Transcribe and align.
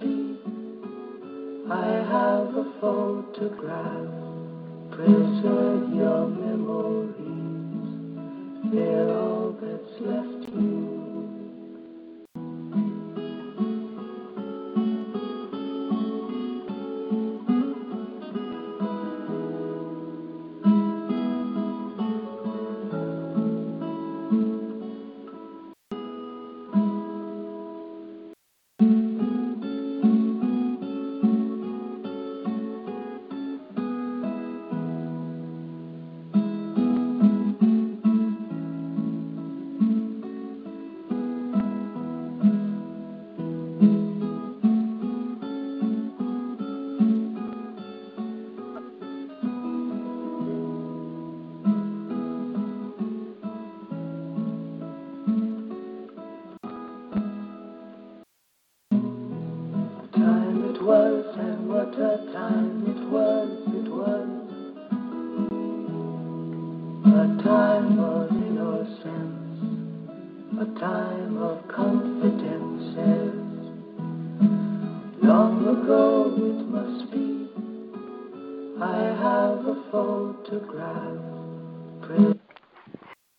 Be, 0.00 0.36
I 1.70 1.86
have 2.14 2.56
a 2.56 2.66
photograph, 2.80 4.10
preserve 4.90 5.94
your 5.94 6.26
memories, 6.28 7.14
they're 8.72 9.10
all 9.16 9.56
that's 9.60 10.00
left 10.00 10.54
you. 10.54 10.89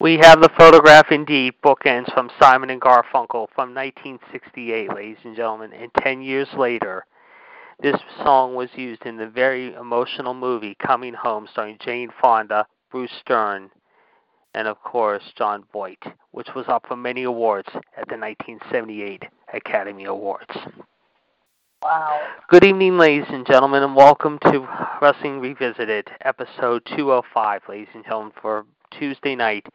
We 0.02 0.18
have 0.18 0.42
the 0.42 0.50
photograph 0.58 1.12
indeed, 1.12 1.54
bookends 1.64 2.12
from 2.12 2.32
Simon 2.42 2.72
and 2.72 2.82
Garfunkel 2.82 3.46
from 3.54 3.76
1968, 3.76 4.92
ladies 4.92 5.20
and 5.24 5.36
gentlemen. 5.36 5.74
And 5.74 5.92
10 6.00 6.24
years 6.24 6.48
later, 6.58 7.06
this 7.80 7.98
song 8.24 8.56
was 8.56 8.70
used 8.74 9.06
in 9.06 9.18
the 9.18 9.28
very 9.28 9.76
emotional 9.76 10.34
movie 10.34 10.76
Coming 10.84 11.14
Home, 11.14 11.48
starring 11.52 11.78
Jane 11.86 12.10
Fonda, 12.20 12.66
Bruce 12.90 13.22
Dern, 13.28 13.70
and 14.56 14.68
of 14.68 14.82
course 14.82 15.22
Jon 15.38 15.66
Voight, 15.72 16.02
which 16.32 16.50
was 16.56 16.66
up 16.68 16.88
for 16.88 16.96
many 16.96 17.22
awards 17.22 17.70
at 17.70 18.10
the 18.10 18.18
1978 18.18 19.26
Academy 19.54 20.06
Awards. 20.06 20.58
Wow. 21.84 22.22
Good 22.50 22.64
evening, 22.64 22.98
ladies 22.98 23.28
and 23.30 23.46
gentlemen, 23.46 23.84
and 23.84 23.96
welcome 23.96 24.40
to 24.46 24.68
Wrestling 25.00 25.40
Revisited, 25.40 26.10
episode 26.22 26.82
205, 26.96 27.62
ladies 27.70 27.90
and 27.94 28.04
gentlemen, 28.04 28.34
for 28.42 28.66
Tuesday 28.98 29.36
night, 29.36 29.66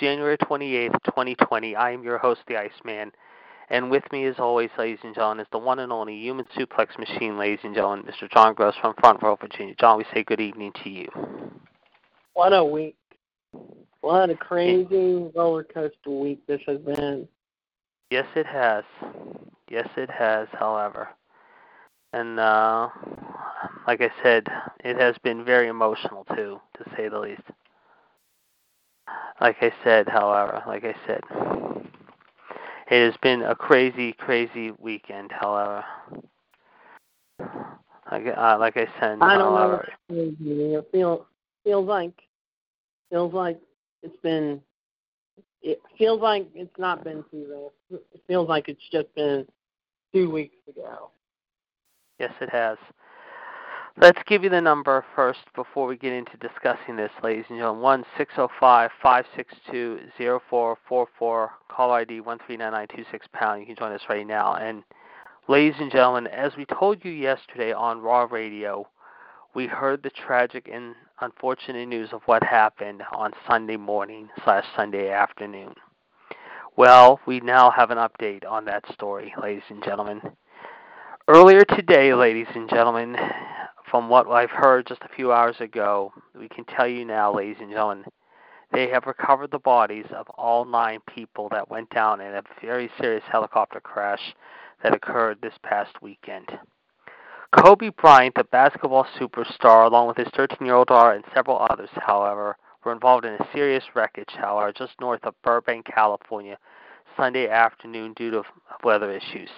January 0.00 0.36
28th, 0.38 1.02
2020. 1.04 1.76
I 1.76 1.90
am 1.90 2.02
your 2.02 2.18
host, 2.18 2.40
the 2.46 2.56
Iceman, 2.56 3.12
and 3.70 3.90
with 3.90 4.04
me, 4.12 4.24
as 4.24 4.36
always, 4.38 4.70
ladies 4.78 5.00
and 5.02 5.14
gentlemen, 5.14 5.40
is 5.40 5.48
the 5.52 5.58
one 5.58 5.78
and 5.78 5.92
only 5.92 6.16
human 6.16 6.46
suplex 6.56 6.98
machine, 6.98 7.38
ladies 7.38 7.60
and 7.64 7.74
gentlemen, 7.74 8.06
Mr. 8.06 8.30
John 8.30 8.54
Gross 8.54 8.74
from 8.80 8.94
Front 8.98 9.22
Royal, 9.22 9.36
Virginia. 9.36 9.74
John, 9.78 9.98
we 9.98 10.04
say 10.14 10.24
good 10.24 10.40
evening 10.40 10.72
to 10.82 10.90
you. 10.90 11.08
What 12.32 12.52
a 12.52 12.64
week. 12.64 12.96
What 14.00 14.30
a 14.30 14.36
crazy 14.36 15.30
roller 15.34 15.64
coaster 15.64 16.10
week 16.10 16.46
this 16.46 16.60
has 16.66 16.78
been. 16.78 17.28
Yes, 18.10 18.26
it 18.36 18.46
has. 18.46 18.84
Yes, 19.68 19.88
it 19.96 20.10
has, 20.10 20.48
however. 20.52 21.08
And 22.14 22.40
uh, 22.40 22.88
like 23.86 24.00
I 24.00 24.10
said, 24.22 24.46
it 24.82 24.96
has 24.96 25.16
been 25.22 25.44
very 25.44 25.68
emotional 25.68 26.24
too, 26.34 26.58
to 26.78 26.90
say 26.96 27.08
the 27.08 27.18
least. 27.18 27.42
Like 29.40 29.56
I 29.60 29.72
said, 29.84 30.08
however, 30.08 30.62
like 30.66 30.84
I 30.84 30.94
said, 31.06 31.20
it 32.90 33.04
has 33.04 33.14
been 33.22 33.42
a 33.42 33.54
crazy, 33.54 34.12
crazy 34.12 34.72
weekend. 34.78 35.30
However, 35.30 35.84
like, 38.10 38.26
uh, 38.36 38.56
like 38.58 38.76
I 38.76 38.86
said, 38.98 39.18
I 39.20 39.36
don't 39.36 39.54
know. 39.54 39.56
however, 39.56 39.88
crazy. 40.08 40.74
It 40.74 40.88
feels 40.90 41.20
feels 41.64 41.86
like 41.86 42.14
feels 43.10 43.32
like 43.32 43.60
it's 44.02 44.16
been. 44.22 44.60
It 45.62 45.80
feels 45.96 46.20
like 46.20 46.48
it's 46.54 46.78
not 46.78 47.04
been 47.04 47.24
two 47.30 47.46
days. 47.90 48.00
It 48.12 48.20
feels 48.26 48.48
like 48.48 48.68
it's 48.68 48.88
just 48.90 49.12
been 49.14 49.46
two 50.12 50.30
weeks 50.30 50.56
ago. 50.68 51.10
Yes, 52.18 52.32
it 52.40 52.50
has. 52.50 52.78
Let's 54.00 54.20
give 54.28 54.44
you 54.44 54.50
the 54.50 54.60
number 54.60 55.04
first 55.16 55.40
before 55.56 55.88
we 55.88 55.96
get 55.96 56.12
into 56.12 56.36
discussing 56.36 56.94
this, 56.94 57.10
ladies 57.20 57.46
and 57.48 57.58
gentlemen. 57.58 57.82
One 57.82 58.04
six 58.16 58.32
zero 58.36 58.48
five 58.60 58.92
five 59.02 59.24
six 59.34 59.52
two 59.72 59.98
zero 60.16 60.40
four 60.48 60.78
four 60.88 61.08
four. 61.18 61.50
Call 61.68 61.90
ID 61.90 62.20
one 62.20 62.38
three 62.46 62.56
nine 62.56 62.70
nine 62.70 62.86
two 62.94 63.04
six 63.10 63.26
pound. 63.32 63.58
You 63.58 63.66
can 63.66 63.74
join 63.74 63.90
us 63.90 64.02
right 64.08 64.24
now. 64.24 64.54
And 64.54 64.84
ladies 65.48 65.74
and 65.80 65.90
gentlemen, 65.90 66.28
as 66.28 66.52
we 66.56 66.64
told 66.64 67.04
you 67.04 67.10
yesterday 67.10 67.72
on 67.72 68.00
Raw 68.00 68.28
Radio, 68.30 68.86
we 69.52 69.66
heard 69.66 70.04
the 70.04 70.10
tragic 70.10 70.70
and 70.72 70.94
unfortunate 71.20 71.88
news 71.88 72.10
of 72.12 72.22
what 72.26 72.44
happened 72.44 73.02
on 73.12 73.32
Sunday 73.48 73.76
morning 73.76 74.28
slash 74.44 74.64
Sunday 74.76 75.10
afternoon. 75.10 75.74
Well, 76.76 77.18
we 77.26 77.40
now 77.40 77.72
have 77.72 77.90
an 77.90 77.98
update 77.98 78.48
on 78.48 78.64
that 78.66 78.84
story, 78.92 79.34
ladies 79.42 79.64
and 79.70 79.82
gentlemen. 79.82 80.20
Earlier 81.26 81.64
today, 81.64 82.14
ladies 82.14 82.46
and 82.54 82.70
gentlemen, 82.70 83.16
from 83.90 84.08
what 84.08 84.26
I've 84.28 84.50
heard 84.50 84.86
just 84.86 85.02
a 85.02 85.14
few 85.14 85.32
hours 85.32 85.56
ago, 85.60 86.12
we 86.38 86.48
can 86.48 86.64
tell 86.64 86.86
you 86.86 87.04
now, 87.04 87.34
ladies 87.34 87.56
and 87.60 87.70
gentlemen, 87.70 88.04
they 88.72 88.88
have 88.88 89.06
recovered 89.06 89.50
the 89.50 89.58
bodies 89.58 90.06
of 90.14 90.28
all 90.30 90.64
nine 90.64 91.00
people 91.14 91.48
that 91.50 91.70
went 91.70 91.90
down 91.90 92.20
in 92.20 92.34
a 92.34 92.42
very 92.60 92.90
serious 93.00 93.24
helicopter 93.30 93.80
crash 93.80 94.34
that 94.82 94.94
occurred 94.94 95.38
this 95.40 95.54
past 95.62 96.02
weekend. 96.02 96.48
Kobe 97.56 97.90
Bryant, 97.90 98.34
the 98.34 98.44
basketball 98.44 99.06
superstar, 99.18 99.86
along 99.86 100.08
with 100.08 100.18
his 100.18 100.28
13 100.36 100.66
year 100.66 100.74
old 100.74 100.88
daughter 100.88 101.16
and 101.16 101.24
several 101.34 101.66
others, 101.70 101.88
however, 101.94 102.56
were 102.84 102.92
involved 102.92 103.24
in 103.24 103.32
a 103.32 103.48
serious 103.54 103.84
wreckage, 103.94 104.34
however, 104.36 104.72
just 104.72 105.00
north 105.00 105.24
of 105.24 105.34
Burbank, 105.42 105.86
California, 105.86 106.58
Sunday 107.16 107.48
afternoon 107.48 108.12
due 108.14 108.30
to 108.30 108.42
weather 108.84 109.10
issues. 109.10 109.48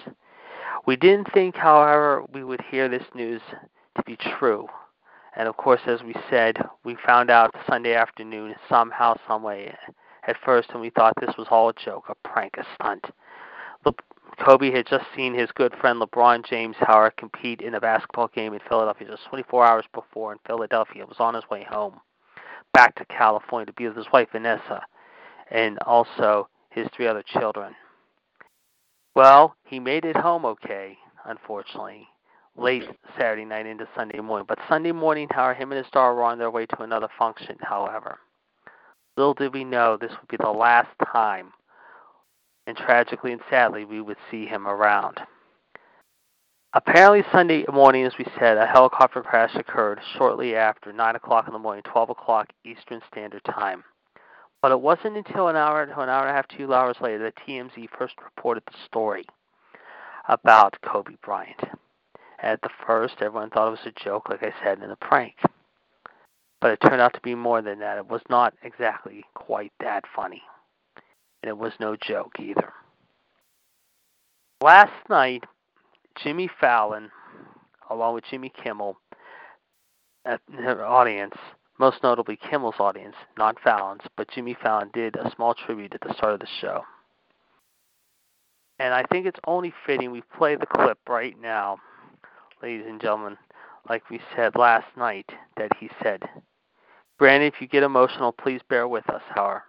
We 0.87 0.97
didn't 0.97 1.33
think, 1.33 1.57
however, 1.57 2.25
we 2.33 2.45
would 2.45 2.63
hear 2.71 2.89
this 2.89 3.05
news 3.15 3.43
to 3.97 4.03
be 4.05 4.17
true. 4.17 4.67
And 5.37 5.49
of 5.49 5.57
course, 5.57 5.81
as 5.87 6.03
we 6.03 6.15
said, 6.29 6.59
we 6.85 6.97
found 7.07 7.31
out 7.31 7.55
Sunday 7.69 7.95
afternoon 7.95 8.55
somehow, 8.69 9.17
someway, 9.27 9.75
at 10.27 10.37
first, 10.45 10.71
and 10.71 10.81
we 10.81 10.91
thought 10.91 11.15
this 11.21 11.37
was 11.37 11.47
all 11.51 11.69
a 11.69 11.75
joke, 11.75 12.05
a 12.09 12.29
prank, 12.29 12.57
a 12.59 12.65
stunt. 12.75 13.05
Le- 13.85 13.95
Kobe 14.45 14.71
had 14.71 14.87
just 14.87 15.05
seen 15.15 15.35
his 15.35 15.51
good 15.53 15.75
friend 15.81 16.01
LeBron 16.01 16.45
James, 16.45 16.77
however, 16.79 17.13
compete 17.17 17.61
in 17.61 17.75
a 17.75 17.81
basketball 17.81 18.29
game 18.29 18.53
in 18.53 18.61
Philadelphia 18.69 19.09
just 19.09 19.27
24 19.29 19.65
hours 19.65 19.85
before 19.93 20.33
in 20.33 20.39
Philadelphia. 20.47 21.07
Was 21.07 21.21
on 21.21 21.35
his 21.35 21.49
way 21.51 21.67
home, 21.69 22.01
back 22.73 22.95
to 22.97 23.05
California 23.07 23.67
to 23.67 23.73
be 23.73 23.87
with 23.87 23.97
his 23.97 24.13
wife 24.13 24.29
Vanessa, 24.33 24.83
and 25.51 25.79
also 25.81 26.49
his 26.71 26.89
three 26.95 27.07
other 27.07 27.23
children. 27.23 27.75
Well, 29.15 29.57
he 29.65 29.81
made 29.81 30.05
it 30.05 30.17
home 30.17 30.45
okay, 30.45 30.97
unfortunately, 31.25 32.09
late 32.57 32.85
Saturday 33.17 33.45
night 33.45 33.67
into 33.67 33.89
Sunday 33.97 34.21
morning. 34.21 34.47
But 34.49 34.59
Sunday 34.69 34.93
morning, 34.93 35.29
however, 35.31 35.55
him 35.55 35.73
and 35.73 35.83
his 35.83 35.91
daughter 35.93 36.15
were 36.15 36.25
on 36.25 36.39
their 36.39 36.51
way 36.51 36.67
to 36.67 36.83
another 36.83 37.09
function, 37.19 37.57
however. 37.61 38.19
Little 39.17 39.35
did 39.35 39.53
we 39.53 39.65
know 39.65 39.97
this 39.97 40.13
would 40.13 40.29
be 40.29 40.37
the 40.39 40.51
last 40.51 40.91
time, 41.13 41.53
and 42.67 42.77
tragically 42.77 43.33
and 43.33 43.43
sadly, 43.51 43.85
we 43.85 44.01
would 44.01 44.17
see 44.31 44.47
him 44.47 44.67
around. 44.67 45.21
Apparently, 46.73 47.25
Sunday 47.33 47.65
morning, 47.73 48.05
as 48.05 48.13
we 48.17 48.25
said, 48.39 48.57
a 48.57 48.65
helicopter 48.65 49.23
crash 49.23 49.55
occurred 49.57 49.99
shortly 50.17 50.55
after 50.55 50.93
9 50.93 51.17
o'clock 51.17 51.49
in 51.49 51.53
the 51.53 51.59
morning, 51.59 51.83
12 51.83 52.11
o'clock 52.11 52.49
Eastern 52.65 53.01
Standard 53.11 53.43
Time. 53.45 53.83
But 54.63 54.71
it 54.71 54.81
wasn't 54.81 55.17
until 55.17 55.49
an 55.49 55.57
hour 55.57 55.85
to 55.85 56.01
an 56.01 56.09
hour 56.09 56.23
and 56.27 56.31
a 56.31 56.33
half, 56.33 56.47
two 56.47 56.73
hours 56.73 56.97
later 57.01 57.19
that 57.25 57.35
TMZ 57.45 57.89
first 57.99 58.15
reported 58.23 58.63
the 58.67 58.79
story 58.87 59.25
about 60.29 60.77
Kobe 60.83 61.17
Bryant. 61.25 61.59
At 62.43 62.63
the 62.63 62.71
first, 62.87 63.17
everyone 63.21 63.51
thought 63.51 63.69
it 63.69 63.71
was 63.71 63.81
a 63.87 64.05
joke, 64.05 64.29
like 64.31 64.43
I 64.43 64.55
said, 64.65 64.79
and 64.79 64.93
a 64.93 64.97
prank. 64.97 65.35
But 66.61 66.73
it 66.73 66.81
turned 66.81 67.01
out 67.01 67.15
to 67.15 67.21
be 67.21 67.35
more 67.35 67.63
than 67.63 67.81
that. 67.81 67.99
It 67.99 68.09
was 68.09 68.23
not 68.31 68.55
exactly 68.63 69.25
quite 69.35 69.73
that 69.81 70.05
funny. 70.15 70.43
And 71.43 71.49
it 71.49 71.57
was 71.57 71.73
no 71.81 71.97
joke 71.97 72.33
either. 72.39 72.73
Last 74.63 74.93
night, 75.09 75.45
Jimmy 76.23 76.51
Fallon, 76.61 77.11
along 77.89 78.15
with 78.15 78.25
Jimmy 78.31 78.53
Kimmel, 78.63 78.97
at 80.27 80.41
their 80.49 80.85
audience, 80.85 81.35
most 81.79 82.03
notably 82.03 82.37
Kimmel's 82.37 82.75
audience, 82.79 83.17
not 83.39 83.59
Fallon's, 83.61 84.03
but 84.17 84.31
Jimmy 84.31 84.55
Fallon 84.63 84.91
did 84.93 85.17
a 85.17 85.31
small 85.35 85.55
tribute 85.55 85.95
at 85.95 86.03
the 86.03 86.13
start 86.15 86.35
of 86.35 86.41
the 86.41 86.47
show. 86.61 86.83
And 88.79 88.93
I 88.93 89.05
think 89.11 89.27
it's 89.27 89.41
only 89.47 89.73
fitting 89.87 90.11
we 90.11 90.23
play 90.37 90.57
the 90.57 90.67
clip 90.67 90.99
right 91.09 91.39
now, 91.41 91.79
ladies 92.63 92.85
and 92.87 93.01
gentlemen, 93.01 93.39
like 93.89 94.11
we 94.11 94.21
said 94.37 94.55
last 94.55 94.87
night, 94.97 95.31
that 95.57 95.71
he 95.79 95.89
said. 96.03 96.23
Granted, 97.19 97.55
if 97.55 97.61
you 97.61 97.67
get 97.67 97.83
emotional, 97.83 98.33
please 98.33 98.61
bear 98.69 98.87
with 98.87 99.09
us, 99.09 99.23
however. 99.35 99.63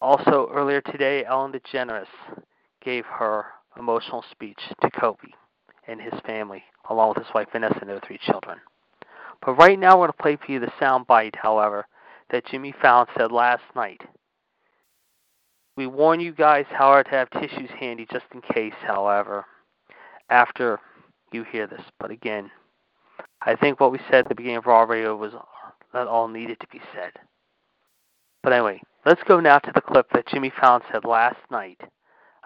Also, 0.00 0.50
earlier 0.52 0.80
today, 0.80 1.24
Ellen 1.24 1.52
DeGeneres 1.52 2.06
gave 2.84 3.04
her 3.06 3.46
emotional 3.78 4.24
speech 4.30 4.58
to 4.82 4.90
Kobe 4.90 5.28
and 5.88 6.00
his 6.00 6.14
family, 6.26 6.62
along 6.90 7.10
with 7.10 7.24
his 7.24 7.34
wife 7.34 7.48
Vanessa 7.52 7.78
and 7.80 7.88
their 7.88 8.00
three 8.06 8.18
children. 8.18 8.58
But 9.44 9.54
right 9.54 9.78
now, 9.78 9.98
we're 9.98 10.08
going 10.08 10.16
to 10.16 10.22
play 10.22 10.36
for 10.36 10.52
you 10.52 10.60
the 10.60 10.72
sound 10.80 11.06
bite, 11.06 11.36
however, 11.36 11.86
that 12.30 12.46
Jimmy 12.46 12.74
Fallon 12.80 13.06
said 13.16 13.30
last 13.30 13.62
night. 13.74 14.02
We 15.76 15.86
warn 15.86 16.20
you 16.20 16.32
guys, 16.32 16.64
however, 16.70 17.04
to 17.04 17.10
have 17.10 17.30
tissues 17.30 17.70
handy 17.78 18.06
just 18.10 18.24
in 18.32 18.40
case, 18.40 18.74
however, 18.82 19.44
after 20.30 20.80
you 21.32 21.44
hear 21.44 21.66
this. 21.66 21.82
But 21.98 22.10
again, 22.10 22.50
I 23.42 23.56
think 23.56 23.80
what 23.80 23.92
we 23.92 23.98
said 24.10 24.20
at 24.20 24.28
the 24.28 24.34
beginning 24.34 24.58
of 24.58 24.66
Raw 24.66 24.82
Radio 24.82 25.16
was 25.16 25.32
that 25.92 26.06
all 26.06 26.28
needed 26.28 26.60
to 26.60 26.66
be 26.68 26.80
said. 26.94 27.12
But 28.42 28.52
anyway, 28.52 28.80
let's 29.04 29.22
go 29.26 29.40
now 29.40 29.58
to 29.58 29.72
the 29.74 29.80
clip 29.80 30.06
that 30.12 30.28
Jimmy 30.28 30.52
Fallon 30.60 30.82
said 30.92 31.04
last 31.04 31.38
night 31.50 31.80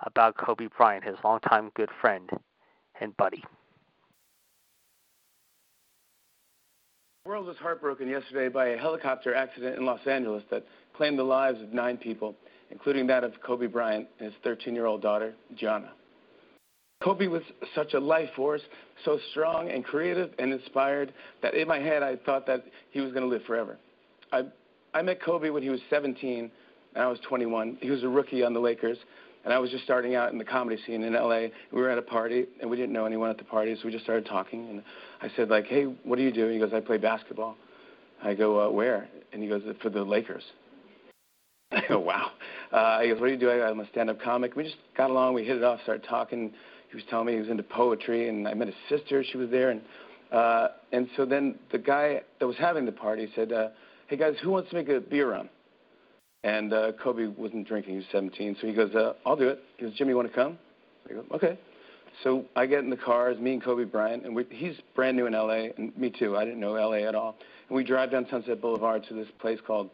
about 0.05 0.37
Kobe 0.37 0.69
Bryant, 0.77 1.05
his 1.05 1.17
longtime 1.23 1.71
good 1.75 1.91
friend 2.00 2.31
and 3.00 3.17
buddy. 3.17 3.44
The 7.25 7.31
world 7.31 7.47
was 7.47 7.56
heartbroken 7.59 8.09
yesterday 8.09 8.49
by 8.49 8.69
a 8.69 8.79
helicopter 8.79 9.35
accident 9.35 9.76
in 9.76 9.85
Los 9.85 10.06
Angeles 10.06 10.43
that 10.50 10.65
claimed 10.97 11.19
the 11.19 11.25
lives 11.25 11.61
of 11.61 11.73
nine 11.73 11.99
people, 11.99 12.35
including 12.71 13.06
that 13.09 13.25
of 13.25 13.35
Kobe 13.44 13.67
Bryant 13.67 14.09
and 14.19 14.33
his 14.33 14.41
13 14.43 14.75
year 14.75 14.87
old 14.87 15.03
daughter, 15.03 15.35
Gianna. 15.55 15.93
Kobe 17.02 17.29
was 17.29 17.43
such 17.75 17.94
a 17.94 17.99
life 17.99 18.29
force, 18.37 18.61
so 19.05 19.19
strong 19.31 19.70
and 19.70 19.82
creative 19.82 20.32
and 20.38 20.52
inspired 20.52 21.14
that 21.43 21.55
in 21.55 21.67
my 21.67 21.79
head 21.79 22.02
I 22.02 22.17
thought 22.17 22.47
that 22.47 22.64
he 22.91 23.00
was 23.00 23.12
going 23.12 23.23
to 23.23 23.29
live 23.29 23.43
forever. 23.47 23.79
I, 24.32 24.43
I 24.93 25.00
met 25.00 25.23
Kobe 25.23 25.49
when 25.49 25.62
he 25.62 25.70
was 25.70 25.81
17 25.88 26.50
and 26.94 27.05
I 27.05 27.06
was 27.06 27.19
21. 27.26 27.79
He 27.81 27.91
was 27.91 28.02
a 28.02 28.08
rookie 28.08 28.43
on 28.43 28.52
the 28.52 28.61
Lakers, 28.61 28.99
and 29.44 29.55
I 29.55 29.58
was 29.58 29.70
just 29.70 29.85
starting 29.85 30.14
out 30.14 30.32
in 30.32 30.38
the 30.38 30.44
comedy 30.44 30.81
scene 30.87 31.02
in 31.02 31.14
LA. 31.14 31.47
We 31.73 31.81
were 31.81 31.88
at 31.88 31.99
a 31.99 32.02
party, 32.02 32.47
and 32.61 32.69
we 32.69 32.76
didn't 32.76 32.93
know 32.93 33.06
anyone 33.06 33.31
at 33.31 33.38
the 33.38 33.44
party, 33.44 33.75
so 33.76 33.82
we 33.87 33.93
just 33.93 34.05
started 34.05 34.26
talking. 34.26 34.69
And 34.69 34.82
I 35.23 35.35
said, 35.37 35.49
like, 35.49 35.67
hey, 35.67 35.85
what 35.85 36.17
do 36.17 36.23
you 36.23 36.32
do? 36.32 36.44
And 36.44 36.52
he 36.52 36.58
goes, 36.58 36.73
I 36.75 36.81
play 36.81 36.99
basketball. 36.99 37.56
I 38.23 38.35
go, 38.35 38.61
uh, 38.61 38.70
where? 38.70 39.08
And 39.32 39.43
he 39.43 39.49
goes, 39.49 39.62
for 39.81 39.88
the 39.88 40.02
Lakers. 40.02 40.43
I 41.73 41.82
go, 41.88 42.00
wow. 42.00 42.32
Uh, 42.73 43.00
he 43.00 43.08
goes, 43.08 43.20
what 43.20 43.29
do 43.29 43.32
you 43.32 43.38
do? 43.38 43.50
I, 43.50 43.70
I'm 43.70 43.81
a 43.81 43.88
stand-up 43.88 44.20
comic. 44.20 44.56
We 44.56 44.64
just 44.64 44.76
got 44.97 45.11
along. 45.11 45.35
We 45.35 45.44
hit 45.44 45.56
it 45.56 45.64
off, 45.64 45.81
started 45.85 46.05
talking. 46.06 46.52
He 46.90 46.96
was 46.96 47.04
telling 47.08 47.26
me 47.26 47.34
he 47.34 47.38
was 47.40 47.48
into 47.48 47.62
poetry, 47.62 48.28
and 48.28 48.48
I 48.48 48.54
met 48.54 48.66
his 48.66 48.76
sister. 48.88 49.22
She 49.25 49.37
was 49.37 49.48
there, 49.50 49.70
and 49.70 49.81
uh, 50.32 50.69
and 50.92 51.08
so 51.16 51.25
then 51.25 51.56
the 51.72 51.78
guy 51.78 52.22
that 52.38 52.46
was 52.46 52.56
having 52.56 52.84
the 52.84 52.92
party 52.92 53.28
said, 53.34 53.52
uh, 53.52 53.69
hey 54.08 54.16
guys, 54.16 54.34
who 54.42 54.50
wants 54.50 54.70
to 54.70 54.76
make 54.76 54.88
a 54.88 55.00
beer 55.00 55.31
run? 55.32 55.48
And 56.44 56.72
uh, 56.72 56.92
Kobe 57.02 57.26
wasn't 57.26 57.69
drinking; 57.69 57.92
he 57.92 57.96
was 57.98 58.06
17. 58.12 58.56
So 58.60 58.66
he 58.66 58.72
goes, 58.72 58.94
uh, 58.94 59.14
"I'll 59.26 59.37
do 59.37 59.48
it." 59.48 59.60
He 59.76 59.84
goes, 59.84 59.94
"Jimmy, 59.94 60.10
you 60.10 60.16
want 60.16 60.28
to 60.28 60.34
come?" 60.34 60.58
I 61.08 61.14
go, 61.14 61.25
"Okay." 61.32 61.58
So 62.25 62.44
I 62.54 62.66
get 62.66 62.81
in 62.81 62.90
the 62.90 62.96
car, 62.96 63.31
it's 63.31 63.40
me 63.40 63.54
and 63.54 63.62
Kobe 63.62 63.84
Bryant, 63.84 64.25
and 64.25 64.34
we, 64.34 64.44
he's 64.50 64.75
brand 64.94 65.16
new 65.16 65.26
in 65.26 65.32
LA, 65.32 65.69
and 65.76 65.96
me 65.96 66.10
too. 66.10 66.37
I 66.37 66.44
didn't 66.44 66.60
know 66.60 66.72
LA 66.72 67.08
at 67.08 67.14
all. 67.14 67.37
And 67.69 67.76
we 67.76 67.84
drive 67.84 68.10
down 68.10 68.26
Sunset 68.31 68.60
Boulevard 68.60 69.04
to 69.08 69.14
this 69.14 69.28
place 69.38 69.58
called 69.66 69.90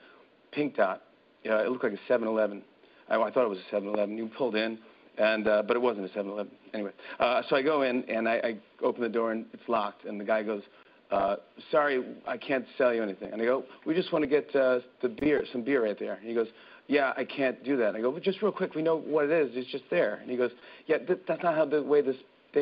Pink 0.50 0.76
Dot. 0.76 1.02
Yeah, 1.44 1.60
it 1.60 1.68
looked 1.70 1.84
like 1.84 1.92
a 1.92 2.12
7-Eleven. 2.12 2.62
I, 3.08 3.16
I 3.16 3.30
thought 3.30 3.44
it 3.44 3.50
was 3.50 3.58
a 3.70 3.74
7-Eleven. 3.74 4.16
You 4.16 4.28
pulled 4.36 4.56
in, 4.56 4.78
and 5.18 5.48
uh, 5.48 5.62
but 5.66 5.76
it 5.76 5.80
wasn't 5.80 6.04
a 6.04 6.18
7-Eleven. 6.18 6.52
Anyway, 6.74 6.90
uh, 7.18 7.42
so 7.48 7.56
I 7.56 7.62
go 7.62 7.82
in 7.82 8.04
and 8.08 8.28
I, 8.28 8.34
I 8.36 8.84
open 8.84 9.02
the 9.02 9.08
door 9.08 9.32
and 9.32 9.46
it's 9.52 9.68
locked, 9.68 10.04
and 10.04 10.20
the 10.20 10.24
guy 10.24 10.42
goes, 10.42 10.62
uh, 11.10 11.36
"Sorry, 11.70 12.04
I 12.26 12.36
can't 12.36 12.66
sell 12.76 12.94
you 12.94 13.02
anything." 13.02 13.32
And 13.32 13.40
I 13.40 13.44
go, 13.44 13.64
"We 13.84 13.94
just 13.94 14.12
want 14.12 14.22
to 14.22 14.28
get 14.28 14.54
uh, 14.54 14.80
the 15.02 15.08
beer, 15.08 15.44
some 15.52 15.62
beer 15.62 15.84
right 15.84 15.98
there." 15.98 16.14
And 16.14 16.28
he 16.28 16.34
goes, 16.34 16.48
"Yeah, 16.86 17.12
I 17.16 17.24
can't 17.24 17.62
do 17.64 17.76
that." 17.78 17.88
And 17.88 17.96
I 17.96 18.00
go, 18.00 18.10
"Well, 18.10 18.20
just 18.20 18.42
real 18.42 18.52
quick, 18.52 18.74
we 18.74 18.82
know 18.82 18.96
what 18.98 19.24
it 19.24 19.30
is. 19.30 19.50
It's 19.54 19.70
just 19.70 19.84
there." 19.90 20.16
And 20.16 20.30
he 20.30 20.36
goes, 20.36 20.50
"Yeah, 20.86 20.98
th- 20.98 21.20
that's 21.26 21.42
not 21.42 21.54
how 21.54 21.64
the 21.64 21.82
way 21.82 22.02
this 22.02 22.16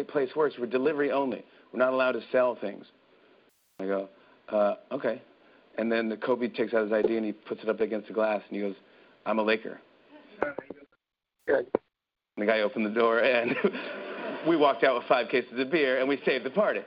place 0.09 0.31
works. 0.37 0.57
We're 0.59 0.67
delivery 0.67 1.11
only. 1.11 1.45
We're 1.73 1.81
not 1.81 1.93
allowed 1.93 2.13
to 2.13 2.23
sell 2.31 2.57
things." 2.61 2.85
I 3.81 3.87
go, 3.87 4.09
uh, 4.51 4.75
"Okay." 4.93 5.23
And 5.77 5.91
then 5.91 6.09
the 6.09 6.17
Kobe 6.17 6.49
takes 6.49 6.73
out 6.73 6.85
his 6.85 6.93
ID 6.93 7.17
and 7.17 7.27
he 7.27 7.33
puts 7.33 7.63
it 7.63 7.69
up 7.69 7.81
against 7.81 8.07
the 8.07 8.15
glass 8.15 8.43
and 8.49 8.57
he 8.57 8.63
goes, 8.63 8.77
"I'm 9.27 9.39
a 9.39 9.43
Laker." 9.43 9.81
Good. 11.47 11.67
The 12.37 12.47
guy 12.47 12.61
opened 12.61 12.87
the 12.87 12.91
door, 12.91 13.21
and 13.21 13.55
we 14.49 14.57
walked 14.57 14.83
out 14.83 14.97
with 14.97 15.05
five 15.07 15.29
cases 15.29 15.53
of 15.59 15.71
beer, 15.71 16.01
and 16.01 16.09
we 16.09 16.21
saved 16.25 16.45
the 16.45 16.51
party. 16.51 16.81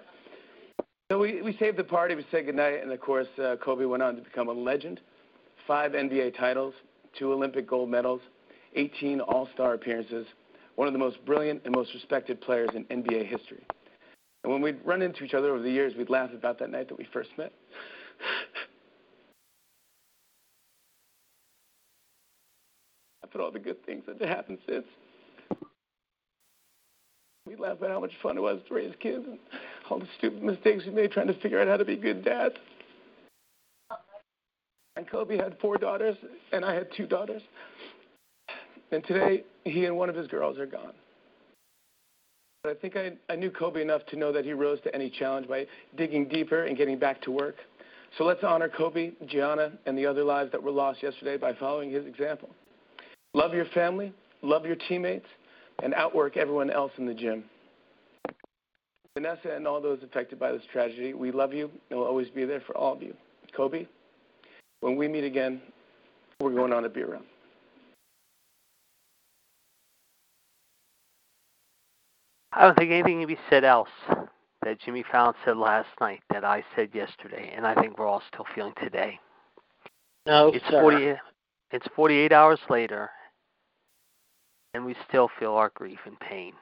So 1.09 1.19
we, 1.19 1.41
we 1.41 1.55
saved 1.57 1.77
the 1.77 1.85
party, 1.85 2.15
we 2.15 2.25
said 2.31 2.45
goodnight, 2.45 2.83
and 2.83 2.91
of 2.91 2.99
course, 2.99 3.27
uh, 3.41 3.55
Kobe 3.63 3.85
went 3.85 4.03
on 4.03 4.17
to 4.17 4.21
become 4.21 4.49
a 4.49 4.53
legend. 4.53 4.99
Five 5.65 5.93
NBA 5.93 6.37
titles, 6.37 6.73
two 7.17 7.31
Olympic 7.31 7.65
gold 7.65 7.89
medals, 7.89 8.19
18 8.75 9.21
All 9.21 9.47
Star 9.53 9.73
appearances, 9.73 10.27
one 10.75 10.87
of 10.87 10.93
the 10.93 10.99
most 10.99 11.23
brilliant 11.25 11.61
and 11.63 11.73
most 11.73 11.93
respected 11.93 12.41
players 12.41 12.69
in 12.75 12.83
NBA 12.85 13.27
history. 13.27 13.65
And 14.43 14.51
when 14.51 14.61
we'd 14.61 14.85
run 14.85 15.01
into 15.01 15.23
each 15.23 15.33
other 15.33 15.51
over 15.51 15.63
the 15.63 15.71
years, 15.71 15.93
we'd 15.97 16.09
laugh 16.09 16.31
about 16.33 16.59
that 16.59 16.69
night 16.69 16.89
that 16.89 16.97
we 16.97 17.07
first 17.13 17.29
met. 17.37 17.53
After 23.23 23.41
all 23.41 23.51
the 23.51 23.59
good 23.59 23.85
things 23.85 24.03
that 24.07 24.19
have 24.19 24.29
happened 24.29 24.57
since. 24.67 24.83
We 27.47 27.55
laugh 27.55 27.77
at 27.81 27.89
how 27.89 27.99
much 27.99 28.11
fun 28.21 28.37
it 28.37 28.41
was 28.41 28.59
to 28.67 28.73
raise 28.73 28.93
kids 28.99 29.25
and 29.25 29.39
all 29.89 29.99
the 29.99 30.07
stupid 30.17 30.43
mistakes 30.43 30.83
we 30.85 30.91
made 30.91 31.11
trying 31.11 31.27
to 31.27 31.39
figure 31.39 31.61
out 31.61 31.67
how 31.67 31.77
to 31.77 31.85
be 31.85 31.95
good 31.95 32.25
dads. 32.25 32.55
And 34.97 35.09
Kobe 35.09 35.37
had 35.37 35.55
four 35.61 35.77
daughters, 35.77 36.17
and 36.51 36.65
I 36.65 36.73
had 36.73 36.87
two 36.97 37.05
daughters. 37.05 37.41
And 38.91 39.03
today, 39.05 39.43
he 39.63 39.85
and 39.85 39.95
one 39.95 40.09
of 40.09 40.15
his 40.15 40.27
girls 40.27 40.57
are 40.57 40.65
gone. 40.65 40.93
But 42.63 42.71
I 42.71 42.79
think 42.79 42.95
I, 42.95 43.11
I 43.31 43.35
knew 43.35 43.51
Kobe 43.51 43.81
enough 43.81 44.05
to 44.07 44.17
know 44.17 44.33
that 44.33 44.43
he 44.43 44.53
rose 44.53 44.79
to 44.81 44.93
any 44.93 45.09
challenge 45.09 45.47
by 45.47 45.67
digging 45.95 46.27
deeper 46.27 46.65
and 46.65 46.75
getting 46.75 46.97
back 46.97 47.21
to 47.21 47.31
work. 47.31 47.55
So 48.17 48.23
let's 48.23 48.43
honor 48.43 48.69
Kobe, 48.69 49.11
Gianna, 49.27 49.73
and 49.85 49.97
the 49.97 50.05
other 50.05 50.23
lives 50.23 50.51
that 50.51 50.61
were 50.61 50.71
lost 50.71 51.03
yesterday 51.03 51.37
by 51.37 51.53
following 51.53 51.91
his 51.91 52.05
example. 52.05 52.49
Love 53.33 53.53
your 53.53 53.65
family, 53.65 54.11
love 54.41 54.65
your 54.65 54.77
teammates, 54.87 55.27
and 55.83 55.93
outwork 55.93 56.37
everyone 56.37 56.69
else 56.69 56.91
in 56.97 57.05
the 57.05 57.13
gym. 57.13 57.43
Vanessa 59.15 59.49
and 59.55 59.67
all 59.67 59.81
those 59.81 59.99
affected 60.03 60.39
by 60.39 60.51
this 60.51 60.61
tragedy, 60.71 61.13
we 61.13 61.31
love 61.31 61.53
you 61.53 61.71
and 61.89 61.99
we'll 61.99 62.07
always 62.07 62.29
be 62.29 62.45
there 62.45 62.61
for 62.61 62.77
all 62.77 62.93
of 62.93 63.01
you. 63.01 63.15
Kobe, 63.55 63.87
when 64.81 64.95
we 64.95 65.07
meet 65.07 65.23
again, 65.23 65.61
we're 66.39 66.53
going 66.53 66.73
on 66.73 66.85
a 66.85 66.89
beer 66.89 67.11
run. 67.13 67.23
I 72.53 72.61
don't 72.61 72.77
think 72.77 72.91
anything 72.91 73.19
can 73.19 73.27
be 73.27 73.39
said 73.49 73.63
else 73.63 73.89
that 74.63 74.79
Jimmy 74.81 75.03
Fallon 75.11 75.33
said 75.45 75.57
last 75.57 75.89
night 76.01 76.21
that 76.31 76.43
I 76.43 76.63
said 76.75 76.89
yesterday, 76.93 77.53
and 77.55 77.65
I 77.65 77.75
think 77.75 77.97
we're 77.97 78.07
all 78.07 78.23
still 78.31 78.45
feeling 78.55 78.73
today. 78.81 79.19
No, 80.25 80.49
it's 80.49 80.65
sir. 80.65 80.81
48 80.81 81.17
it's 81.71 81.87
48 81.95 82.31
hours 82.31 82.59
later 82.69 83.09
and 84.77 84.85
we 84.85 84.95
still 85.09 85.27
feel 85.39 85.53
our 85.53 85.71
grief 85.73 85.97
and 86.05 86.19
pain 86.19 86.53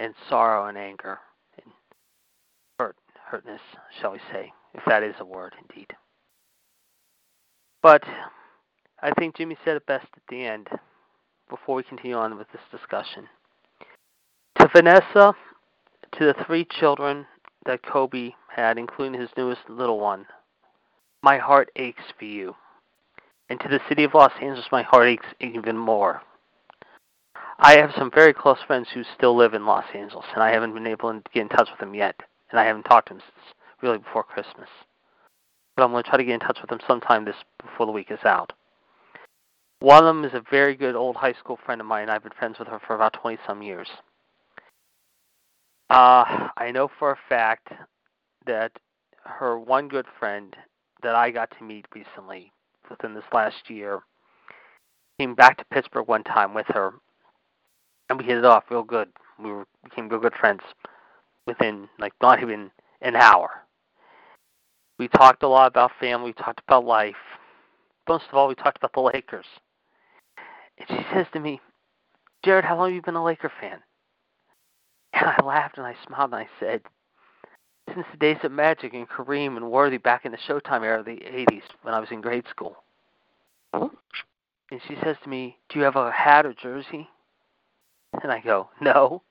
and 0.00 0.12
sorrow 0.28 0.66
and 0.66 0.76
anger 0.76 1.20
and 1.62 1.72
hurt 2.80 2.96
hurtness 3.30 3.60
shall 4.00 4.10
we 4.10 4.18
say 4.32 4.52
if 4.74 4.82
that 4.88 5.04
is 5.04 5.14
a 5.20 5.24
word 5.24 5.54
indeed. 5.68 5.86
But 7.80 8.02
i 9.00 9.12
think 9.12 9.36
jimmy 9.36 9.56
said 9.64 9.76
it 9.76 9.86
best 9.86 10.08
at 10.16 10.22
the 10.28 10.44
end 10.44 10.66
before 11.48 11.76
we 11.76 11.84
continue 11.84 12.16
on 12.16 12.36
with 12.36 12.48
this 12.50 12.60
discussion. 12.72 13.28
To 14.58 14.68
vanessa 14.74 15.32
to 16.18 16.24
the 16.24 16.34
three 16.44 16.66
children 16.80 17.24
that 17.66 17.84
kobe 17.84 18.32
had 18.48 18.78
including 18.78 19.20
his 19.20 19.30
newest 19.36 19.60
little 19.68 20.00
one 20.00 20.26
my 21.22 21.38
heart 21.38 21.70
aches 21.76 22.02
for 22.18 22.24
you. 22.24 22.56
And 23.48 23.60
to 23.60 23.68
the 23.68 23.80
city 23.88 24.04
of 24.04 24.14
Los 24.14 24.32
Angeles, 24.40 24.66
my 24.70 24.82
heart 24.82 25.08
aches 25.08 25.26
even 25.40 25.76
more. 25.76 26.22
I 27.60 27.78
have 27.78 27.90
some 27.96 28.10
very 28.14 28.32
close 28.32 28.58
friends 28.66 28.88
who 28.94 29.02
still 29.16 29.36
live 29.36 29.52
in 29.52 29.66
Los 29.66 29.84
Angeles, 29.92 30.26
and 30.34 30.42
I 30.42 30.52
haven't 30.52 30.74
been 30.74 30.86
able 30.86 31.12
to 31.12 31.22
get 31.34 31.42
in 31.42 31.48
touch 31.48 31.68
with 31.70 31.80
them 31.80 31.94
yet. 31.94 32.14
And 32.50 32.60
I 32.60 32.64
haven't 32.64 32.84
talked 32.84 33.08
to 33.08 33.14
them 33.14 33.22
since 33.22 33.54
really 33.82 33.98
before 33.98 34.22
Christmas. 34.22 34.68
But 35.76 35.84
I'm 35.84 35.90
going 35.90 36.04
to 36.04 36.08
try 36.08 36.18
to 36.18 36.24
get 36.24 36.34
in 36.34 36.40
touch 36.40 36.58
with 36.60 36.70
them 36.70 36.80
sometime 36.86 37.24
this 37.24 37.36
before 37.60 37.86
the 37.86 37.92
week 37.92 38.10
is 38.10 38.24
out. 38.24 38.52
One 39.80 39.98
of 39.98 40.06
them 40.06 40.24
is 40.24 40.34
a 40.34 40.42
very 40.50 40.76
good 40.76 40.94
old 40.94 41.16
high 41.16 41.34
school 41.34 41.58
friend 41.64 41.80
of 41.80 41.86
mine. 41.86 42.02
And 42.02 42.10
I've 42.10 42.22
been 42.22 42.32
friends 42.38 42.58
with 42.58 42.68
her 42.68 42.80
for 42.86 42.94
about 42.94 43.14
20 43.14 43.38
some 43.46 43.62
years. 43.62 43.88
Uh, 45.90 46.48
I 46.56 46.70
know 46.72 46.88
for 46.98 47.12
a 47.12 47.18
fact 47.28 47.72
that 48.46 48.72
her 49.24 49.58
one 49.58 49.88
good 49.88 50.06
friend 50.18 50.54
that 51.02 51.14
I 51.14 51.30
got 51.30 51.50
to 51.58 51.64
meet 51.64 51.86
recently 51.94 52.52
within 52.88 53.14
this 53.14 53.24
last 53.32 53.68
year. 53.68 54.00
Came 55.18 55.34
back 55.34 55.58
to 55.58 55.64
Pittsburgh 55.72 56.06
one 56.06 56.22
time 56.24 56.54
with 56.54 56.66
her, 56.68 56.94
and 58.08 58.18
we 58.18 58.24
hit 58.24 58.38
it 58.38 58.44
off 58.44 58.64
real 58.70 58.82
good. 58.82 59.08
We 59.42 59.50
were, 59.50 59.66
became 59.84 60.08
real 60.08 60.20
good 60.20 60.34
friends 60.34 60.62
within 61.46 61.88
like 61.98 62.12
not 62.20 62.42
even 62.42 62.70
an 63.00 63.16
hour. 63.16 63.50
We 64.98 65.08
talked 65.08 65.42
a 65.42 65.48
lot 65.48 65.68
about 65.68 65.92
family. 66.00 66.30
We 66.30 66.32
talked 66.44 66.60
about 66.66 66.84
life. 66.84 67.14
Most 68.08 68.24
of 68.28 68.34
all, 68.34 68.48
we 68.48 68.54
talked 68.54 68.78
about 68.78 68.92
the 68.94 69.00
Lakers. 69.00 69.46
And 70.78 70.88
she 70.88 71.06
says 71.12 71.26
to 71.32 71.40
me, 71.40 71.60
"Jared, 72.44 72.64
how 72.64 72.76
long 72.76 72.88
have 72.88 72.94
you 72.94 73.02
been 73.02 73.14
a 73.14 73.24
Laker 73.24 73.52
fan?" 73.60 73.80
And 75.12 75.26
I 75.26 75.44
laughed 75.44 75.78
and 75.78 75.86
I 75.86 75.96
smiled 76.06 76.32
and 76.32 76.42
I 76.42 76.48
said, 76.60 76.82
since 77.94 78.06
the 78.12 78.18
days 78.18 78.38
of 78.42 78.52
Magic 78.52 78.94
and 78.94 79.08
Kareem 79.08 79.56
and 79.56 79.70
Worthy 79.70 79.98
back 79.98 80.24
in 80.24 80.32
the 80.32 80.38
Showtime 80.38 80.84
era 80.84 81.00
of 81.00 81.06
the 81.06 81.16
80s 81.16 81.62
when 81.82 81.94
I 81.94 82.00
was 82.00 82.10
in 82.10 82.20
grade 82.20 82.44
school. 82.50 82.76
And 83.72 84.80
she 84.86 84.96
says 85.02 85.16
to 85.22 85.28
me, 85.28 85.56
Do 85.68 85.78
you 85.78 85.84
have 85.84 85.96
a 85.96 86.10
hat 86.10 86.44
or 86.44 86.52
jersey? 86.52 87.08
And 88.22 88.32
I 88.32 88.40
go, 88.40 88.70
No. 88.80 89.22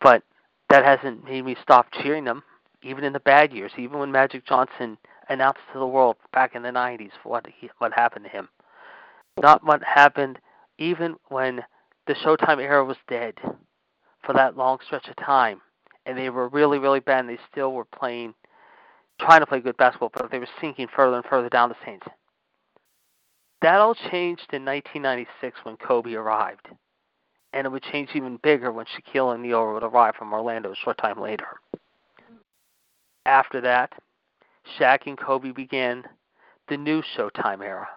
But 0.00 0.22
that 0.70 0.84
hasn't 0.84 1.24
made 1.24 1.44
me 1.44 1.56
stop 1.62 1.86
cheering 1.92 2.24
them, 2.24 2.42
even 2.82 3.04
in 3.04 3.12
the 3.12 3.20
bad 3.20 3.52
years, 3.52 3.72
even 3.78 3.98
when 3.98 4.12
Magic 4.12 4.46
Johnson 4.46 4.98
announced 5.28 5.60
to 5.72 5.78
the 5.78 5.86
world 5.86 6.16
back 6.32 6.54
in 6.54 6.62
the 6.62 6.70
90s 6.70 7.12
what 7.22 7.46
he, 7.58 7.70
what 7.78 7.92
happened 7.92 8.24
to 8.24 8.30
him. 8.30 8.48
Not 9.40 9.64
what 9.64 9.82
happened 9.82 10.38
even 10.78 11.16
when 11.28 11.62
the 12.06 12.14
Showtime 12.14 12.60
era 12.60 12.84
was 12.84 12.96
dead 13.08 13.34
for 14.24 14.32
that 14.34 14.56
long 14.56 14.78
stretch 14.84 15.08
of 15.08 15.16
time 15.16 15.60
and 16.06 16.18
they 16.18 16.30
were 16.30 16.48
really, 16.48 16.78
really 16.78 17.00
bad, 17.00 17.20
and 17.20 17.28
they 17.28 17.38
still 17.50 17.72
were 17.72 17.84
playing, 17.84 18.34
trying 19.20 19.40
to 19.40 19.46
play 19.46 19.60
good 19.60 19.76
basketball, 19.76 20.10
but 20.12 20.30
they 20.30 20.38
were 20.38 20.48
sinking 20.60 20.88
further 20.94 21.16
and 21.16 21.24
further 21.24 21.48
down 21.48 21.68
the 21.68 21.76
Saints. 21.84 22.06
That 23.62 23.76
all 23.76 23.94
changed 23.94 24.52
in 24.52 24.64
1996 24.64 25.60
when 25.62 25.76
Kobe 25.76 26.12
arrived, 26.12 26.68
and 27.54 27.66
it 27.66 27.70
would 27.70 27.84
change 27.84 28.10
even 28.14 28.38
bigger 28.42 28.72
when 28.72 28.84
Shaquille 28.84 29.32
O'Neal 29.32 29.72
would 29.72 29.84
arrive 29.84 30.16
from 30.16 30.32
Orlando 30.32 30.72
a 30.72 30.76
short 30.76 30.98
time 30.98 31.20
later. 31.20 31.46
After 33.24 33.60
that, 33.60 33.92
Shaq 34.76 35.06
and 35.06 35.16
Kobe 35.16 35.52
began 35.52 36.02
the 36.68 36.76
new 36.76 37.00
Showtime 37.16 37.62
era, 37.62 37.88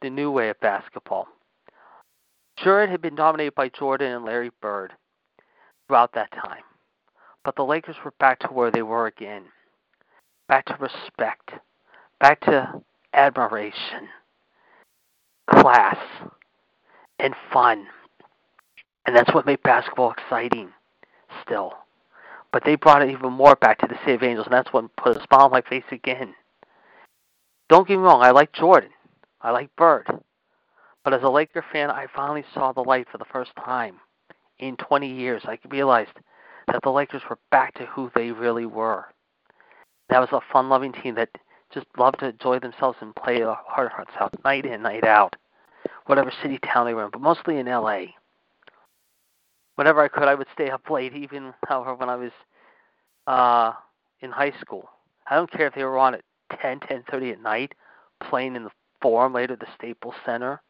the 0.00 0.10
new 0.10 0.30
way 0.30 0.48
of 0.48 0.60
basketball. 0.60 1.26
Sure, 2.56 2.82
it 2.82 2.90
had 2.90 3.02
been 3.02 3.16
dominated 3.16 3.54
by 3.56 3.68
Jordan 3.68 4.12
and 4.12 4.24
Larry 4.24 4.52
Bird 4.62 4.92
throughout 5.88 6.12
that 6.12 6.30
time. 6.30 6.62
But 7.44 7.56
the 7.56 7.64
Lakers 7.64 7.96
were 8.04 8.14
back 8.20 8.38
to 8.40 8.48
where 8.48 8.70
they 8.70 8.82
were 8.82 9.06
again. 9.06 9.44
Back 10.46 10.66
to 10.66 10.76
respect. 10.78 11.50
Back 12.20 12.40
to 12.42 12.80
admiration. 13.12 14.08
Class. 15.50 15.96
And 17.18 17.34
fun. 17.52 17.86
And 19.10 19.16
that's 19.16 19.34
what 19.34 19.44
made 19.44 19.60
basketball 19.64 20.12
exciting 20.12 20.68
still. 21.44 21.72
But 22.52 22.62
they 22.64 22.76
brought 22.76 23.02
it 23.02 23.10
even 23.10 23.32
more 23.32 23.56
back 23.56 23.78
to 23.78 23.88
the 23.88 23.98
City 24.04 24.12
of 24.12 24.22
Angels, 24.22 24.46
and 24.46 24.54
that's 24.54 24.72
what 24.72 24.94
put 24.94 25.16
a 25.16 25.26
smile 25.26 25.46
on 25.46 25.50
my 25.50 25.62
face 25.62 25.82
again. 25.90 26.32
Don't 27.68 27.88
get 27.88 27.96
me 27.96 28.04
wrong, 28.04 28.22
I 28.22 28.30
like 28.30 28.52
Jordan. 28.52 28.90
I 29.40 29.50
like 29.50 29.74
Bird. 29.74 30.06
But 31.02 31.12
as 31.12 31.24
a 31.24 31.28
Laker 31.28 31.64
fan, 31.72 31.90
I 31.90 32.06
finally 32.14 32.44
saw 32.54 32.70
the 32.70 32.84
light 32.84 33.08
for 33.10 33.18
the 33.18 33.24
first 33.32 33.50
time 33.56 33.96
in 34.60 34.76
20 34.76 35.12
years. 35.12 35.42
I 35.44 35.58
realized 35.68 36.12
that 36.68 36.80
the 36.84 36.92
Lakers 36.92 37.22
were 37.28 37.38
back 37.50 37.74
to 37.78 37.86
who 37.86 38.12
they 38.14 38.30
really 38.30 38.66
were. 38.66 39.06
That 40.08 40.20
was 40.20 40.28
a 40.30 40.52
fun-loving 40.52 40.92
team 40.92 41.16
that 41.16 41.30
just 41.74 41.86
loved 41.98 42.20
to 42.20 42.28
enjoy 42.28 42.60
themselves 42.60 42.98
and 43.00 43.12
play 43.16 43.38
their 43.38 43.56
heart 43.66 43.90
hearts 43.90 44.12
out 44.20 44.32
night 44.44 44.66
in, 44.66 44.82
night 44.82 45.02
out, 45.02 45.34
whatever 46.06 46.32
city, 46.40 46.60
town 46.62 46.86
they 46.86 46.94
were 46.94 47.06
in, 47.06 47.10
but 47.10 47.20
mostly 47.20 47.58
in 47.58 47.66
L.A. 47.66 48.14
Whenever 49.80 50.02
I 50.02 50.08
could, 50.08 50.24
I 50.24 50.34
would 50.34 50.46
stay 50.52 50.68
up 50.68 50.90
late, 50.90 51.14
even 51.14 51.54
however 51.66 51.94
when 51.94 52.10
I 52.10 52.16
was 52.16 52.32
uh, 53.26 53.72
in 54.20 54.30
high 54.30 54.52
school. 54.60 54.90
I 55.30 55.36
don't 55.36 55.50
care 55.50 55.68
if 55.68 55.74
they 55.74 55.84
were 55.84 55.96
on 55.96 56.12
at 56.12 56.20
10, 56.60 56.80
10:30 56.80 57.32
at 57.32 57.40
night, 57.40 57.72
playing 58.28 58.56
in 58.56 58.64
the 58.64 58.70
Forum 59.00 59.32
later, 59.32 59.56
the 59.56 59.66
Staples 59.74 60.16
Center. 60.26 60.60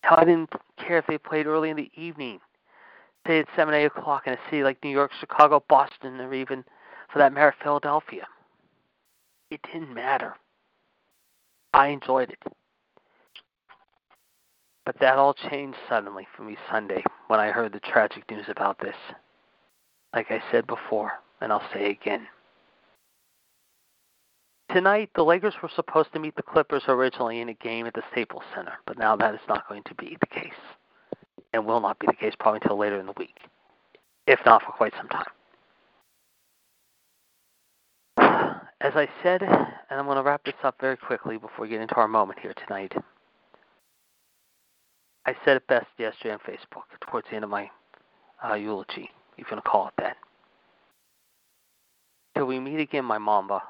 Hell, 0.00 0.18
I 0.18 0.24
didn't 0.24 0.50
care 0.76 0.98
if 0.98 1.06
they 1.06 1.16
played 1.16 1.46
early 1.46 1.70
in 1.70 1.76
the 1.76 1.92
evening 1.94 2.40
say 3.24 3.38
at 3.38 3.46
7, 3.54 3.72
8 3.72 3.84
o'clock 3.84 4.26
in 4.26 4.32
a 4.32 4.38
city 4.50 4.64
like 4.64 4.82
New 4.82 4.90
York, 4.90 5.12
Chicago, 5.20 5.62
Boston, 5.68 6.20
or 6.20 6.34
even, 6.34 6.64
for 7.12 7.20
that 7.20 7.32
matter, 7.32 7.54
Philadelphia. 7.62 8.26
It 9.52 9.60
didn't 9.72 9.94
matter. 9.94 10.34
I 11.72 11.86
enjoyed 11.86 12.30
it. 12.30 12.52
But 14.84 14.98
that 15.00 15.16
all 15.16 15.34
changed 15.34 15.78
suddenly 15.88 16.26
for 16.36 16.42
me 16.42 16.56
Sunday 16.70 17.02
when 17.28 17.40
I 17.40 17.50
heard 17.50 17.72
the 17.72 17.80
tragic 17.80 18.30
news 18.30 18.46
about 18.48 18.78
this. 18.78 18.96
Like 20.14 20.30
I 20.30 20.42
said 20.50 20.66
before, 20.66 21.12
and 21.40 21.52
I'll 21.52 21.62
say 21.72 21.90
again. 21.90 22.26
Tonight, 24.70 25.10
the 25.14 25.24
Lakers 25.24 25.54
were 25.62 25.70
supposed 25.74 26.12
to 26.12 26.18
meet 26.18 26.36
the 26.36 26.42
Clippers 26.42 26.82
originally 26.88 27.40
in 27.40 27.48
a 27.48 27.54
game 27.54 27.86
at 27.86 27.94
the 27.94 28.02
Staples 28.12 28.42
Center, 28.54 28.74
but 28.86 28.98
now 28.98 29.16
that 29.16 29.34
is 29.34 29.40
not 29.48 29.68
going 29.68 29.82
to 29.84 29.94
be 29.94 30.16
the 30.20 30.26
case 30.26 30.52
and 31.52 31.64
will 31.64 31.80
not 31.80 31.98
be 31.98 32.06
the 32.06 32.14
case 32.14 32.34
probably 32.38 32.60
until 32.62 32.76
later 32.76 32.98
in 32.98 33.06
the 33.06 33.14
week, 33.16 33.38
if 34.26 34.40
not 34.44 34.62
for 34.62 34.72
quite 34.72 34.92
some 34.96 35.08
time. 35.08 35.24
As 38.80 38.92
I 38.96 39.08
said, 39.22 39.42
and 39.42 40.00
I'm 40.00 40.06
going 40.06 40.16
to 40.16 40.22
wrap 40.22 40.44
this 40.44 40.54
up 40.64 40.76
very 40.80 40.96
quickly 40.96 41.36
before 41.36 41.62
we 41.62 41.68
get 41.68 41.80
into 41.80 41.94
our 41.96 42.08
moment 42.08 42.40
here 42.40 42.54
tonight. 42.66 42.92
I 45.26 45.34
said 45.44 45.56
it 45.56 45.66
best 45.66 45.86
yesterday 45.98 46.34
on 46.34 46.38
Facebook 46.40 46.82
towards 47.00 47.28
the 47.30 47.36
end 47.36 47.44
of 47.44 47.50
my 47.50 47.70
uh, 48.46 48.54
eulogy, 48.54 49.10
if 49.38 49.38
you 49.38 49.44
want 49.50 49.64
to 49.64 49.70
call 49.70 49.88
it 49.88 49.94
that. 49.98 50.16
Till 52.36 52.46
we 52.46 52.60
meet 52.60 52.80
again, 52.80 53.04
my 53.04 53.16
mamba. 53.16 53.62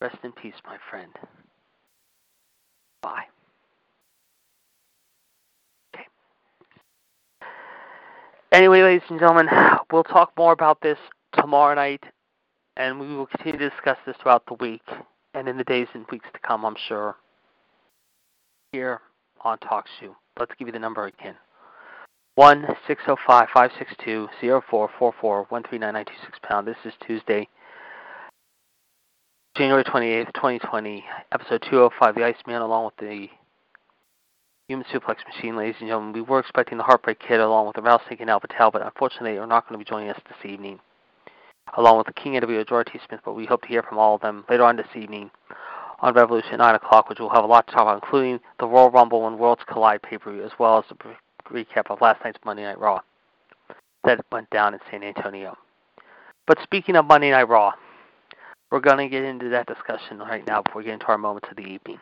Rest 0.00 0.16
in 0.24 0.32
peace, 0.32 0.54
my 0.66 0.78
friend. 0.90 1.12
Bye. 3.02 3.24
Anyway, 8.50 8.82
ladies 8.82 9.08
and 9.08 9.18
gentlemen, 9.18 9.48
we'll 9.92 10.04
talk 10.04 10.32
more 10.36 10.52
about 10.52 10.80
this 10.82 10.98
tomorrow 11.34 11.74
night, 11.74 12.04
and 12.76 13.00
we 13.00 13.14
will 13.14 13.26
continue 13.26 13.58
to 13.58 13.70
discuss 13.70 13.96
this 14.04 14.16
throughout 14.20 14.44
the 14.46 14.54
week 14.54 14.82
and 15.34 15.48
in 15.48 15.56
the 15.56 15.64
days 15.64 15.86
and 15.94 16.04
weeks 16.10 16.26
to 16.34 16.38
come, 16.40 16.66
I'm 16.66 16.76
sure, 16.88 17.16
here 18.72 19.00
on 19.44 19.58
TalkShoe. 19.58 20.14
Let's 20.38 20.52
give 20.58 20.68
you 20.68 20.72
the 20.72 20.78
number 20.78 21.06
again. 21.06 21.36
One 22.34 22.66
six 22.86 23.02
zero 23.04 23.16
five 23.26 23.48
five 23.52 23.70
six 23.78 23.92
two 24.02 24.28
zero 24.40 24.62
four 24.70 24.88
four 24.98 25.12
four 25.20 25.44
one 25.50 25.62
three 25.68 25.78
nine 25.78 25.94
nine 25.94 26.06
two 26.06 26.12
six 26.24 26.38
pound. 26.42 26.66
This 26.66 26.76
is 26.84 26.94
Tuesday, 27.06 27.46
January 29.56 29.84
twenty 29.84 30.08
eighth, 30.08 30.32
twenty 30.32 30.58
twenty, 30.58 31.04
episode 31.32 31.62
two 31.70 31.80
oh 31.80 31.90
five. 32.00 32.14
The 32.14 32.24
Iceman, 32.24 32.62
along 32.62 32.86
with 32.86 32.96
the 32.96 33.28
Human 34.68 34.86
Suplex 34.86 35.16
Machine, 35.34 35.56
ladies 35.56 35.74
and 35.80 35.88
gentlemen. 35.88 36.14
We 36.14 36.22
were 36.22 36.38
expecting 36.38 36.78
the 36.78 36.84
Heartbreak 36.84 37.18
Kid 37.18 37.40
along 37.40 37.66
with 37.66 37.76
the 37.76 37.82
Rattlesnake 37.82 38.20
and 38.20 38.30
Al 38.30 38.40
Patel, 38.40 38.70
but 38.70 38.80
unfortunately, 38.80 39.32
they 39.32 39.38
are 39.38 39.46
not 39.46 39.68
going 39.68 39.78
to 39.78 39.84
be 39.84 39.88
joining 39.88 40.08
us 40.08 40.20
this 40.26 40.50
evening, 40.50 40.78
along 41.76 41.98
with 41.98 42.06
the 42.06 42.14
King 42.14 42.32
NWO 42.40 42.66
George 42.66 42.86
T. 42.90 42.98
Smith. 43.06 43.20
But 43.26 43.34
we 43.34 43.44
hope 43.44 43.60
to 43.62 43.68
hear 43.68 43.82
from 43.82 43.98
all 43.98 44.14
of 44.14 44.22
them 44.22 44.46
later 44.48 44.64
on 44.64 44.76
this 44.76 44.86
evening 44.94 45.30
on 46.02 46.14
Revolution 46.14 46.54
at 46.54 46.58
nine 46.58 46.74
o'clock, 46.74 47.08
which 47.08 47.20
we'll 47.20 47.30
have 47.30 47.44
a 47.44 47.46
lot 47.46 47.66
to 47.68 47.72
talk 47.72 47.82
about, 47.82 48.02
including 48.02 48.40
the 48.58 48.66
Royal 48.66 48.90
Rumble 48.90 49.26
and 49.28 49.38
Worlds 49.38 49.62
Collide 49.68 50.02
pay-per-view, 50.02 50.44
as 50.44 50.50
well 50.58 50.78
as 50.78 50.84
the 50.88 50.96
recap 51.48 51.90
of 51.90 52.00
last 52.00 52.22
night's 52.24 52.38
Monday 52.44 52.64
Night 52.64 52.78
Raw 52.78 53.00
that 54.04 54.20
went 54.32 54.50
down 54.50 54.74
in 54.74 54.80
San 54.90 55.04
Antonio. 55.04 55.56
But 56.46 56.58
speaking 56.64 56.96
of 56.96 57.06
Monday 57.06 57.30
Night 57.30 57.48
Raw, 57.48 57.72
we're 58.70 58.80
going 58.80 58.98
to 58.98 59.08
get 59.08 59.22
into 59.22 59.48
that 59.50 59.66
discussion 59.66 60.18
right 60.18 60.44
now 60.46 60.62
before 60.62 60.80
we 60.80 60.86
get 60.86 60.94
into 60.94 61.06
our 61.06 61.18
moments 61.18 61.48
of 61.50 61.56
the 61.56 61.62
evening. 61.62 62.00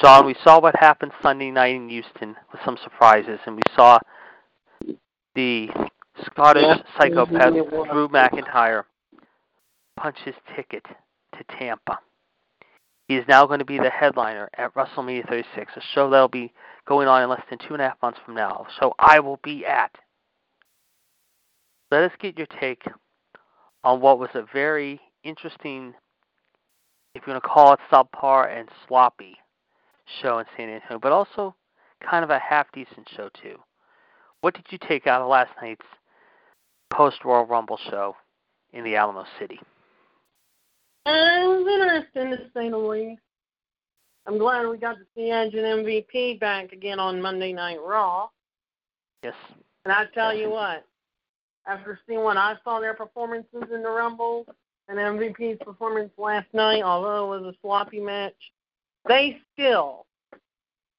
John, 0.00 0.26
we 0.26 0.34
saw 0.42 0.60
what 0.60 0.74
happened 0.76 1.12
Sunday 1.22 1.50
night 1.50 1.74
in 1.74 1.88
Houston 1.88 2.36
with 2.50 2.60
some 2.64 2.76
surprises, 2.82 3.38
and 3.46 3.56
we 3.56 3.62
saw 3.76 3.98
the 5.34 5.70
Scottish 6.24 6.62
Yeah. 6.64 6.82
psychopath. 6.98 7.52
Drew 7.52 8.08
McIntyre 8.08 8.84
punch 9.96 10.18
his 10.24 10.34
ticket 10.56 10.84
to 11.36 11.44
Tampa. 11.56 11.98
He 13.08 13.16
is 13.16 13.24
now 13.26 13.46
going 13.46 13.58
to 13.58 13.64
be 13.64 13.78
the 13.78 13.88
headliner 13.88 14.50
at 14.58 14.74
WrestleMania 14.74 15.26
36, 15.28 15.72
a 15.74 15.80
show 15.94 16.10
that 16.10 16.20
will 16.20 16.28
be 16.28 16.52
going 16.86 17.08
on 17.08 17.22
in 17.22 17.30
less 17.30 17.42
than 17.48 17.58
two 17.58 17.72
and 17.72 17.80
a 17.80 17.88
half 17.88 18.02
months 18.02 18.18
from 18.24 18.34
now. 18.34 18.66
So 18.78 18.94
I 18.98 19.18
will 19.20 19.40
be 19.42 19.64
at. 19.64 19.90
Let 21.90 22.04
us 22.04 22.12
get 22.20 22.36
your 22.36 22.46
take 22.60 22.82
on 23.82 24.02
what 24.02 24.18
was 24.18 24.28
a 24.34 24.44
very 24.52 25.00
interesting, 25.24 25.94
if 27.14 27.26
you 27.26 27.32
want 27.32 27.42
to 27.42 27.48
call 27.48 27.72
it 27.72 27.80
subpar 27.90 28.54
and 28.54 28.68
sloppy, 28.86 29.36
show 30.20 30.38
in 30.38 30.44
San 30.54 30.68
Antonio, 30.68 30.98
but 30.98 31.12
also 31.12 31.54
kind 32.00 32.24
of 32.24 32.30
a 32.30 32.38
half 32.38 32.70
decent 32.72 33.08
show 33.16 33.30
too. 33.42 33.56
What 34.42 34.52
did 34.52 34.66
you 34.68 34.78
take 34.86 35.06
out 35.06 35.22
of 35.22 35.28
last 35.28 35.50
night's 35.62 35.86
post 36.90 37.24
Royal 37.24 37.46
Rumble 37.46 37.78
show 37.90 38.16
in 38.74 38.84
the 38.84 38.96
Alamo 38.96 39.24
City? 39.38 39.60
Uh, 41.08 41.42
it 41.42 41.46
was 41.46 41.66
interesting 41.66 42.30
to 42.32 42.50
say 42.52 42.68
the 42.68 42.76
least. 42.76 43.22
I'm 44.26 44.36
glad 44.36 44.68
we 44.68 44.76
got 44.76 44.96
to 44.96 45.06
see 45.16 45.30
Edge 45.30 45.54
and 45.54 45.86
MVP 45.86 46.38
back 46.38 46.72
again 46.72 47.00
on 47.00 47.22
Monday 47.22 47.54
Night 47.54 47.78
Raw. 47.82 48.28
Yes. 49.22 49.34
And 49.86 49.92
I 49.92 50.04
tell 50.12 50.36
you 50.36 50.50
what, 50.50 50.84
after 51.66 51.98
seeing 52.06 52.22
what 52.22 52.36
I 52.36 52.56
saw 52.62 52.78
their 52.78 52.92
performances 52.92 53.62
in 53.72 53.82
the 53.82 53.88
Rumble 53.88 54.44
and 54.88 54.98
MVP's 54.98 55.58
performance 55.64 56.10
last 56.18 56.48
night, 56.52 56.82
although 56.82 57.32
it 57.32 57.40
was 57.40 57.54
a 57.54 57.58
sloppy 57.62 58.00
match, 58.00 58.36
they 59.06 59.38
still, 59.54 60.04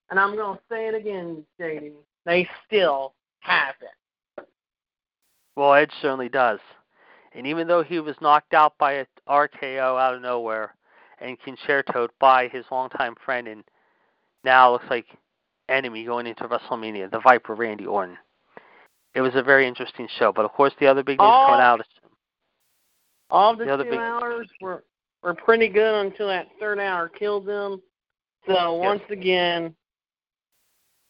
and 0.09 0.19
I'm 0.19 0.35
going 0.35 0.57
to 0.57 0.63
say 0.71 0.87
it 0.87 0.95
again, 0.95 1.45
JD, 1.61 1.91
they 2.25 2.49
still 2.65 3.13
have 3.41 3.75
it. 3.81 4.47
Well, 5.55 5.75
Edge 5.75 5.91
certainly 6.01 6.29
does. 6.29 6.59
And 7.39 7.47
even 7.47 7.69
though 7.69 7.81
he 7.83 8.01
was 8.01 8.17
knocked 8.19 8.53
out 8.53 8.73
by 8.77 8.91
a 8.95 9.05
RKO 9.29 9.97
out 9.97 10.13
of 10.13 10.21
nowhere 10.21 10.75
and 11.21 11.37
con-chair-to'd 11.41 12.09
by 12.19 12.49
his 12.49 12.65
longtime 12.69 13.15
friend 13.23 13.47
and 13.47 13.63
now 14.43 14.73
looks 14.73 14.83
like 14.89 15.05
enemy 15.69 16.03
going 16.03 16.27
into 16.27 16.43
WrestleMania, 16.49 17.09
the 17.09 17.21
Viper 17.21 17.55
Randy 17.55 17.85
Orton. 17.85 18.17
It 19.15 19.21
was 19.21 19.31
a 19.35 19.41
very 19.41 19.65
interesting 19.69 20.09
show. 20.17 20.33
But 20.33 20.43
of 20.43 20.51
course 20.51 20.73
the 20.81 20.87
other 20.87 21.01
big 21.01 21.17
news 21.17 21.29
Oh. 21.31 21.45
coming 21.47 21.61
out 21.61 21.79
is 21.79 21.85
All 23.29 23.55
the, 23.55 23.63
The 23.63 23.73
other 23.73 23.83
two 23.85 23.91
big- 23.91 23.99
hours 23.99 24.49
were 24.59 24.83
were 25.23 25.33
pretty 25.33 25.69
good 25.69 26.05
until 26.07 26.27
that 26.27 26.47
third 26.59 26.77
hour 26.79 27.07
killed 27.07 27.45
them. 27.45 27.81
So 28.47 28.73
once 28.73 29.03
again, 29.09 29.73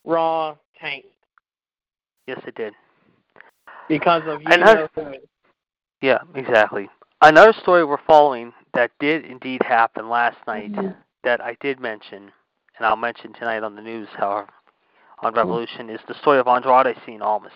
Raw 0.04 0.56
tanked 0.78 1.08
yes 2.28 2.40
it 2.46 2.54
did. 2.54 2.72
because 3.88 4.22
of 4.26 4.42
you 4.42 4.48
And 4.48 4.60
know 4.62 4.88
her-. 4.94 5.14
Yeah, 6.00 6.18
exactly. 6.34 6.88
Another 7.20 7.52
story 7.52 7.84
we're 7.84 7.98
following 7.98 8.52
that 8.72 8.90
did 8.98 9.24
indeed 9.26 9.62
happen 9.62 10.08
last 10.08 10.38
night 10.46 10.72
Mhm. 10.72 10.96
that 11.22 11.40
I 11.42 11.54
did 11.60 11.78
mention, 11.78 12.32
and 12.76 12.86
I'll 12.86 12.96
mention 12.96 13.32
tonight 13.34 13.62
on 13.62 13.74
the 13.74 13.82
news, 13.82 14.08
however, 14.16 14.48
on 15.18 15.34
Revolution, 15.34 15.90
is 15.90 16.00
the 16.06 16.14
story 16.14 16.38
of 16.38 16.48
Andrade 16.48 16.96
Cien 17.04 17.20
Almas. 17.20 17.52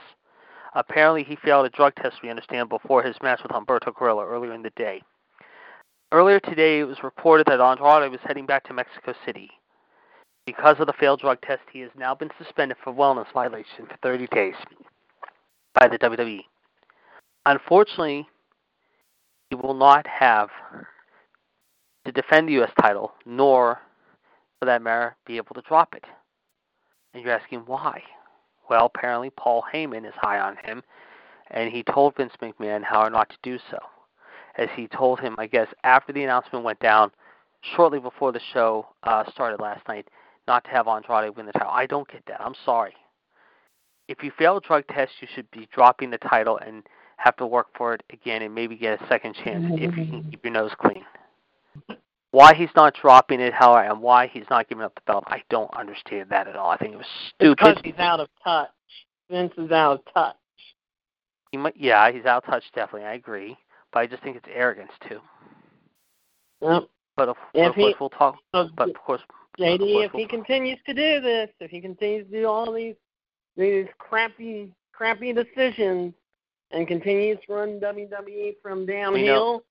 Apparently, 0.74 1.22
he 1.22 1.37
failed 1.37 1.64
a 1.64 1.70
drug 1.70 1.94
test, 1.94 2.20
we 2.20 2.28
understand, 2.28 2.68
before 2.68 3.02
his 3.02 3.20
match 3.22 3.42
with 3.42 3.52
Humberto 3.52 3.94
Carrillo 3.94 4.24
earlier 4.24 4.52
in 4.52 4.62
the 4.62 4.70
day. 4.70 5.02
Earlier 6.12 6.40
today, 6.40 6.80
it 6.80 6.85
was 6.85 7.02
reported 7.02 7.46
that 7.46 7.61
Andrade 7.61 8.11
was 8.11 8.20
heading 8.22 8.44
back 8.44 8.64
to 8.64 8.74
Mexico 8.74 9.14
City. 9.24 9.50
Because 10.44 10.78
of 10.78 10.87
the 10.87 10.92
failed 10.92 11.20
drug 11.20 11.40
test, 11.40 11.62
he 11.72 11.80
has 11.80 11.90
now 11.94 12.14
been 12.14 12.30
suspended 12.37 12.76
for 12.78 12.92
wellness 12.92 13.30
violation 13.33 13.87
for 13.87 13.96
30 14.02 14.26
days 14.26 14.57
by 15.72 15.88
the 15.88 15.98
WWE. 15.98 16.46
Unfortunately, 17.46 18.28
he 19.55 19.67
will 19.67 19.75
not 19.75 20.07
have 20.07 20.49
to 22.05 22.12
defend 22.12 22.49
the 22.49 22.55
U.S. 22.55 22.73
title, 22.81 23.12
nor, 23.25 23.81
for 24.59 24.67
that 24.67 24.83
matter, 24.83 25.17
be 25.27 25.37
able 25.37 25.55
to 25.55 25.62
drop 25.62 25.95
it. 25.95 26.05
And 27.12 27.23
you're 27.23 27.33
asking 27.33 27.61
why? 27.61 28.03
Well, 28.69 28.87
apparently 28.87 29.31
Paul 29.31 29.62
Heyman 29.73 30.07
is 30.07 30.14
high 30.17 30.40
on 30.40 30.57
him, 30.64 30.83
and 31.51 31.71
he 31.71 31.83
told 31.83 32.17
Vince 32.17 32.33
McMahon 32.43 32.83
how 32.83 33.07
not 33.09 33.29
to 33.31 33.37
do 33.43 33.59
so. 33.71 33.79
As 34.57 34.69
he 34.75 34.88
told 34.88 35.21
him, 35.21 35.37
I 35.38 35.47
guess, 35.47 35.69
after 35.85 36.12
the 36.12 36.25
announcement 36.25 36.64
went 36.64 36.81
down, 36.81 37.11
shortly 37.77 38.01
before 38.01 38.33
the 38.33 38.40
show 38.53 38.87
uh, 39.05 39.25
started 39.31 39.61
last 39.61 39.87
night, 39.88 40.09
not 40.49 40.64
to 40.64 40.71
have 40.71 40.88
Andrade 40.88 41.37
win 41.37 41.47
the 41.47 41.53
title. 41.53 41.71
I 41.71 41.87
don't 41.87 42.11
get 42.11 42.25
that. 42.27 42.40
I'm 42.40 42.55
sorry. 42.64 42.95
If 44.09 44.23
you 44.23 44.33
fail 44.37 44.59
a 44.59 44.61
drug 44.61 44.85
test, 44.88 45.12
you 45.21 45.29
should 45.35 45.51
be 45.51 45.69
dropping 45.73 46.11
the 46.11 46.19
title 46.19 46.59
and 46.59 46.83
have 47.16 47.37
to 47.37 47.46
work 47.46 47.68
for 47.77 47.94
it 47.94 48.03
again 48.11 48.42
and 48.42 48.55
maybe 48.55 48.77
get 48.77 49.00
a 49.00 49.07
second 49.09 49.35
chance 49.44 49.64
if 49.74 49.81
you 49.81 49.90
can 49.90 50.07
mm-hmm. 50.07 50.31
keep 50.31 50.44
your 50.44 50.53
nose 50.53 50.72
clean. 50.79 51.05
Why 52.31 52.53
he's 52.55 52.70
not 52.74 52.94
dropping 53.00 53.40
it, 53.40 53.53
however, 53.53 53.88
and 53.88 54.03
why 54.03 54.27
he's 54.27 54.44
not 54.50 54.68
giving 54.68 54.83
up 54.85 54.94
the 54.96 55.03
belt, 55.07 55.24
I 55.29 55.42
don't 55.50 55.72
understand 55.74 56.31
that 56.31 56.48
at 56.48 56.57
all. 56.57 56.70
I 56.70 56.77
think 56.77 56.94
it 56.94 56.96
was 56.96 57.07
It's 57.38 57.50
because 57.50 57.74
stupid. 57.74 57.85
he's 57.92 57.98
out 57.98 58.18
of 58.20 58.29
touch. 58.42 58.68
Vince 59.31 59.53
is 59.57 59.70
out 59.70 60.00
of 60.00 60.12
touch. 60.12 60.37
He 61.53 61.59
might, 61.59 61.77
yeah, 61.77 62.11
he's 62.11 62.24
out 62.24 62.42
of 62.44 62.50
touch, 62.50 62.64
definitely. 62.74 63.07
I 63.07 63.14
agree, 63.14 63.57
but 63.92 64.00
I 64.00 64.07
just 64.07 64.22
think 64.24 64.37
it's 64.37 64.48
arrogance 64.53 64.90
too. 65.09 65.20
Yep. 66.61 66.88
But 67.16 67.29
of, 67.29 67.37
of 67.37 67.53
course, 67.53 67.74
he- 67.77 67.94
we'll 68.00 68.11
talk. 68.11 68.37
So, 68.53 68.68
But 68.77 68.90
of 68.90 68.96
course, 68.96 69.20
JD, 69.59 69.74
of 69.74 69.79
course 69.79 70.05
if 70.07 70.11
he 70.12 70.16
we'll- 70.18 70.29
continues 70.29 70.79
to 70.87 70.94
do 70.94 71.20
this, 71.20 71.50
if 71.61 71.70
he 71.70 71.81
continues 71.81 72.27
to 72.31 72.40
do 72.40 72.46
all 72.48 72.72
these 72.72 72.96
these 73.57 73.87
crappy 73.98 74.72
crappy 74.92 75.33
decisions 75.33 76.12
and 76.75 76.87
continues 76.89 77.39
to 77.47 77.55
run 77.55 77.81
WWE 77.81 78.57
from 78.63 78.85
downhill, 78.85 79.63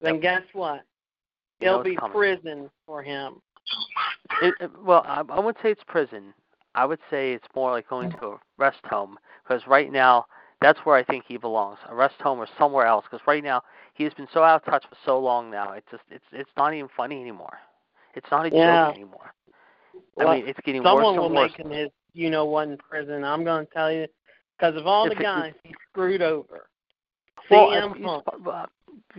then 0.00 0.20
guess 0.20 0.42
what? 0.52 0.82
There'll 1.60 1.82
be 1.82 1.96
coming. 1.96 2.16
prison 2.16 2.70
for 2.86 3.02
him. 3.02 3.40
It, 4.42 4.54
well, 4.82 5.02
I, 5.06 5.22
I 5.28 5.38
wouldn't 5.38 5.58
say 5.62 5.70
it's 5.70 5.82
prison. 5.86 6.34
I 6.74 6.84
would 6.84 6.98
say 7.10 7.32
it's 7.32 7.46
more 7.54 7.70
like 7.70 7.88
going 7.88 8.10
to 8.12 8.26
a 8.26 8.40
rest 8.58 8.80
home 8.84 9.18
because 9.46 9.62
right 9.66 9.92
now 9.92 10.24
that's 10.60 10.78
where 10.84 10.96
I 10.96 11.04
think 11.04 11.24
he 11.26 11.36
belongs, 11.36 11.78
a 11.88 11.94
rest 11.94 12.14
home 12.20 12.38
or 12.38 12.48
somewhere 12.58 12.86
else. 12.86 13.04
Because 13.10 13.24
right 13.26 13.42
now 13.44 13.62
he 13.94 14.04
has 14.04 14.14
been 14.14 14.28
so 14.32 14.42
out 14.42 14.62
of 14.66 14.70
touch 14.72 14.84
for 14.88 14.96
so 15.04 15.18
long 15.18 15.50
now. 15.50 15.72
It's 15.72 15.86
just 15.90 16.02
it's 16.10 16.24
it's 16.32 16.50
not 16.56 16.72
even 16.74 16.88
funny 16.96 17.20
anymore. 17.20 17.58
It's 18.14 18.26
not 18.30 18.46
a 18.46 18.50
Yeah. 18.50 18.86
joke 18.88 18.96
anymore. 18.96 19.34
Well, 20.16 20.28
I 20.28 20.36
mean, 20.36 20.48
it's 20.48 20.58
getting 20.64 20.82
Someone 20.82 21.04
worse 21.04 21.18
will 21.18 21.26
and 21.26 21.34
worse. 21.34 21.50
make 21.52 21.60
him 21.60 21.70
his 21.70 21.90
you 22.12 22.30
know 22.30 22.44
what 22.44 22.68
in 22.68 22.76
prison. 22.78 23.24
I'm 23.24 23.44
going 23.44 23.66
to 23.66 23.72
tell 23.72 23.92
you 23.92 24.06
because 24.60 24.76
of 24.76 24.86
all 24.86 25.04
the 25.08 25.14
guys 25.22 25.54
he 25.64 25.74
screwed 25.90 26.22
over. 26.22 26.68
Well, 27.50 27.70
he's- 27.94 28.06
well, 28.44 28.66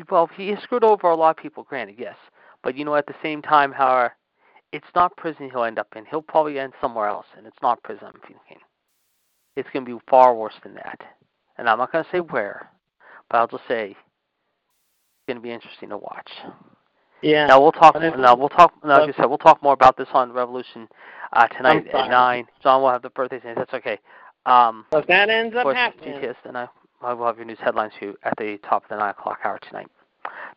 well, 0.09 0.27
he 0.27 0.55
screwed 0.57 0.83
over 0.83 1.07
a 1.09 1.15
lot 1.15 1.31
of 1.31 1.37
people, 1.37 1.63
granted, 1.63 1.95
yes. 1.97 2.15
But 2.63 2.75
you 2.77 2.85
know, 2.85 2.95
at 2.95 3.07
the 3.07 3.15
same 3.23 3.41
time, 3.41 3.71
however, 3.71 4.15
it's 4.71 4.87
not 4.95 5.15
prison 5.17 5.49
he'll 5.49 5.63
end 5.63 5.79
up 5.79 5.87
in. 5.95 6.05
He'll 6.05 6.21
probably 6.21 6.59
end 6.59 6.73
somewhere 6.79 7.07
else, 7.07 7.25
and 7.37 7.45
it's 7.47 7.57
not 7.61 7.81
prison. 7.83 8.07
I'm 8.07 8.21
thinking 8.21 8.59
it's 9.55 9.69
going 9.73 9.85
to 9.85 9.95
be 9.97 10.01
far 10.09 10.33
worse 10.33 10.53
than 10.63 10.75
that. 10.75 11.01
And 11.57 11.67
I'm 11.67 11.77
not 11.79 11.91
going 11.91 12.05
to 12.05 12.09
say 12.11 12.19
where, 12.21 12.69
but 13.29 13.37
I'll 13.39 13.47
just 13.47 13.67
say 13.67 13.91
it's 13.91 13.97
going 15.27 15.35
to 15.37 15.41
be 15.41 15.51
interesting 15.51 15.89
to 15.89 15.97
watch. 15.97 16.31
Yeah. 17.21 17.47
Now 17.47 17.61
we'll 17.61 17.71
talk. 17.73 17.95
Now 18.17 18.35
we'll 18.35 18.49
talk. 18.49 18.73
Now, 18.83 18.99
like 19.01 19.13
I 19.13 19.17
said, 19.17 19.25
we'll 19.25 19.37
talk 19.37 19.61
more 19.61 19.73
about 19.73 19.97
this 19.97 20.07
on 20.13 20.31
Revolution 20.31 20.87
uh, 21.33 21.47
tonight 21.47 21.87
at 21.87 22.09
nine. 22.09 22.47
John 22.63 22.81
will 22.81 22.89
have 22.91 23.01
the 23.01 23.09
birthdays, 23.09 23.41
and 23.45 23.57
that's 23.57 23.73
okay. 23.73 23.99
Um, 24.45 24.85
So 24.91 24.99
if 24.99 25.07
that 25.07 25.29
ends 25.29 25.55
up 25.55 25.67
happening, 25.73 26.15
GTS, 26.15 26.35
and 26.45 26.57
I, 26.57 26.67
I 27.01 27.13
will 27.13 27.25
have 27.25 27.37
your 27.37 27.45
news 27.45 27.59
headlines 27.61 27.93
for 27.97 28.05
you 28.05 28.17
at 28.23 28.33
the 28.37 28.57
top 28.67 28.83
of 28.83 28.89
the 28.89 28.97
9 28.97 29.09
o'clock 29.09 29.39
hour 29.43 29.59
tonight. 29.67 29.87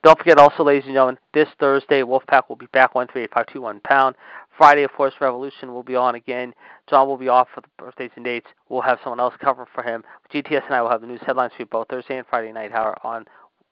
Don't 0.03 0.19
forget 0.19 0.39
also, 0.39 0.63
ladies 0.63 0.85
and 0.85 0.93
gentlemen, 0.93 1.19
this 1.33 1.49
Thursday, 1.59 2.03
Wolfpack 2.03 2.49
will 2.49 2.57
be 2.57 2.67
back 2.67 2.93
138-521 2.95 3.83
pound 3.83 4.15
Friday, 4.57 4.85
of 4.85 4.93
course, 4.93 5.15
Revolution 5.21 5.73
will 5.73 5.83
be 5.83 5.97
on 5.97 6.15
again. 6.15 6.55
John 6.89 7.09
will 7.09 7.17
be 7.17 7.29
off 7.29 7.49
for 7.55 7.61
the 7.61 7.69
birthdays 7.77 8.11
and 8.15 8.25
dates. 8.25 8.47
We'll 8.69 8.83
have 8.83 8.99
someone 9.03 9.21
else 9.21 9.35
cover 9.43 9.67
for 9.75 9.83
him. 9.83 10.05
GTS 10.33 10.67
and 10.67 10.75
I 10.75 10.83
will 10.83 10.91
have 10.91 11.01
the 11.01 11.07
news 11.07 11.21
headlines 11.27 11.53
for 11.57 11.63
you 11.63 11.67
both 11.67 11.89
Thursday 11.89 12.19
and 12.19 12.27
Friday 12.29 12.53
night, 12.53 12.71
however, 12.71 12.97
on 13.03 13.25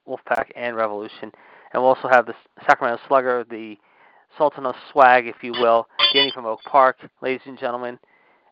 Wolfpack 0.08 0.46
and 0.56 0.76
Revolution. 0.76 1.30
And 1.72 1.82
we'll 1.82 1.94
also 1.94 2.08
have 2.08 2.26
the 2.26 2.34
Sacramento 2.66 3.00
Slugger, 3.06 3.44
the 3.48 3.76
Sultan 4.36 4.66
of 4.66 4.74
Swag, 4.90 5.26
if 5.26 5.36
you 5.42 5.52
will, 5.52 5.86
Danny 6.12 6.32
from 6.34 6.46
Oak 6.46 6.60
Park, 6.64 6.96
ladies 7.20 7.42
and 7.46 7.58
gentlemen. 7.58 7.98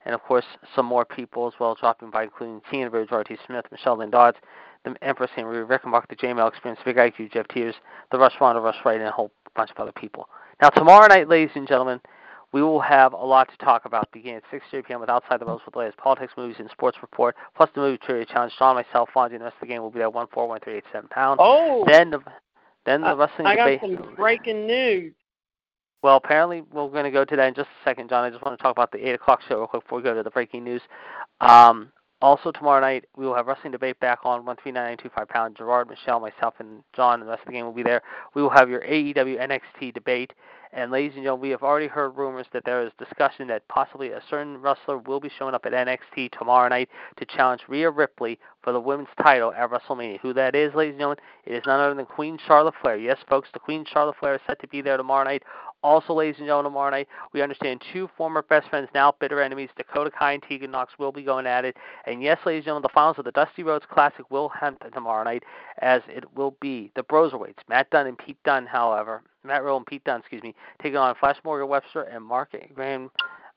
And 0.05 0.15
of 0.15 0.23
course, 0.23 0.45
some 0.75 0.87
more 0.87 1.05
people 1.05 1.47
as 1.47 1.55
well 1.61 1.75
dropping 1.75 2.11
by, 2.11 2.25
including 2.25 2.63
Tina 2.71 2.91
Bridge, 2.91 3.09
R.T. 3.11 3.37
Smith, 3.47 3.67
Michelle 3.71 3.99
Lynn 3.99 4.11
Dodds, 4.11 4.39
the 4.85 4.95
Empress. 5.03 5.31
Marie 5.37 5.59
Rickenbach, 5.59 6.09
the 6.09 6.17
JML 6.17 6.49
Experience, 6.49 6.81
Big 6.85 6.97
IQ, 6.97 7.33
Jeff 7.33 7.47
Tears, 7.49 7.75
the 8.11 8.19
Rush 8.19 8.35
Ronda, 8.41 8.61
Rush 8.61 8.77
Wright, 8.85 8.99
and 8.99 9.09
a 9.09 9.13
whole 9.13 9.31
bunch 9.55 9.71
of 9.71 9.77
other 9.79 9.93
people. 9.93 10.29
Now, 10.63 10.71
tomorrow 10.71 11.07
night, 11.07 11.29
ladies 11.29 11.51
and 11.55 11.69
gentlemen, 11.69 12.01
we 12.53 12.63
will 12.63 12.81
have 12.81 13.13
a 13.13 13.17
lot 13.25 13.49
to 13.51 13.65
talk 13.65 13.85
about 13.85 14.11
beginning 14.13 14.41
at 14.53 14.61
6.30 14.73 14.87
p.m. 14.87 15.01
with 15.01 15.09
Outside 15.09 15.41
the 15.41 15.47
Rules 15.47 15.63
with 15.65 15.75
the 15.75 15.79
latest 15.79 15.99
politics, 15.99 16.33
movies, 16.37 16.57
and 16.59 16.69
sports 16.71 16.99
report, 17.03 17.37
plus 17.57 17.71
the 17.75 17.81
movie 17.81 17.99
trivia 17.99 18.27
challenge. 18.27 18.53
Sean, 18.59 18.75
myself, 18.75 19.09
Fonzie, 19.15 19.33
and 19.33 19.41
the 19.41 19.45
rest 19.45 19.57
of 19.57 19.69
the 19.69 19.73
game 19.73 19.83
will 19.83 19.91
be 19.91 20.01
at 20.01 20.13
14137 20.13 21.09
pounds. 21.09 21.39
Oh! 21.41 21.85
Then 21.87 22.11
the, 22.11 22.21
then 22.85 23.03
the 23.03 23.17
wrestling 23.17 23.47
I 23.47 23.57
got 23.57 23.67
debate. 23.67 23.81
some 23.83 24.15
breaking 24.17 24.67
news. 24.67 25.13
Well, 26.03 26.17
apparently 26.17 26.63
we're 26.73 26.89
going 26.89 27.05
to 27.05 27.11
go 27.11 27.25
to 27.25 27.37
that 27.37 27.49
in 27.49 27.55
just 27.55 27.69
a 27.69 27.89
second, 27.89 28.09
John. 28.09 28.25
I 28.25 28.31
just 28.31 28.43
want 28.43 28.59
to 28.59 28.63
talk 28.63 28.73
about 28.73 28.91
the 28.91 29.07
8 29.07 29.15
o'clock 29.15 29.41
show 29.47 29.59
real 29.59 29.67
quick 29.67 29.83
before 29.83 29.99
we 29.99 30.05
go 30.05 30.15
to 30.15 30.23
the 30.23 30.31
breaking 30.31 30.65
news. 30.65 30.81
Um, 31.41 31.93
also, 32.23 32.53
tomorrow 32.53 32.81
night, 32.81 33.07
we 33.17 33.25
will 33.27 33.35
have 33.35 33.47
Wrestling 33.47 33.73
Debate 33.73 33.99
back 34.01 34.21
on 34.25 34.45
139.25 34.45 35.29
pound. 35.29 35.57
Gerard, 35.57 35.89
Michelle, 35.89 36.21
myself, 36.21 36.55
and 36.59 36.83
John, 36.95 37.21
and 37.21 37.23
the 37.23 37.31
rest 37.31 37.41
of 37.41 37.47
the 37.47 37.53
game 37.53 37.65
will 37.65 37.73
be 37.73 37.83
there. 37.83 38.03
We 38.35 38.43
will 38.43 38.51
have 38.51 38.69
your 38.69 38.81
AEW 38.83 39.41
NXT 39.41 39.95
debate. 39.95 40.33
And, 40.73 40.93
ladies 40.93 41.13
and 41.15 41.25
gentlemen, 41.25 41.43
we 41.43 41.51
have 41.51 41.63
already 41.63 41.89
heard 41.89 42.11
rumors 42.11 42.47
that 42.53 42.65
there 42.65 42.85
is 42.85 42.93
discussion 42.99 43.49
that 43.49 43.67
possibly 43.69 44.11
a 44.11 44.23
certain 44.29 44.59
wrestler 44.59 44.99
will 44.99 45.19
be 45.19 45.31
showing 45.37 45.55
up 45.55 45.67
at 45.67 45.73
NXT 45.73 46.31
tomorrow 46.39 46.69
night 46.69 46.89
to 47.17 47.25
challenge 47.25 47.63
Rhea 47.67 47.91
Ripley 47.91 48.39
for 48.63 48.73
the 48.73 48.79
women's 48.79 49.09
title 49.21 49.53
at 49.53 49.71
WrestleMania. 49.71 50.21
Who 50.21 50.33
that 50.35 50.55
is, 50.55 50.75
ladies 50.75 50.93
and 50.93 51.01
gentlemen, 51.01 51.19
it 51.47 51.55
is 51.55 51.63
none 51.67 51.81
other 51.81 51.95
than 51.95 52.07
Queen 52.07 52.39
Charlotte 52.47 52.75
Flair. 52.83 52.97
Yes, 52.97 53.19
folks, 53.29 53.49
the 53.53 53.59
Queen 53.59 53.85
Charlotte 53.91 54.17
Flair 54.21 54.35
is 54.35 54.41
set 54.47 54.61
to 54.61 54.69
be 54.69 54.81
there 54.83 54.97
tomorrow 54.97 55.25
night 55.25 55.43
also, 55.83 56.14
ladies 56.14 56.37
and 56.38 56.47
gentlemen, 56.47 56.71
tomorrow 56.73 56.90
night, 56.90 57.09
we 57.33 57.43
understand 57.43 57.83
two 57.93 58.09
former 58.16 58.43
best 58.43 58.69
friends, 58.69 58.88
now 58.95 59.14
bitter 59.19 59.40
enemies, 59.40 59.71
Dakota 59.77 60.11
Kai 60.11 60.33
and 60.33 60.43
Tegan 60.43 60.71
Nox, 60.71 60.93
will 60.99 61.12
be 61.12 61.23
going 61.23 61.47
at 61.47 61.64
it. 61.64 61.77
And 62.07 62.23
yes, 62.23 62.38
ladies 62.45 62.61
and 62.61 62.66
gentlemen, 62.66 62.83
the 62.83 62.95
finals 62.95 63.19
of 63.19 63.25
the 63.25 63.33
Dusty 63.33 63.62
Rhodes 63.62 63.87
Classic 63.90 64.31
will 64.31 64.49
happen 64.49 64.90
tomorrow 64.93 65.25
night, 65.25 65.45
as 65.79 66.03
it 66.09 66.25
will 66.37 66.57
be 66.61 66.90
the 66.97 67.03
Broserweights, 67.03 67.69
Matt 67.69 67.90
Dunn 67.90 68.07
and 68.07 68.19
Pete 68.19 68.38
Dunne, 68.45 68.66
however, 68.66 69.23
Matt 69.45 69.62
Riddle 69.62 69.79
and 69.79 69.87
Pete 69.87 70.05
Dunne, 70.05 70.21
excuse 70.21 70.43
me, 70.43 70.55
taking 70.83 70.99
on 70.99 71.14
Flash 71.14 71.38
Morgan 71.45 71.69
Webster 71.69 72.03
and 72.03 72.25
Mark 72.25 72.55
Graham 72.75 73.11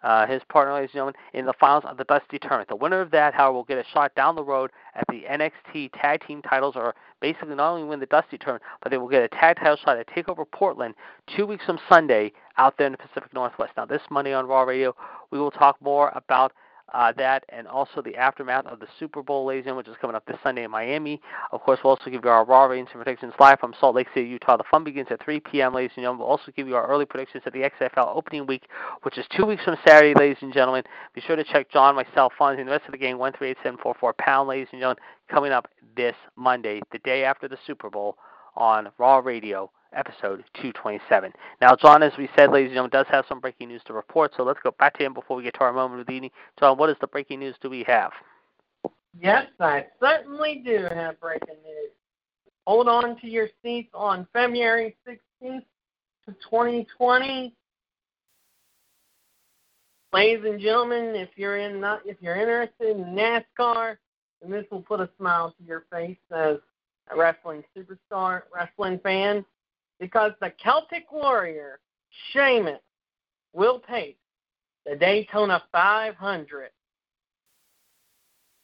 uh, 0.03 0.27
his 0.27 0.41
partner, 0.49 0.73
ladies 0.73 0.89
and 0.89 0.93
gentlemen, 0.93 1.15
in 1.33 1.45
the 1.45 1.53
finals 1.59 1.83
of 1.87 1.97
the 1.97 2.03
Dusty 2.03 2.37
Tournament. 2.39 2.69
The 2.69 2.75
winner 2.75 3.01
of 3.01 3.11
that, 3.11 3.33
however, 3.33 3.53
will 3.53 3.63
get 3.63 3.77
a 3.77 3.85
shot 3.93 4.13
down 4.15 4.35
the 4.35 4.43
road 4.43 4.71
at 4.95 5.05
the 5.09 5.23
NXT 5.29 5.91
Tag 5.99 6.25
Team 6.27 6.41
titles, 6.41 6.75
or 6.75 6.93
basically 7.21 7.55
not 7.55 7.71
only 7.71 7.87
win 7.87 7.99
the 7.99 8.05
Dusty 8.07 8.37
Tournament, 8.37 8.63
but 8.81 8.91
they 8.91 8.97
will 8.97 9.07
get 9.07 9.23
a 9.23 9.29
tag 9.29 9.57
title 9.57 9.77
shot 9.77 9.97
at 9.97 10.07
Takeover 10.07 10.45
Portland 10.51 10.93
two 11.35 11.45
weeks 11.45 11.65
from 11.65 11.79
Sunday 11.89 12.31
out 12.57 12.77
there 12.77 12.87
in 12.87 12.93
the 12.93 12.97
Pacific 12.97 13.33
Northwest. 13.33 13.71
Now, 13.77 13.85
this 13.85 14.01
Monday 14.09 14.33
on 14.33 14.45
Raw 14.45 14.63
Radio, 14.63 14.95
we 15.31 15.39
will 15.39 15.51
talk 15.51 15.81
more 15.81 16.11
about 16.15 16.53
uh, 16.93 17.11
that 17.13 17.43
and 17.49 17.67
also 17.67 18.01
the 18.01 18.15
aftermath 18.15 18.65
of 18.67 18.79
the 18.79 18.87
Super 18.99 19.23
Bowl, 19.23 19.45
ladies 19.45 19.65
and 19.67 19.77
which 19.77 19.87
is 19.87 19.95
coming 20.01 20.15
up 20.15 20.25
this 20.25 20.37
Sunday 20.43 20.63
in 20.63 20.71
Miami. 20.71 21.21
Of 21.51 21.61
course, 21.61 21.79
we'll 21.83 21.91
also 21.91 22.09
give 22.09 22.23
you 22.23 22.29
our 22.29 22.45
Raw 22.45 22.65
ratings 22.65 22.89
and 22.93 23.03
predictions 23.03 23.33
live 23.39 23.59
from 23.59 23.73
Salt 23.79 23.95
Lake 23.95 24.07
City, 24.13 24.27
Utah. 24.27 24.57
The 24.57 24.63
fun 24.69 24.83
begins 24.83 25.07
at 25.09 25.23
3 25.23 25.39
p.m., 25.39 25.73
ladies 25.73 25.91
and 25.95 26.03
gentlemen. 26.03 26.19
We'll 26.19 26.29
also 26.29 26.51
give 26.55 26.67
you 26.67 26.75
our 26.75 26.87
early 26.87 27.05
predictions 27.05 27.43
at 27.45 27.53
the 27.53 27.69
XFL 27.79 28.15
opening 28.15 28.45
week, 28.45 28.63
which 29.03 29.17
is 29.17 29.25
two 29.35 29.45
weeks 29.45 29.63
from 29.63 29.77
Saturday, 29.87 30.13
ladies 30.17 30.37
and 30.41 30.53
gentlemen. 30.53 30.83
Be 31.15 31.21
sure 31.21 31.35
to 31.35 31.43
check 31.43 31.71
John, 31.71 31.95
myself, 31.95 32.33
Fonzie, 32.39 32.59
and 32.59 32.67
the 32.67 32.71
rest 32.71 32.85
of 32.85 32.91
the 32.91 32.97
game, 32.97 33.17
138744 33.17 34.13
pound, 34.13 34.49
ladies 34.49 34.67
and 34.71 34.79
gentlemen, 34.79 35.01
coming 35.29 35.51
up 35.51 35.67
this 35.95 36.15
Monday, 36.35 36.81
the 36.91 36.99
day 36.99 37.23
after 37.23 37.47
the 37.47 37.57
Super 37.65 37.89
Bowl 37.89 38.17
on 38.55 38.89
Raw 38.97 39.17
Radio 39.17 39.71
episode 39.95 40.43
227. 40.55 41.31
Now, 41.61 41.75
John, 41.75 42.03
as 42.03 42.13
we 42.17 42.29
said, 42.35 42.51
ladies 42.51 42.67
and 42.67 42.75
gentlemen, 42.75 42.91
does 42.91 43.05
have 43.09 43.25
some 43.27 43.39
breaking 43.39 43.69
news 43.69 43.81
to 43.85 43.93
report, 43.93 44.33
so 44.35 44.43
let's 44.43 44.59
go 44.63 44.71
back 44.79 44.97
to 44.97 45.05
him 45.05 45.13
before 45.13 45.37
we 45.37 45.43
get 45.43 45.53
to 45.55 45.61
our 45.61 45.73
moment 45.73 46.01
of 46.01 46.07
the 46.07 46.13
evening. 46.13 46.31
John, 46.59 46.77
what 46.77 46.89
is 46.89 46.95
the 47.01 47.07
breaking 47.07 47.39
news 47.39 47.55
do 47.61 47.69
we 47.69 47.83
have? 47.87 48.11
Yes, 49.19 49.47
I 49.59 49.85
certainly 49.99 50.63
do 50.65 50.87
have 50.91 51.19
breaking 51.19 51.55
news. 51.63 51.91
Hold 52.65 52.87
on 52.87 53.19
to 53.19 53.27
your 53.27 53.49
seats 53.61 53.89
on 53.93 54.27
February 54.33 54.95
16th 55.07 55.63
to 56.25 56.33
2020. 56.49 57.53
Ladies 60.13 60.45
and 60.45 60.59
gentlemen, 60.59 61.15
if 61.15 61.29
you're 61.35 61.57
in 61.57 61.81
not 61.81 62.01
if 62.05 62.17
you're 62.21 62.35
interested 62.35 62.95
in 62.95 63.15
NASCAR, 63.15 63.97
then 64.41 64.51
this 64.51 64.65
will 64.71 64.81
put 64.81 64.99
a 64.99 65.09
smile 65.17 65.53
to 65.57 65.65
your 65.65 65.85
face 65.91 66.17
as 66.31 66.57
a 67.11 67.17
wrestling 67.17 67.63
superstar, 67.75 68.43
wrestling 68.53 68.99
fan 68.99 69.43
because 70.03 70.33
the 70.41 70.51
Celtic 70.61 71.09
Warrior, 71.13 71.79
Sheamus, 72.33 72.81
will 73.53 73.81
take 73.89 74.17
the 74.85 74.97
Daytona 74.97 75.63
500. 75.71 76.71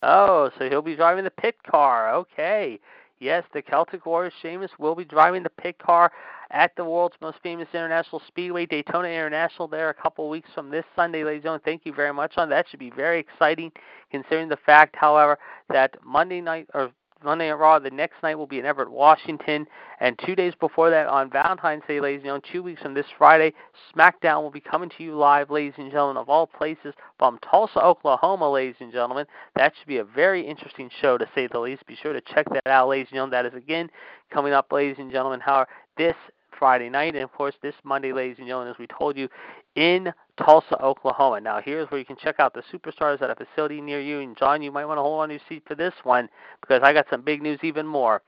Oh, 0.04 0.52
so 0.60 0.68
he'll 0.68 0.82
be 0.82 0.98
driving 0.98 1.24
the 1.24 1.32
pit 1.32 1.56
car. 1.66 2.14
Okay. 2.14 2.78
Yes, 3.20 3.46
the 3.54 3.62
Celtic 3.62 4.06
Warrior 4.06 4.34
Sheamus 4.42 4.72
will 4.80 4.96
be 4.96 5.06
driving 5.06 5.44
the 5.44 5.50
pit 5.50 5.78
car 5.80 6.12
at 6.52 6.76
the 6.76 6.84
world's 6.84 7.16
most 7.22 7.38
famous 7.42 7.70
international 7.74 8.22
speedway, 8.28 8.66
Daytona 8.66 9.08
International, 9.08 9.70
there 9.70 9.90
a 9.90 9.94
couple 9.94 10.26
of 10.26 10.32
weeks 10.32 10.50
from 10.54 10.70
this 10.70 10.84
Sunday, 10.94 11.24
ladies 11.24 11.38
and 11.38 11.44
gentlemen. 11.44 11.62
Thank 11.64 11.86
you 11.86 11.94
very 11.94 12.12
much 12.12 12.34
on 12.36 12.50
that. 12.50 12.68
Should 12.68 12.80
be 12.82 12.92
very 12.92 13.20
exciting, 13.20 13.72
considering 14.12 14.50
the 14.50 14.58
fact, 14.66 14.94
however, 14.98 15.38
that 15.70 15.96
Monday 16.04 16.42
night 16.42 16.68
or 16.74 16.92
Monday 17.24 17.50
Raw. 17.50 17.80
The 17.80 17.90
next 17.90 18.22
night 18.24 18.36
will 18.36 18.48
be 18.48 18.60
in 18.60 18.66
Everett, 18.66 18.92
Washington. 18.92 19.68
And 20.00 20.20
two 20.26 20.36
days 20.36 20.54
before 20.60 20.90
that, 20.90 21.08
on 21.08 21.30
Valentine's 21.30 21.84
Day, 21.88 22.00
ladies 22.00 22.20
and 22.20 22.26
gentlemen, 22.26 22.44
two 22.52 22.64
weeks 22.64 22.82
from 22.82 22.94
this 22.94 23.06
Friday, 23.18 23.54
SmackDown 23.96 24.42
will 24.42 24.52
be 24.52 24.62
coming 24.62 24.90
to 24.98 25.04
you 25.04 25.16
live, 25.16 25.50
ladies 25.50 25.74
and 25.78 25.92
gentlemen, 25.92 26.18
of 26.18 26.30
all 26.30 26.48
places, 26.48 26.94
from 27.18 27.40
Tulsa, 27.40 27.84
Oklahoma, 27.84 28.50
ladies 28.50 28.76
and 28.80 28.92
gentlemen. 28.92 29.26
That 29.56 29.74
should 29.78 29.88
be 29.88 29.98
a 29.98 30.04
very 30.04 30.46
interesting 30.46 30.90
show, 31.02 31.18
to 31.18 31.28
say 31.36 31.48
the 31.48 31.60
least. 31.60 31.86
Be 31.86 31.98
sure 32.02 32.14
to 32.14 32.22
check 32.22 32.48
that 32.50 32.68
out, 32.68 32.88
ladies 32.88 33.08
and 33.12 33.16
gentlemen. 33.16 33.32
That 33.32 33.46
is, 33.46 33.54
again, 33.54 33.90
coming 34.32 34.54
up, 34.54 34.72
ladies 34.72 34.98
and 35.00 35.12
gentlemen, 35.12 35.40
how 35.40 35.66
this 35.98 36.16
Friday 36.58 36.90
night, 36.90 37.16
and 37.16 37.24
of 37.24 37.32
course 37.32 37.56
this 37.62 37.76
Monday, 37.84 38.12
ladies 38.12 38.38
and 38.38 38.48
gentlemen, 38.48 38.72
as 38.72 38.78
we 38.78 38.88
told 38.88 39.18
you, 39.18 39.30
in 39.76 40.12
Tulsa, 40.40 40.82
Oklahoma. 40.82 41.42
Now, 41.42 41.62
here's 41.64 41.90
where 41.92 42.00
you 42.00 42.06
can 42.06 42.16
check 42.16 42.40
out 42.40 42.54
the 42.54 42.64
superstars 42.74 43.22
at 43.22 43.30
a 43.30 43.36
facility 43.36 43.82
near 43.82 44.00
you. 44.00 44.22
And 44.22 44.38
John, 44.38 44.62
you 44.62 44.72
might 44.72 44.86
want 44.86 44.98
to 44.98 45.02
hold 45.02 45.22
on 45.22 45.30
to 45.30 45.36
your 45.36 45.44
seat 45.50 45.64
for 45.68 45.76
this 45.76 45.94
one 46.04 46.30
because 46.62 46.82
I 46.84 46.94
got 46.94 47.06
some 47.10 47.22
big 47.22 47.42
news 47.42 47.60
even 47.62 47.86
more. 47.86 48.22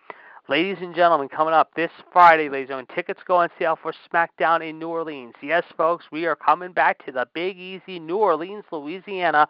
Ladies 0.49 0.77
and 0.82 0.95
gentlemen, 0.95 1.30
coming 1.30 1.54
up 1.54 1.69
this 1.75 1.91
Friday, 2.12 2.49
ladies 2.49 2.63
and 2.63 2.69
gentlemen, 2.69 2.95
tickets 2.95 3.21
go 3.27 3.38
on 3.38 3.49
sale 3.60 3.77
for 3.80 3.93
SmackDown 4.12 4.67
in 4.67 4.80
New 4.80 4.88
Orleans. 4.88 5.36
Yes, 5.41 5.63
folks, 5.77 6.06
we 6.12 6.25
are 6.25 6.36
coming 6.36 6.71
back 6.71 7.06
to 7.06 7.12
the 7.12 7.27
Big 7.36 7.60
Easy, 7.60 7.99
New 7.99 8.17
Orleans, 8.17 8.63
Louisiana, 8.71 9.47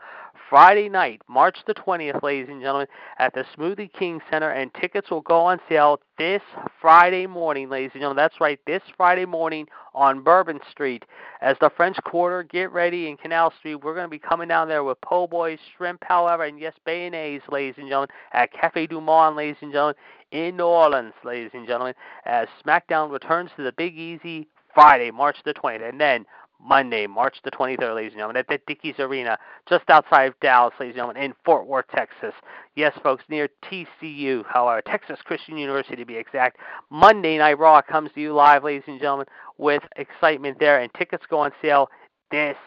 Friday 0.49 0.89
night, 0.89 1.21
March 1.30 1.58
the 1.65 1.73
20th, 1.73 2.21
ladies 2.21 2.49
and 2.49 2.62
gentlemen, 2.62 2.88
at 3.19 3.34
the 3.34 3.45
Smoothie 3.58 3.91
King 3.93 4.19
Center, 4.30 4.49
and 4.49 4.69
tickets 4.73 5.10
will 5.10 5.21
go 5.21 5.39
on 5.39 5.62
sale 5.69 6.01
this 6.17 6.41
Friday 6.82 7.25
morning, 7.25 7.69
ladies 7.69 7.91
and 7.93 8.01
gentlemen. 8.01 8.21
That's 8.21 8.41
right, 8.41 8.60
this 8.67 8.82
Friday 8.97 9.25
morning 9.25 9.67
on 9.95 10.21
Bourbon 10.21 10.60
Street. 10.69 11.06
As 11.41 11.56
the 11.62 11.71
French 11.77 11.95
Quarter, 12.04 12.43
get 12.43 12.69
ready 12.73 13.08
in 13.08 13.15
Canal 13.15 13.54
Street. 13.58 13.75
We're 13.75 13.95
going 13.95 14.06
to 14.06 14.10
be 14.12 14.19
coming 14.19 14.49
down 14.49 14.67
there 14.67 14.84
with 14.84 14.99
po' 14.99 15.25
boys, 15.25 15.58
shrimp, 15.77 16.04
however, 16.04 16.43
and 16.43 16.60
yes, 16.60 16.73
beignets, 16.86 17.49
ladies 17.49 17.75
and 17.77 17.88
gentlemen, 17.88 18.10
at 18.34 18.51
Cafe 18.51 18.88
Du 18.88 18.99
Monde, 18.99 19.38
ladies 19.38 19.56
and 19.62 19.71
gentlemen, 19.71 19.95
in 20.32 20.58
New 20.58 20.65
Orleans, 20.65 21.13
ladies 21.24 21.52
and 21.54 21.67
gentlemen, 21.67 21.94
as 22.26 22.48
SmackDown 22.65 23.12
returns 23.12 23.52
to 23.58 23.63
the 23.63 23.72
Big 23.74 23.98
Easy 23.98 24.48
Friday, 24.74 25.12
March 25.12 25.38
the 25.46 25.54
20th. 25.54 25.88
And 25.88 26.00
then 26.00 26.26
Monday, 26.63 27.08
March 27.08 27.38
the 27.44 27.52
23rd, 27.52 27.96
ladies 27.96 28.12
and 28.12 28.20
gentlemen, 28.20 28.38
at 28.38 28.48
the 28.48 28.60
Dickies 28.67 29.00
Arena, 29.00 29.38
just 29.67 29.89
outside 29.89 30.26
of 30.26 30.39
Dallas, 30.41 30.74
ladies 30.80 30.94
and 30.94 31.00
gentlemen, 31.00 31.24
in 31.24 31.34
Fort 31.44 31.67
Worth, 31.67 31.88
Texas. 31.96 32.34
Yes, 32.76 32.98
folks, 33.04 33.24
near 33.30 33.50
TCU, 33.65 34.44
however, 34.48 34.82
Texas 34.82 35.20
Christian 35.24 35.58
University 35.58 35.96
to 35.96 36.06
be 36.06 36.15
exact. 36.15 36.58
Monday 36.89 37.38
Night 37.38 37.58
Raw 37.58 37.82
comes 37.82 38.12
to 38.13 38.22
you 38.22 38.34
live, 38.34 38.63
ladies 38.63 38.84
and 38.88 39.00
gentlemen, 39.00 39.28
with 39.58 39.84
excitement 39.96 40.60
there, 40.60 40.80
and 40.80 40.94
tickets 40.94 41.26
go 41.30 41.39
on 41.39 41.52
sale 41.62 41.89
this 42.30 42.58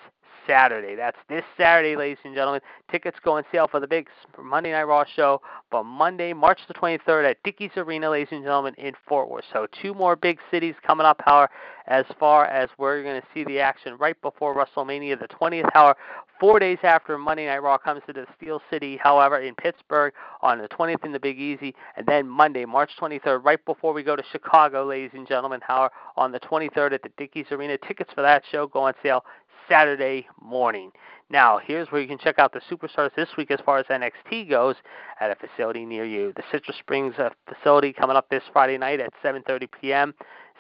Saturday. 0.47 0.95
That's 0.95 1.17
this 1.29 1.45
Saturday, 1.57 1.97
ladies 1.97 2.19
and 2.25 2.35
gentlemen. 2.35 2.61
Tickets 2.91 3.17
go 3.25 3.33
on 3.33 3.45
sale 3.53 3.69
for 3.69 3.81
the 3.81 3.87
big 3.87 4.09
Monday 4.43 4.73
Night 4.73 4.85
Raw 4.85 5.05
show, 5.17 5.41
but 5.71 5.85
Monday, 5.85 6.33
March 6.33 6.61
the 6.69 6.75
23rd 6.75 7.31
at 7.31 7.43
Dickies 7.43 7.71
Arena, 7.77 8.11
ladies 8.11 8.29
and 8.31 8.43
gentlemen, 8.43 8.75
in 8.79 8.95
Fort 9.09 9.31
Worth. 9.31 9.45
So 9.53 9.67
two 9.83 9.95
more 9.95 10.17
big 10.17 10.39
cities 10.51 10.75
coming 10.87 11.07
up, 11.07 11.21
however, 11.25 11.51
as 11.87 12.05
far 12.19 12.47
as 12.47 12.71
where 12.77 12.95
you're 12.95 13.05
going 13.05 13.21
to 13.21 13.27
see 13.35 13.45
the 13.45 13.61
action 13.61 13.97
right 13.99 14.21
before 14.23 14.55
WrestleMania, 14.55 15.19
the 15.19 15.29
20th 15.29 15.69
hour, 15.75 15.95
four 16.41 16.59
days 16.59 16.79
after 16.83 17.19
Monday 17.19 17.47
Night 17.47 17.63
Raw 17.63 17.79
comes 17.79 18.03
to 18.07 18.13
the 18.13 18.27
Steel 18.37 18.61
City, 18.71 18.99
however, 19.03 19.39
in 19.39 19.55
Pittsburgh 19.55 20.13
on 20.41 20.59
the 20.59 20.69
20th 20.69 21.05
in 21.05 21.13
the 21.13 21.21
Big 21.21 21.39
Easy, 21.39 21.75
and 21.97 22.07
then 22.07 22.27
Monday, 22.29 22.65
March 22.65 22.91
23rd, 23.01 23.45
right 23.45 23.63
before 23.65 23.93
we 23.93 24.03
go 24.03 24.17
to 24.17 24.23
Chicago, 24.33 24.85
ladies 24.85 25.11
and 25.15 25.29
gentlemen, 25.29 25.61
however, 25.63 25.93
on 26.17 26.33
the 26.33 26.41
23rd 26.41 26.93
at 26.93 27.03
the 27.03 27.11
Dickies 27.17 27.47
Arena. 27.51 27.77
Tickets 27.79 28.11
for 28.15 28.23
that 28.23 28.43
show 28.51 28.67
go 28.67 28.81
on 28.81 28.95
sale 29.03 29.25
Saturday 29.69 30.27
morning. 30.41 30.91
Now, 31.31 31.59
here's 31.59 31.89
where 31.89 32.01
you 32.01 32.07
can 32.07 32.19
check 32.19 32.39
out 32.39 32.53
the 32.53 32.61
superstars 32.71 33.15
this 33.17 33.29
week 33.37 33.51
as 33.51 33.59
far 33.65 33.79
as 33.79 33.87
NXT 33.87 34.51
goes 34.51 34.77
at 35.21 35.31
a 35.31 35.37
facility 35.37 35.85
near 35.85 36.05
you. 36.05 36.33
The 36.37 36.43
Citrus 36.53 36.77
Springs 36.79 37.15
uh, 37.19 37.31
facility 37.49 37.93
coming 37.93 38.17
up 38.17 38.29
this 38.29 38.43
Friday 38.53 38.79
night 38.79 39.01
at 39.01 39.13
7:30 39.23 39.69
p.m. 39.81 40.15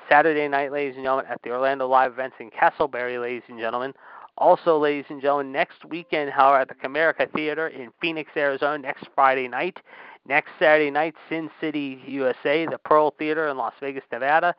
Saturday 0.08 0.48
night, 0.48 0.72
ladies 0.72 0.96
and 0.96 1.04
gentlemen, 1.04 1.26
at 1.30 1.40
the 1.42 1.50
Orlando 1.50 1.86
Live 1.86 2.12
events 2.12 2.36
in 2.40 2.50
Casselberry, 2.50 3.20
ladies 3.20 3.42
and 3.48 3.58
gentlemen. 3.58 3.92
Also, 4.36 4.78
ladies 4.78 5.04
and 5.10 5.22
gentlemen, 5.22 5.52
next 5.52 5.84
weekend, 5.88 6.30
however, 6.30 6.60
at 6.60 6.68
the 6.68 6.74
Comerica 6.74 7.30
Theater 7.32 7.68
in 7.68 7.90
Phoenix, 8.00 8.30
Arizona, 8.36 8.78
next 8.78 9.06
Friday 9.14 9.46
night. 9.48 9.78
Next 10.26 10.50
Saturday 10.58 10.90
night, 10.90 11.14
Sin 11.28 11.50
City, 11.60 12.02
USA, 12.06 12.66
the 12.66 12.78
Pearl 12.84 13.14
Theater 13.18 13.48
in 13.48 13.56
Las 13.58 13.74
Vegas, 13.80 14.02
Nevada. 14.10 14.54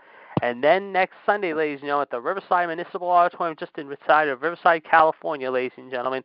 And 0.45 0.63
then 0.63 0.91
next 0.91 1.15
Sunday, 1.25 1.55
ladies 1.55 1.79
and 1.79 1.87
gentlemen, 1.87 2.03
at 2.03 2.11
the 2.11 2.21
Riverside 2.21 2.67
Municipal 2.67 3.09
Auditorium 3.09 3.57
just 3.59 3.71
inside 3.79 4.27
of 4.27 4.43
Riverside, 4.43 4.83
California, 4.83 5.49
ladies 5.49 5.71
and 5.75 5.89
gentlemen, 5.89 6.21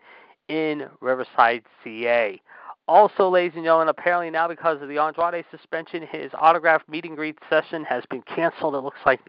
in 0.49 0.91
Riverside, 1.01 1.63
CA. 1.83 2.39
Also, 2.87 3.31
ladies 3.31 3.53
and 3.55 3.65
gentlemen, 3.65 3.89
apparently 3.89 4.29
now 4.29 4.47
because 4.47 4.83
of 4.83 4.89
the 4.89 4.99
Andrade 4.99 5.47
suspension, 5.51 6.07
his 6.07 6.31
autograph 6.35 6.83
meet 6.87 7.07
and 7.07 7.17
greet 7.17 7.39
session 7.49 7.83
has 7.85 8.05
been 8.11 8.21
canceled. 8.21 8.75
It 8.75 8.81
looks 8.81 8.99
like 9.07 9.21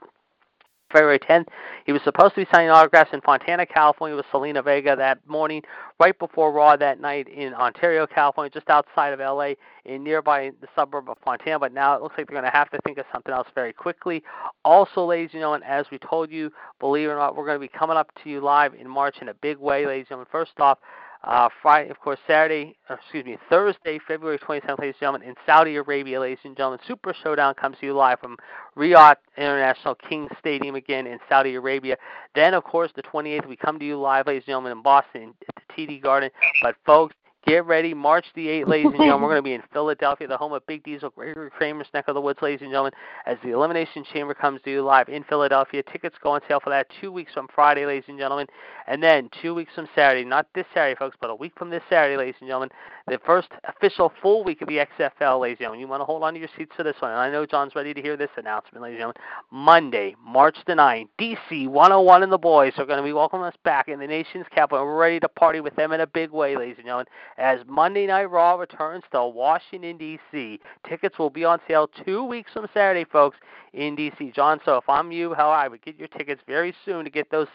February 0.92 1.20
10th. 1.20 1.48
He 1.86 1.92
was 1.92 2.02
supposed 2.04 2.36
to 2.36 2.42
be 2.42 2.48
signing 2.52 2.70
autographs 2.70 3.12
in 3.14 3.22
Fontana, 3.22 3.66
California 3.66 4.16
with 4.16 4.26
Zelina 4.32 4.64
Vega 4.64 4.96
that 4.96 5.20
morning, 5.28 5.62
right 6.00 6.18
before 6.18 6.52
Raw 6.52 6.76
that 6.76 7.00
night 7.00 7.28
in 7.28 7.54
Ontario, 7.54 8.06
California, 8.06 8.50
just 8.50 8.70
outside 8.70 9.14
of 9.14 9.20
LA, 9.20 9.54
in 9.86 10.04
nearby 10.04 10.52
the 10.62 10.68
suburb 10.76 11.10
of 11.10 11.18
Fontana. 11.24 11.60
But 11.60 11.74
now 11.74 11.96
it 11.96 12.02
looks 12.02 12.16
like 12.18 12.28
they're 12.28 12.40
going 12.40 12.52
to 12.52 12.58
have 12.58 12.70
to 12.72 12.80
think 12.86 12.98
of 12.98 13.06
something 13.12 13.34
else 13.34 13.48
very 13.56 13.74
quickly. 13.74 14.24
Also, 14.64 15.06
ladies 15.06 15.30
and 15.34 15.42
gentlemen, 15.42 15.64
as 15.64 15.86
we 15.92 15.98
told 15.98 16.32
you, 16.32 16.52
believe 16.80 17.10
it 17.10 17.12
or 17.12 17.18
not, 17.18 17.36
we're 17.36 17.46
going 17.46 17.60
to 17.60 17.60
be 17.60 17.68
coming 17.68 17.98
up 17.98 18.12
to 18.24 18.30
you 18.30 18.42
live 18.42 18.74
in 18.74 18.88
March 18.88 19.18
in 19.22 19.30
a 19.30 19.34
big 19.34 19.58
way, 19.58 19.86
ladies 19.86 20.02
and 20.02 20.10
gentlemen. 20.10 20.28
First 20.32 20.60
off, 20.60 20.78
uh, 21.24 21.50
Friday, 21.62 21.90
of 21.90 22.00
course, 22.00 22.20
Saturday, 22.26 22.76
excuse 22.90 23.24
me, 23.26 23.38
Thursday, 23.50 24.00
February 24.08 24.40
27th, 24.40 24.80
ladies 24.80 24.96
and 24.96 25.00
gentlemen, 25.00 25.28
in 25.28 25.36
Saudi 25.46 25.76
Arabia, 25.76 26.20
ladies 26.20 26.40
and 26.44 26.58
gentlemen. 26.58 26.80
Super 26.88 27.14
Showdown 27.24 27.54
comes 27.54 27.78
to 27.80 27.86
you 27.86 27.94
live 27.94 28.20
from 28.20 28.38
Riyadh 28.76 29.18
International 29.38 29.96
King 29.96 30.28
Stadium 30.40 30.76
again 30.76 31.06
in 31.06 31.20
Saudi 31.30 31.56
Arabia. 31.56 31.98
Then, 32.34 32.56
of 32.56 32.64
course, 32.64 32.92
the 32.96 33.04
28th, 33.04 33.48
we 33.48 33.56
come 33.56 33.78
to 33.78 33.86
you 33.86 34.00
live, 34.00 34.26
ladies 34.26 34.42
and 34.42 34.48
gentlemen, 34.48 34.72
in 34.72 34.82
Boston 34.82 35.34
at 35.48 35.56
the 35.56 35.74
TD 35.88 36.02
Garden. 36.02 36.32
But, 36.64 36.76
folks, 36.86 37.16
Get 37.48 37.66
ready, 37.66 37.96
March 37.96 38.26
the 38.36 38.46
8th, 38.46 38.68
ladies 38.68 38.86
and 38.86 38.98
gentlemen. 38.98 39.24
We're 39.24 39.30
going 39.30 39.40
to 39.40 39.42
be 39.42 39.54
in 39.54 39.64
Philadelphia, 39.74 40.28
the 40.28 40.38
home 40.38 40.54
of 40.54 40.64
Big 40.68 40.84
Diesel, 40.84 41.10
Gregory 41.10 41.50
Kramer's 41.50 41.88
neck 41.92 42.06
of 42.08 42.14
the 42.14 42.22
woods, 42.22 42.40
ladies 42.40 42.62
and 42.62 42.70
gentlemen, 42.70 42.94
as 43.26 43.38
the 43.44 43.50
Elimination 43.50 44.06
Chamber 44.14 44.36
comes 44.36 44.62
to 44.62 44.70
you 44.70 44.84
live 44.84 45.10
in 45.10 45.24
Philadelphia. 45.24 45.82
Tickets 45.92 46.16
go 46.22 46.32
on 46.32 46.42
sale 46.48 46.60
for 46.64 46.70
that 46.70 46.86
two 47.02 47.12
weeks 47.12 47.34
from 47.34 47.48
Friday, 47.54 47.88
ladies 47.88 48.04
and 48.08 48.20
gentlemen, 48.20 48.46
and 48.86 49.02
then 49.02 49.28
two 49.42 49.56
weeks 49.56 49.72
from 49.74 49.90
Saturday, 49.96 50.24
not 50.24 50.46
this 50.54 50.68
Saturday, 50.72 50.96
folks, 51.00 51.18
but 51.20 51.32
a 51.32 51.36
week 51.36 51.54
from 51.58 51.72
this 51.72 51.82
Saturday, 51.90 52.16
ladies 52.16 52.36
and 52.42 52.48
gentlemen, 52.48 52.70
the 53.08 53.20
first 53.26 53.48
official 53.64 54.12
full 54.22 54.44
week 54.44 54.62
of 54.62 54.68
the 54.68 54.86
XFL, 55.00 55.42
ladies 55.42 55.56
and 55.56 55.64
gentlemen. 55.64 55.80
You 55.80 55.88
want 55.88 56.02
to 56.02 56.06
hold 56.06 56.22
on 56.22 56.36
to 56.36 56.40
your 56.40 56.50
seats 56.56 56.74
for 56.78 56.84
this 56.84 56.96
one, 57.00 57.10
and 57.10 57.20
I 57.20 57.32
know 57.32 57.48
John's 57.48 57.74
ready 57.74 57.94
to 57.96 58.02
hear 58.02 58.16
this 58.16 58.30
announcement, 58.38 58.84
ladies 58.84 59.02
and 59.02 59.14
gentlemen. 59.14 59.22
Monday, 59.52 60.16
March 60.24 60.58
the 60.68 60.74
9th, 60.74 61.08
DC 61.20 61.68
101 61.68 62.24
and 62.24 62.32
the 62.32 62.38
boys 62.38 62.74
are 62.78 62.86
going 62.86 62.98
to 62.98 63.04
be 63.04 63.14
welcoming 63.14 63.48
us 63.48 63.56
back 63.64 63.88
in 63.88 64.00
the 64.00 64.06
nation's 64.06 64.46
capital. 64.54 64.86
We're 64.86 64.96
ready 64.96 65.20
to 65.22 65.28
party 65.28 65.60
with 65.60 65.76
them 65.76 65.92
in 65.92 66.02
a 66.02 66.08
big 66.08 66.30
way, 66.30 66.56
ladies 66.56 66.76
and 66.78 66.86
gentlemen, 66.86 67.08
as 67.38 67.60
Monday 67.68 68.08
Night 68.08 68.30
Raw 68.30 68.56
returns 68.56 69.04
to 69.12 69.26
Washington, 69.26 69.98
D.C. 69.98 70.60
Tickets 70.88 71.18
will 71.18 71.30
be 71.30 71.46
on 71.46 71.60
sale 71.68 71.90
two 72.06 72.24
weeks 72.24 72.52
from 72.54 72.68
Saturday, 72.74 73.06
folks, 73.06 73.38
in 73.74 73.96
D.C. 73.96 74.32
John, 74.36 74.60
so 74.66 74.78
if 74.78 74.88
I'm 74.90 75.12
you, 75.12 75.34
hell, 75.34 75.52
I 75.52 75.68
would 75.68 75.82
get 75.84 75.98
your 75.98 76.10
tickets 76.10 76.42
very 76.46 76.74
soon 76.86 77.04
to 77.06 77.10
get 77.10 77.32
those 77.32 77.48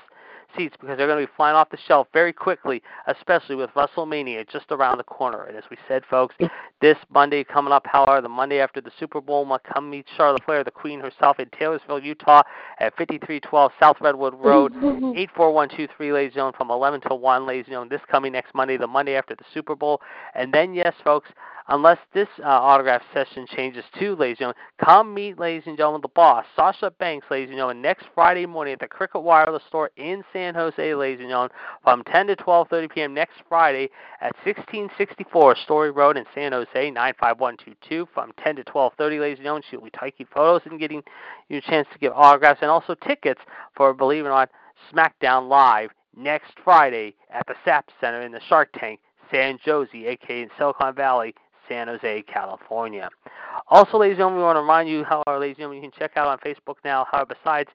seats 0.57 0.77
because 0.81 0.97
they're 0.97 1.07
going 1.07 1.21
to 1.21 1.27
be 1.27 1.33
flying 1.37 1.57
off 1.57 1.71
the 1.71 1.79
shelf 1.87 2.09
very 2.13 2.33
quickly, 2.33 2.83
especially 3.07 3.57
with 3.57 3.71
WrestleMania 3.71 4.49
just 4.51 4.67
around 4.71 4.99
the 4.99 5.05
corner. 5.05 5.45
And 5.45 5.57
as 5.57 5.65
we 5.71 5.77
said, 5.89 6.03
folks, 6.09 6.35
this 6.81 6.97
Monday 7.11 7.45
coming 7.45 7.73
up, 7.73 7.87
however, 7.87 8.21
the 8.21 8.29
Monday 8.29 8.61
after 8.61 8.81
the 8.81 8.91
Super 8.99 9.21
Bowl, 9.21 9.47
come 9.73 9.91
meet 9.91 10.07
Charlotte 10.17 10.45
Flair, 10.45 10.65
the 10.65 10.71
Queen 10.71 11.01
herself, 11.01 11.39
in 11.39 11.49
Taylorsville, 11.51 12.01
Utah, 12.01 12.43
at 12.81 12.97
5312 12.97 13.73
South 13.81 13.97
Redwood 14.01 14.35
Road, 14.35 14.73
84123, 14.77 16.13
ladies 16.13 16.27
and 16.29 16.35
gentlemen, 16.35 16.55
from 16.57 16.71
11 16.71 17.01
to 17.03 17.15
1, 17.15 17.47
ladies 17.47 17.65
and 17.67 17.73
gentlemen, 17.73 17.89
this 17.89 18.01
coming 18.11 18.33
next 18.33 18.55
Monday, 18.55 18.77
the 18.77 18.87
Monday 18.87 19.15
after 19.15 19.35
the 19.35 19.45
Super 19.55 19.75
Bowl. 19.75 20.01
And 20.35 20.53
then, 20.53 20.75
yes, 20.75 20.95
folks, 21.05 21.29
unless 21.69 21.99
this 22.15 22.29
uh, 22.41 22.47
autograph 22.47 23.03
session 23.13 23.47
changes 23.55 23.85
too, 23.99 24.15
ladies 24.17 24.37
and 24.41 24.55
gentlemen. 24.55 24.57
Come 24.85 25.15
meet, 25.15 25.39
ladies 25.39 25.65
and 25.67 25.77
gentlemen, 25.77 26.01
the 26.03 26.09
boss, 26.09 26.45
Sasha 26.55 26.91
Banks, 26.99 27.27
ladies 27.31 27.49
and 27.49 27.57
gentlemen, 27.57 27.83
next 27.83 28.07
Friday 28.15 28.47
morning 28.47 28.75
at 28.75 28.81
the 28.81 28.87
Cricket 28.87 29.23
Wireless 29.23 29.63
store 29.69 29.91
in 29.97 30.23
San 30.37 30.55
Jose, 30.55 30.95
ladies 30.95 31.21
and 31.21 31.31
gentlemen, 31.31 31.51
from 31.83 32.03
10 32.05 32.27
to 32.27 32.37
12:30 32.37 32.93
p.m. 32.93 33.15
next 33.15 33.37
Friday 33.49 33.89
at 34.21 34.37
1664 34.45 35.57
Story 35.57 35.91
Road 35.91 36.19
in 36.19 36.27
San 36.35 36.53
Jose, 36.53 36.69
95122, 36.75 38.07
from 38.13 38.33
10 38.45 38.57
to 38.57 38.65
12:30, 38.65 39.19
ladies 39.19 39.39
and 39.39 39.45
gentlemen. 39.47 39.63
She'll 39.71 39.81
be 39.81 39.91
taking 39.99 40.27
photos 40.27 40.61
and 40.67 40.79
getting 40.79 41.03
you 41.49 41.57
a 41.57 41.61
chance 41.63 41.89
to 41.91 41.99
give 41.99 42.13
autographs 42.13 42.59
and 42.61 42.71
also 42.71 42.95
tickets 42.95 43.41
for, 43.75 43.95
believe 43.95 44.27
it 44.27 44.29
or 44.29 44.33
not, 44.33 44.51
SmackDown 44.93 45.49
Live 45.49 45.89
next 46.15 46.53
Friday 46.63 47.15
at 47.31 47.47
the 47.47 47.55
SAP 47.65 47.87
Center 47.99 48.21
in 48.21 48.31
the 48.31 48.41
Shark 48.47 48.69
Tank, 48.79 49.01
San 49.31 49.59
Jose, 49.65 49.97
aka 49.97 50.43
in 50.43 50.51
Silicon 50.59 50.95
Valley, 50.95 51.35
San 51.67 51.89
Jose, 51.89 52.23
California. 52.31 53.09
Also, 53.69 53.97
ladies 53.97 54.13
and 54.13 54.19
gentlemen, 54.19 54.41
we 54.41 54.45
want 54.45 54.57
to 54.57 54.61
remind 54.61 54.87
you 54.87 55.03
how, 55.03 55.23
our 55.27 55.41
ladies 55.41 55.55
and 55.55 55.61
gentlemen, 55.61 55.83
you 55.83 55.91
can 55.91 55.99
check 55.99 56.19
out 56.19 56.29
on 56.29 56.37
Facebook 56.39 56.77
now 56.85 57.07
how, 57.11 57.25
besides 57.25 57.71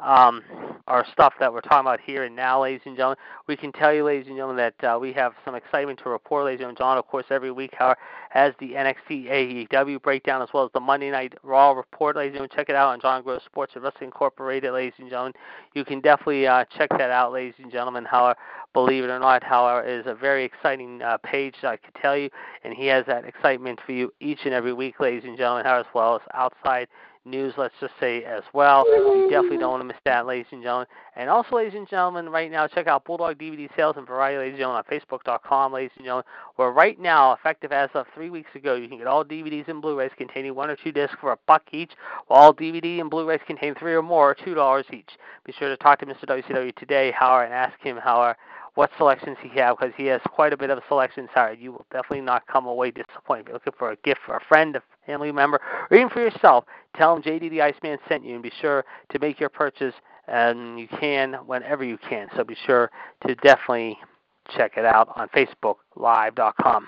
um, 0.00 0.42
our 0.86 1.04
stuff 1.12 1.34
that 1.40 1.52
we're 1.52 1.60
talking 1.60 1.80
about 1.80 2.00
here 2.00 2.24
and 2.24 2.36
now, 2.36 2.62
ladies 2.62 2.82
and 2.84 2.96
gentlemen. 2.96 3.18
We 3.48 3.56
can 3.56 3.72
tell 3.72 3.92
you, 3.92 4.04
ladies 4.04 4.26
and 4.28 4.36
gentlemen, 4.36 4.56
that 4.56 4.84
uh, 4.86 4.98
we 4.98 5.12
have 5.14 5.32
some 5.44 5.54
excitement 5.54 5.98
to 6.04 6.10
report, 6.10 6.44
ladies 6.44 6.64
and 6.64 6.76
gentlemen. 6.76 6.98
Of 6.98 7.06
course, 7.08 7.24
every 7.30 7.50
week 7.50 7.72
how 7.76 7.96
has 8.30 8.54
the 8.60 8.72
NXT 8.72 9.68
AEW 9.70 10.00
breakdown 10.02 10.42
as 10.42 10.48
well 10.54 10.64
as 10.64 10.70
the 10.74 10.80
Monday 10.80 11.10
Night 11.10 11.34
Raw 11.42 11.72
report, 11.72 12.16
ladies 12.16 12.30
and 12.30 12.34
gentlemen. 12.34 12.56
Check 12.56 12.68
it 12.68 12.76
out 12.76 12.88
on 12.88 13.00
John 13.00 13.22
Gross 13.22 13.42
Sports 13.44 13.72
and 13.74 13.82
Wrestling 13.82 14.08
Incorporated, 14.08 14.72
ladies 14.72 14.94
and 14.98 15.08
gentlemen. 15.08 15.32
You 15.74 15.84
can 15.84 16.00
definitely 16.00 16.46
uh, 16.46 16.64
check 16.76 16.90
that 16.90 17.10
out, 17.10 17.32
ladies 17.32 17.54
and 17.60 17.72
gentlemen. 17.72 18.04
How, 18.04 18.34
believe 18.74 19.02
it 19.02 19.10
or 19.10 19.18
not, 19.18 19.42
however, 19.42 19.82
is 19.82 20.06
a 20.06 20.14
very 20.14 20.44
exciting 20.44 21.02
uh, 21.02 21.16
page, 21.18 21.56
I 21.62 21.76
can 21.78 21.92
tell 22.00 22.16
you, 22.16 22.30
and 22.62 22.74
he 22.74 22.86
has 22.86 23.06
that 23.06 23.24
excitement 23.24 23.80
for 23.84 23.92
you 23.92 24.12
each 24.20 24.40
and 24.44 24.54
every 24.54 24.72
week, 24.72 25.00
ladies 25.00 25.24
and 25.24 25.36
gentlemen, 25.36 25.66
as 25.66 25.86
well 25.94 26.16
as 26.16 26.20
outside 26.34 26.86
news, 27.26 27.54
let's 27.56 27.74
just 27.80 27.92
say, 28.00 28.24
as 28.24 28.42
well. 28.52 28.84
You 28.86 29.28
definitely 29.30 29.58
don't 29.58 29.72
want 29.72 29.82
to 29.82 29.86
miss 29.86 29.96
that, 30.04 30.26
ladies 30.26 30.46
and 30.52 30.62
gentlemen. 30.62 30.86
And 31.16 31.28
also, 31.28 31.56
ladies 31.56 31.74
and 31.74 31.88
gentlemen, 31.88 32.28
right 32.28 32.50
now, 32.50 32.66
check 32.66 32.86
out 32.86 33.04
Bulldog 33.04 33.38
DVD 33.38 33.68
sales 33.76 33.96
and 33.96 34.06
variety, 34.06 34.38
ladies 34.38 34.52
and 34.52 34.60
gentlemen, 34.60 34.84
on 34.88 35.00
Facebook.com, 35.00 35.72
ladies 35.72 35.90
and 35.96 36.04
gentlemen, 36.04 36.24
where 36.56 36.70
right 36.70 36.98
now, 36.98 37.32
effective 37.32 37.72
as 37.72 37.90
of 37.94 38.06
three 38.14 38.30
weeks 38.30 38.50
ago, 38.54 38.74
you 38.74 38.88
can 38.88 38.98
get 38.98 39.06
all 39.06 39.24
DVDs 39.24 39.68
and 39.68 39.82
Blu-rays 39.82 40.12
containing 40.16 40.54
one 40.54 40.70
or 40.70 40.76
two 40.76 40.92
discs 40.92 41.16
for 41.20 41.32
a 41.32 41.38
buck 41.46 41.62
each, 41.72 41.92
while 42.28 42.42
all 42.42 42.54
DVD 42.54 43.00
and 43.00 43.10
Blu-rays 43.10 43.40
contain 43.46 43.74
three 43.74 43.94
or 43.94 44.02
more, 44.02 44.34
two 44.34 44.54
dollars 44.54 44.86
each. 44.92 45.10
Be 45.44 45.52
sure 45.58 45.68
to 45.68 45.76
talk 45.76 45.98
to 46.00 46.06
Mr. 46.06 46.24
WCW 46.24 46.74
today, 46.76 47.12
Howard, 47.12 47.46
and 47.46 47.54
ask 47.54 47.78
him 47.80 47.96
how 47.96 48.34
what 48.76 48.90
selections 48.98 49.38
he 49.42 49.48
has 49.58 49.74
because 49.78 49.92
he 49.96 50.04
has 50.06 50.20
quite 50.28 50.52
a 50.52 50.56
bit 50.56 50.70
of 50.70 50.78
selections. 50.86 51.28
Sorry, 51.34 51.58
you 51.58 51.72
will 51.72 51.86
definitely 51.90 52.20
not 52.20 52.46
come 52.46 52.66
away 52.66 52.90
disappointed. 52.90 53.40
If 53.40 53.46
you're 53.48 53.54
looking 53.54 53.72
for 53.78 53.90
a 53.90 53.96
gift 54.04 54.20
for 54.24 54.36
a 54.36 54.40
friend, 54.48 54.76
a 54.76 54.82
family 55.06 55.32
member, 55.32 55.60
or 55.90 55.96
even 55.96 56.10
for 56.10 56.20
yourself, 56.20 56.64
tell 56.94 57.16
him 57.16 57.22
JD 57.22 57.50
the 57.50 57.62
Iceman 57.62 57.98
sent 58.08 58.24
you, 58.24 58.34
and 58.34 58.42
be 58.42 58.52
sure 58.60 58.84
to 59.10 59.18
make 59.18 59.40
your 59.40 59.48
purchase. 59.48 59.94
And 60.28 60.78
you 60.78 60.88
can 60.88 61.34
whenever 61.46 61.84
you 61.84 61.98
can. 61.98 62.28
So 62.36 62.42
be 62.44 62.56
sure 62.66 62.90
to 63.26 63.34
definitely 63.36 63.96
check 64.56 64.72
it 64.76 64.84
out 64.84 65.08
on 65.16 65.28
FacebookLive.com. 65.28 66.86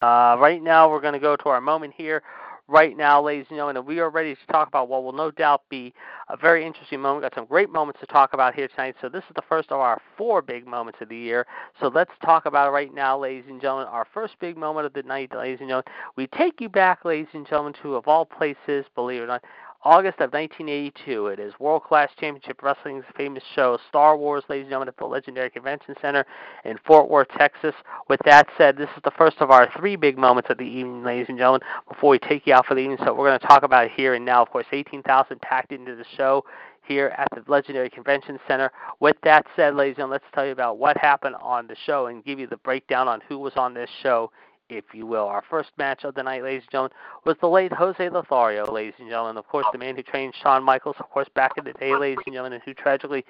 Uh, 0.00 0.36
right 0.38 0.62
now, 0.62 0.90
we're 0.90 1.00
going 1.00 1.12
to 1.12 1.20
go 1.20 1.36
to 1.36 1.48
our 1.50 1.60
moment 1.60 1.94
here 1.96 2.22
right 2.68 2.96
now, 2.96 3.20
ladies 3.20 3.46
and 3.50 3.56
gentlemen, 3.56 3.76
and 3.76 3.86
we 3.86 3.98
are 4.00 4.08
ready 4.08 4.34
to 4.34 4.52
talk 4.52 4.68
about 4.68 4.88
what 4.88 5.04
will 5.04 5.12
no 5.12 5.30
doubt 5.30 5.62
be 5.68 5.92
a 6.28 6.36
very 6.36 6.64
interesting 6.64 7.00
moment. 7.00 7.22
We've 7.22 7.30
got 7.30 7.38
some 7.38 7.46
great 7.46 7.70
moments 7.70 8.00
to 8.00 8.06
talk 8.06 8.32
about 8.32 8.54
here 8.54 8.68
tonight. 8.68 8.96
So 9.00 9.08
this 9.08 9.22
is 9.24 9.34
the 9.36 9.42
first 9.48 9.70
of 9.70 9.80
our 9.80 10.00
four 10.16 10.40
big 10.40 10.66
moments 10.66 11.00
of 11.02 11.08
the 11.08 11.16
year. 11.16 11.46
So 11.80 11.88
let's 11.88 12.12
talk 12.24 12.46
about 12.46 12.68
it 12.68 12.70
right 12.70 12.92
now, 12.94 13.18
ladies 13.18 13.44
and 13.48 13.60
gentlemen. 13.60 13.88
Our 13.88 14.06
first 14.12 14.34
big 14.40 14.56
moment 14.56 14.86
of 14.86 14.94
the 14.94 15.02
night, 15.02 15.34
ladies 15.34 15.60
and 15.60 15.68
gentlemen. 15.68 15.92
We 16.16 16.26
take 16.28 16.60
you 16.60 16.68
back, 16.68 17.04
ladies 17.04 17.28
and 17.34 17.46
gentlemen, 17.46 17.74
to 17.82 17.96
of 17.96 18.08
all 18.08 18.24
places, 18.24 18.86
believe 18.94 19.20
it 19.20 19.24
or 19.24 19.28
not, 19.28 19.44
August 19.84 20.18
of 20.20 20.32
1982. 20.32 21.26
It 21.26 21.38
is 21.38 21.52
World 21.60 21.84
Class 21.84 22.08
Championship 22.18 22.62
Wrestling's 22.62 23.04
famous 23.18 23.42
show, 23.54 23.78
Star 23.90 24.16
Wars, 24.16 24.42
ladies 24.48 24.62
and 24.62 24.70
gentlemen, 24.70 24.88
at 24.88 24.96
the 24.96 25.04
Legendary 25.04 25.50
Convention 25.50 25.94
Center 26.00 26.24
in 26.64 26.78
Fort 26.86 27.10
Worth, 27.10 27.28
Texas. 27.36 27.74
With 28.08 28.20
that 28.24 28.48
said, 28.56 28.78
this 28.78 28.88
is 28.96 29.02
the 29.04 29.10
first 29.10 29.36
of 29.40 29.50
our 29.50 29.70
three 29.76 29.96
big 29.96 30.16
moments 30.16 30.48
of 30.48 30.56
the 30.56 30.64
evening, 30.64 31.04
ladies 31.04 31.26
and 31.28 31.36
gentlemen, 31.36 31.60
before 31.86 32.08
we 32.08 32.18
take 32.18 32.46
you 32.46 32.54
out 32.54 32.64
for 32.64 32.74
the 32.74 32.80
evening. 32.80 32.96
So 33.04 33.12
we're 33.12 33.28
going 33.28 33.38
to 33.38 33.46
talk 33.46 33.62
about 33.62 33.90
here 33.90 34.14
and 34.14 34.24
now. 34.24 34.40
Of 34.40 34.48
course, 34.48 34.64
18,000 34.72 35.38
packed 35.42 35.70
into 35.70 35.94
the 35.94 36.06
show 36.16 36.46
here 36.88 37.08
at 37.18 37.28
the 37.34 37.44
Legendary 37.46 37.90
Convention 37.90 38.38
Center. 38.48 38.72
With 39.00 39.16
that 39.22 39.44
said, 39.54 39.74
ladies 39.74 39.92
and 39.92 39.96
gentlemen, 39.96 40.20
let's 40.22 40.34
tell 40.34 40.46
you 40.46 40.52
about 40.52 40.78
what 40.78 40.96
happened 40.96 41.36
on 41.42 41.66
the 41.66 41.76
show 41.84 42.06
and 42.06 42.24
give 42.24 42.38
you 42.38 42.46
the 42.46 42.56
breakdown 42.56 43.06
on 43.06 43.20
who 43.28 43.38
was 43.38 43.52
on 43.56 43.74
this 43.74 43.90
show 44.02 44.30
if 44.68 44.84
you 44.92 45.06
will. 45.06 45.26
Our 45.26 45.42
first 45.48 45.70
match 45.78 46.04
of 46.04 46.14
the 46.14 46.22
night, 46.22 46.42
ladies 46.42 46.62
and 46.62 46.70
gentlemen, 46.70 46.96
was 47.24 47.36
the 47.40 47.48
late 47.48 47.72
Jose 47.72 48.08
Lothario, 48.08 48.70
ladies 48.70 48.94
and 48.98 49.08
gentlemen. 49.08 49.36
Of 49.36 49.46
course, 49.46 49.66
the 49.72 49.78
man 49.78 49.96
who 49.96 50.02
trained 50.02 50.34
Shawn 50.42 50.62
Michaels, 50.62 50.96
of 50.98 51.10
course, 51.10 51.28
back 51.34 51.52
in 51.56 51.64
the 51.64 51.72
day, 51.74 51.94
ladies 51.94 52.18
and 52.26 52.34
gentlemen, 52.34 52.54
and 52.54 52.62
who 52.64 52.74
tragically, 52.74 53.24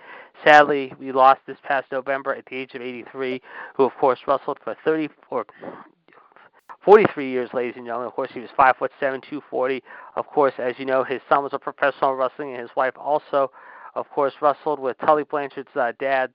sadly, 0.45 0.93
we 0.99 1.13
lost 1.13 1.41
this 1.47 1.59
past 1.63 1.87
November 1.91 2.35
at 2.35 2.45
the 2.47 2.57
age 2.57 2.75
of 2.75 2.83
83, 2.83 3.41
who, 3.77 3.85
of 3.85 3.93
course, 3.95 4.21
wrestled 4.27 4.59
for 4.63 4.77
34. 4.85 5.47
43 6.85 7.31
years, 7.31 7.51
ladies 7.55 7.75
and 7.77 7.87
gentlemen. 7.87 8.09
Of 8.09 8.15
course, 8.15 8.31
he 8.33 8.41
was 8.41 8.51
five 8.57 8.77
foot 8.77 8.93
seven, 9.01 9.21
240. 9.23 9.83
Of 10.17 10.27
course, 10.27 10.53
as 10.59 10.75
you 10.79 10.85
know, 10.85 11.03
his 11.03 11.23
son 11.29 11.43
was 11.43 11.53
a 11.55 11.59
professional 11.59 12.15
wrestling, 12.15 12.51
and 12.53 12.61
his 12.61 12.71
wife 12.77 12.95
also 12.99 13.51
of 13.95 14.11
course, 14.11 14.35
wrestled 14.41 14.81
with 14.81 14.99
Tully 14.99 15.25
Blanchard's 15.25 15.69
uh, 15.77 15.93
dad, 15.99 16.33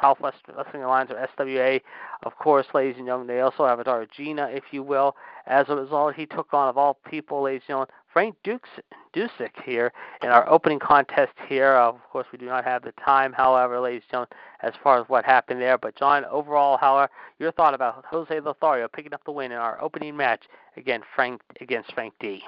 Southwest 0.00 0.38
Wrestling 0.56 0.82
Alliance, 0.82 1.10
or 1.10 1.28
SWA. 1.38 1.80
Of 2.22 2.36
course, 2.36 2.66
ladies 2.72 2.96
and 2.96 3.06
gentlemen, 3.06 3.26
they 3.26 3.40
also 3.40 3.66
have 3.66 3.80
a 3.80 3.84
daughter, 3.84 4.06
Gina, 4.16 4.48
if 4.50 4.64
you 4.70 4.82
will. 4.82 5.14
As 5.46 5.66
a 5.68 5.76
result, 5.76 6.14
he 6.14 6.26
took 6.26 6.52
on, 6.54 6.68
of 6.68 6.78
all 6.78 6.98
people, 7.08 7.42
ladies 7.42 7.62
and 7.62 7.68
gentlemen, 7.68 7.88
Frank 8.12 8.36
Dukes, 8.44 8.70
Dusek 9.14 9.62
here 9.64 9.92
in 10.22 10.30
our 10.30 10.48
opening 10.48 10.78
contest 10.78 11.32
here. 11.48 11.72
Of 11.74 12.00
course, 12.10 12.26
we 12.32 12.38
do 12.38 12.46
not 12.46 12.64
have 12.64 12.82
the 12.82 12.92
time, 12.92 13.32
however, 13.32 13.78
ladies 13.78 14.02
and 14.04 14.10
gentlemen, 14.10 14.28
as 14.62 14.72
far 14.82 14.98
as 14.98 15.08
what 15.08 15.24
happened 15.26 15.60
there. 15.60 15.76
But, 15.76 15.96
John, 15.96 16.24
overall, 16.24 16.78
however, 16.78 17.12
your 17.38 17.52
thought 17.52 17.74
about 17.74 18.04
Jose 18.06 18.40
Lothario 18.40 18.88
picking 18.88 19.12
up 19.12 19.22
the 19.24 19.32
win 19.32 19.52
in 19.52 19.58
our 19.58 19.80
opening 19.82 20.16
match 20.16 20.44
again, 20.76 21.02
Frank 21.14 21.42
against 21.60 21.92
Frank 21.92 22.14
D. 22.20 22.42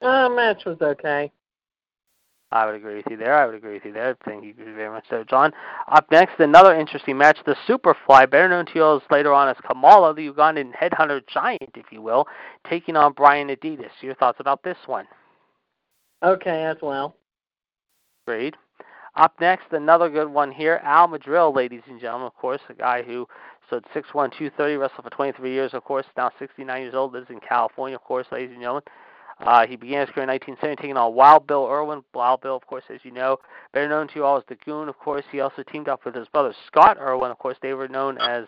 Uh, 0.00 0.28
match 0.30 0.64
was 0.64 0.80
okay. 0.80 1.30
I 2.54 2.66
would 2.66 2.76
agree 2.76 2.94
with 2.94 3.06
you 3.10 3.16
there. 3.16 3.34
I 3.34 3.46
would 3.46 3.56
agree 3.56 3.74
with 3.74 3.84
you 3.84 3.92
there. 3.92 4.16
Thank 4.24 4.44
you 4.44 4.54
very 4.54 4.88
much, 4.88 5.04
so 5.10 5.24
John. 5.24 5.52
Up 5.88 6.08
next, 6.12 6.38
another 6.38 6.72
interesting 6.72 7.18
match, 7.18 7.36
the 7.44 7.56
Superfly, 7.66 8.30
better 8.30 8.48
known 8.48 8.64
to 8.66 8.72
you 8.76 9.00
later 9.10 9.32
on 9.32 9.48
as 9.48 9.56
Kamala, 9.68 10.14
the 10.14 10.30
Ugandan 10.30 10.70
headhunter 10.72 11.20
giant, 11.26 11.72
if 11.74 11.86
you 11.90 12.00
will, 12.00 12.28
taking 12.70 12.94
on 12.94 13.12
Brian 13.12 13.48
Adias. 13.48 13.90
Your 14.02 14.14
thoughts 14.14 14.38
about 14.38 14.62
this 14.62 14.76
one? 14.86 15.06
Okay, 16.22 16.62
as 16.64 16.76
well. 16.80 17.16
Great. 18.24 18.54
Up 19.16 19.34
next, 19.40 19.72
another 19.72 20.08
good 20.08 20.28
one 20.28 20.52
here, 20.52 20.80
Al 20.84 21.08
Madril, 21.08 21.54
ladies 21.54 21.82
and 21.88 22.00
gentlemen. 22.00 22.28
Of 22.28 22.36
course, 22.36 22.60
a 22.68 22.74
guy 22.74 23.02
who 23.02 23.26
stood 23.66 23.84
6'1", 23.92 24.30
230, 24.30 24.76
wrestled 24.76 25.02
for 25.02 25.10
23 25.10 25.50
years. 25.52 25.74
Of 25.74 25.82
course, 25.82 26.06
now 26.16 26.30
69 26.38 26.82
years 26.82 26.94
old, 26.94 27.14
lives 27.14 27.30
in 27.30 27.40
California. 27.40 27.96
Of 27.96 28.04
course, 28.04 28.28
ladies 28.30 28.50
and 28.52 28.60
gentlemen. 28.60 28.84
Uh, 29.40 29.66
he 29.66 29.76
began 29.76 30.06
his 30.06 30.10
career 30.10 30.24
in 30.24 30.30
1970 30.30 30.76
taking 30.76 30.96
on 30.96 31.14
Wild 31.14 31.46
Bill 31.46 31.66
Irwin. 31.66 32.04
Wild 32.14 32.40
Bill, 32.40 32.56
of 32.56 32.66
course, 32.66 32.84
as 32.92 33.00
you 33.02 33.10
know, 33.10 33.38
better 33.72 33.88
known 33.88 34.08
to 34.08 34.14
you 34.14 34.24
all 34.24 34.36
as 34.36 34.44
the 34.48 34.54
Goon. 34.54 34.88
Of 34.88 34.98
course, 34.98 35.24
he 35.30 35.40
also 35.40 35.62
teamed 35.62 35.88
up 35.88 36.04
with 36.04 36.14
his 36.14 36.28
brother 36.28 36.54
Scott 36.66 36.98
Irwin. 37.00 37.30
Of 37.30 37.38
course, 37.38 37.56
they 37.60 37.74
were 37.74 37.88
known 37.88 38.18
as 38.18 38.46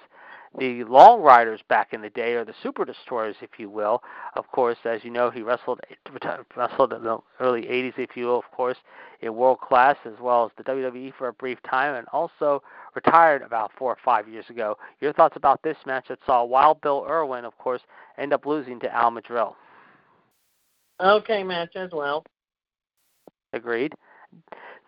the 0.59 0.85
Long 0.85 1.21
Riders 1.21 1.61
back 1.69 1.93
in 1.93 2.01
the 2.01 2.11
day, 2.11 2.35
or 2.35 2.45
the 2.45 2.55
Super 2.63 2.85
Destroyers, 2.85 3.37
if 3.43 3.51
you 3.59 3.69
will. 3.69 4.03
Of 4.37 4.51
course, 4.53 4.79
as 4.85 5.05
you 5.05 5.11
know, 5.11 5.31
he 5.31 5.43
wrestled 5.43 5.81
wrestled 6.57 6.93
in 6.93 7.03
the 7.03 7.19
early 7.41 7.63
80s, 7.63 7.99
if 7.99 8.17
you 8.17 8.27
will, 8.27 8.39
of 8.39 8.51
course, 8.53 8.79
in 9.21 9.35
World 9.35 9.61
Class 9.61 9.97
as 10.05 10.15
well 10.21 10.47
as 10.47 10.53
the 10.57 10.65
WWE 10.65 11.13
for 11.19 11.29
a 11.29 11.33
brief 11.33 11.59
time, 11.69 11.95
and 11.95 12.07
also 12.13 12.63
retired 12.95 13.43
about 13.43 13.73
four 13.77 13.93
or 13.93 13.99
five 14.05 14.29
years 14.29 14.49
ago. 14.49 14.79
Your 15.01 15.13
thoughts 15.13 15.37
about 15.37 15.63
this 15.63 15.77
match 15.85 16.07
that 16.09 16.21
saw 16.25 16.45
Wild 16.45 16.81
Bill 16.81 17.05
Irwin, 17.09 17.45
of 17.45 17.57
course, 17.59 17.83
end 18.19 18.33
up 18.33 18.47
losing 18.47 18.81
to 18.81 18.95
Al 18.95 19.11
Madril? 19.11 19.55
Okay, 21.01 21.43
match 21.43 21.77
as 21.77 21.91
well. 21.93 22.25
Agreed. 23.53 23.93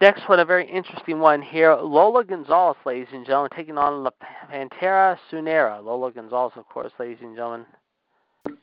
Next 0.01 0.29
one, 0.29 0.39
a 0.39 0.45
very 0.45 0.71
interesting 0.71 1.19
one 1.19 1.43
here. 1.43 1.75
Lola 1.75 2.25
Gonzalez, 2.25 2.77
ladies 2.87 3.09
and 3.13 3.27
gentlemen, 3.27 3.51
taking 3.55 3.77
on 3.77 4.05
La 4.05 4.11
Pantera 4.51 5.19
Sunera. 5.31 5.83
Lola 5.83 6.13
Gonzalez, 6.13 6.53
of 6.57 6.69
course, 6.69 6.93
ladies 6.99 7.19
and 7.21 7.35
gentlemen. 7.35 7.67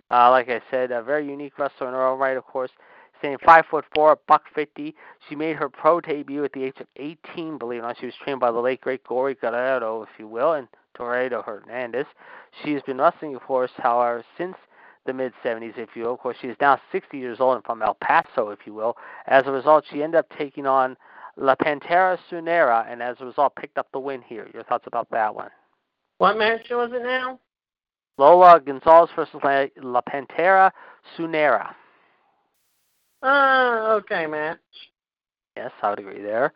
Uh, 0.10 0.30
like 0.30 0.50
I 0.50 0.62
said, 0.72 0.92
a 0.92 1.04
very 1.04 1.28
unique 1.28 1.60
wrestler 1.60 1.88
in 1.88 1.94
her 1.94 2.08
own 2.08 2.20
right, 2.20 2.38
of 2.38 2.46
course. 2.46 2.72
Standing 3.20 3.40
five 3.46 3.66
foot 3.70 3.86
four, 3.94 4.18
buck 4.28 4.44
fifty. 4.54 4.96
She 5.28 5.36
made 5.36 5.56
her 5.56 5.70
pro 5.70 6.02
debut 6.02 6.44
at 6.44 6.54
the 6.54 6.64
age 6.64 6.78
of 6.80 6.88
eighteen. 6.98 7.58
Believe 7.58 7.80
it 7.80 7.84
or 7.84 7.88
not, 7.88 7.98
she 8.00 8.06
was 8.06 8.16
trained 8.24 8.40
by 8.40 8.52
the 8.52 8.60
late 8.60 8.82
great 8.82 9.04
Gory 9.04 9.36
Guerrero, 9.36 10.04
if 10.04 10.10
you 10.18 10.28
will, 10.28 10.54
and 10.54 10.68
Torrado 10.96 11.42
Hernandez. 11.42 12.06
She 12.64 12.74
has 12.74 12.82
been 12.84 12.98
wrestling, 12.98 13.36
of 13.36 13.42
course, 13.42 13.72
however, 13.78 14.24
since 14.38 14.56
the 15.06 15.14
mid 15.14 15.34
70s, 15.44 15.78
if 15.78 15.90
you 15.96 16.04
will. 16.04 16.14
Of 16.14 16.20
course, 16.20 16.38
she 16.42 16.48
is 16.48 16.58
now 16.60 16.80
60 16.92 17.18
years 17.18 17.40
old 17.40 17.56
and 17.56 17.66
from 17.66 17.82
El 17.82 17.96
Paso, 17.96 18.50
if 18.50 18.60
you 18.66 18.74
will. 18.74 18.98
As 19.28 19.44
a 19.46 19.52
result, 19.52 19.86
she 19.92 20.04
ended 20.04 20.20
up 20.20 20.28
taking 20.38 20.66
on 20.66 20.98
La 21.38 21.56
Pantera 21.56 22.18
Sunera, 22.32 22.90
and 22.90 23.02
as 23.02 23.18
a 23.20 23.26
result, 23.26 23.56
picked 23.56 23.78
up 23.78 23.88
the 23.92 24.00
win 24.00 24.22
here. 24.22 24.48
Your 24.54 24.64
thoughts 24.64 24.86
about 24.88 25.10
that 25.12 25.34
one? 25.34 25.50
What 26.18 26.38
match 26.38 26.68
was 26.70 26.92
it 26.94 27.04
now? 27.04 27.40
Lola 28.18 28.62
Gonzalez 28.62 29.10
versus 29.16 29.42
La 29.44 30.02
Pantera 30.02 30.72
Sunera. 31.18 31.74
Uh, 33.22 34.00
okay, 34.00 34.26
match. 34.28 34.60
Yes, 35.58 35.72
I 35.82 35.90
would 35.90 36.00
agree 36.00 36.22
there. 36.22 36.54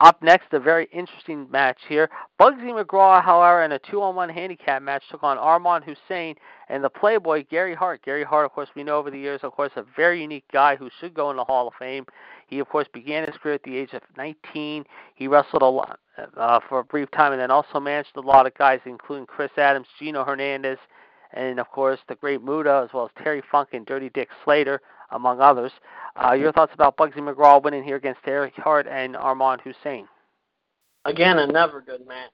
Up 0.00 0.22
next, 0.22 0.46
a 0.52 0.58
very 0.58 0.88
interesting 0.92 1.46
match 1.50 1.76
here. 1.86 2.08
Bugsy 2.40 2.72
McGraw, 2.72 3.22
however, 3.22 3.62
in 3.64 3.72
a 3.72 3.78
two-on-one 3.78 4.30
handicap 4.30 4.80
match, 4.80 5.02
took 5.10 5.22
on 5.22 5.36
Armand 5.36 5.84
Hussein 5.84 6.36
and 6.70 6.82
the 6.82 6.88
Playboy 6.88 7.44
Gary 7.50 7.74
Hart. 7.74 8.00
Gary 8.02 8.24
Hart, 8.24 8.46
of 8.46 8.52
course, 8.52 8.70
we 8.74 8.82
know 8.82 8.96
over 8.96 9.10
the 9.10 9.18
years, 9.18 9.40
of 9.42 9.52
course, 9.52 9.72
a 9.76 9.84
very 9.94 10.22
unique 10.22 10.46
guy 10.50 10.74
who 10.74 10.88
should 10.98 11.12
go 11.12 11.30
in 11.30 11.36
the 11.36 11.44
Hall 11.44 11.68
of 11.68 11.74
Fame. 11.78 12.06
He, 12.46 12.60
of 12.60 12.68
course, 12.70 12.88
began 12.94 13.26
his 13.26 13.36
career 13.36 13.56
at 13.56 13.62
the 13.62 13.76
age 13.76 13.92
of 13.92 14.00
19. 14.16 14.86
He 15.16 15.28
wrestled 15.28 15.60
a 15.60 15.66
lot 15.66 16.00
uh, 16.34 16.60
for 16.66 16.78
a 16.78 16.84
brief 16.84 17.10
time, 17.10 17.32
and 17.32 17.40
then 17.40 17.50
also 17.50 17.78
managed 17.78 18.16
a 18.16 18.20
lot 18.20 18.46
of 18.46 18.54
guys, 18.54 18.80
including 18.86 19.26
Chris 19.26 19.50
Adams, 19.58 19.86
Gino 19.98 20.24
Hernandez, 20.24 20.78
and 21.32 21.60
of 21.60 21.68
course 21.68 22.00
the 22.08 22.14
Great 22.14 22.42
Muta, 22.42 22.84
as 22.84 22.94
well 22.94 23.04
as 23.04 23.22
Terry 23.22 23.42
Funk 23.50 23.68
and 23.72 23.84
Dirty 23.84 24.08
Dick 24.10 24.30
Slater, 24.44 24.80
among 25.12 25.40
others. 25.40 25.72
Uh, 26.16 26.32
your 26.32 26.52
thoughts 26.52 26.72
about 26.74 26.96
Bugsy 26.96 27.18
McGraw 27.18 27.62
winning 27.62 27.84
here 27.84 27.96
against 27.96 28.22
Gary 28.22 28.52
Hart 28.56 28.86
and 28.86 29.16
Armand 29.16 29.60
Hussein? 29.62 30.08
Again, 31.04 31.38
another 31.38 31.82
good 31.84 32.06
match. 32.06 32.30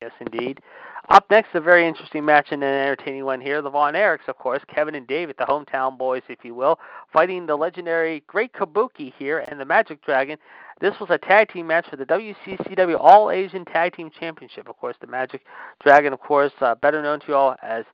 Yes, 0.00 0.12
indeed. 0.20 0.60
Up 1.08 1.24
next, 1.30 1.48
a 1.54 1.60
very 1.60 1.88
interesting 1.88 2.24
match 2.24 2.48
and 2.50 2.62
an 2.62 2.68
entertaining 2.68 3.24
one 3.24 3.40
here. 3.40 3.62
The 3.62 3.70
Von 3.70 3.94
Erichs, 3.94 4.28
of 4.28 4.36
course, 4.36 4.60
Kevin 4.72 4.94
and 4.94 5.06
David, 5.06 5.36
the 5.38 5.44
hometown 5.44 5.96
boys, 5.96 6.22
if 6.28 6.44
you 6.44 6.54
will, 6.54 6.78
fighting 7.12 7.46
the 7.46 7.56
legendary 7.56 8.22
Great 8.26 8.52
Kabuki 8.52 9.12
here 9.18 9.38
and 9.48 9.58
the 9.58 9.64
Magic 9.64 10.04
Dragon. 10.04 10.36
This 10.80 10.94
was 11.00 11.08
a 11.10 11.18
tag 11.18 11.50
team 11.50 11.66
match 11.66 11.86
for 11.88 11.96
the 11.96 12.04
WCCW 12.04 12.98
All 13.00 13.30
Asian 13.30 13.64
Tag 13.64 13.96
Team 13.96 14.10
Championship. 14.20 14.68
Of 14.68 14.76
course, 14.76 14.96
the 15.00 15.06
Magic 15.06 15.42
Dragon, 15.82 16.12
of 16.12 16.20
course, 16.20 16.52
uh, 16.60 16.74
better 16.76 17.02
known 17.02 17.20
to 17.20 17.26
you 17.28 17.34
all 17.34 17.56
as 17.62 17.84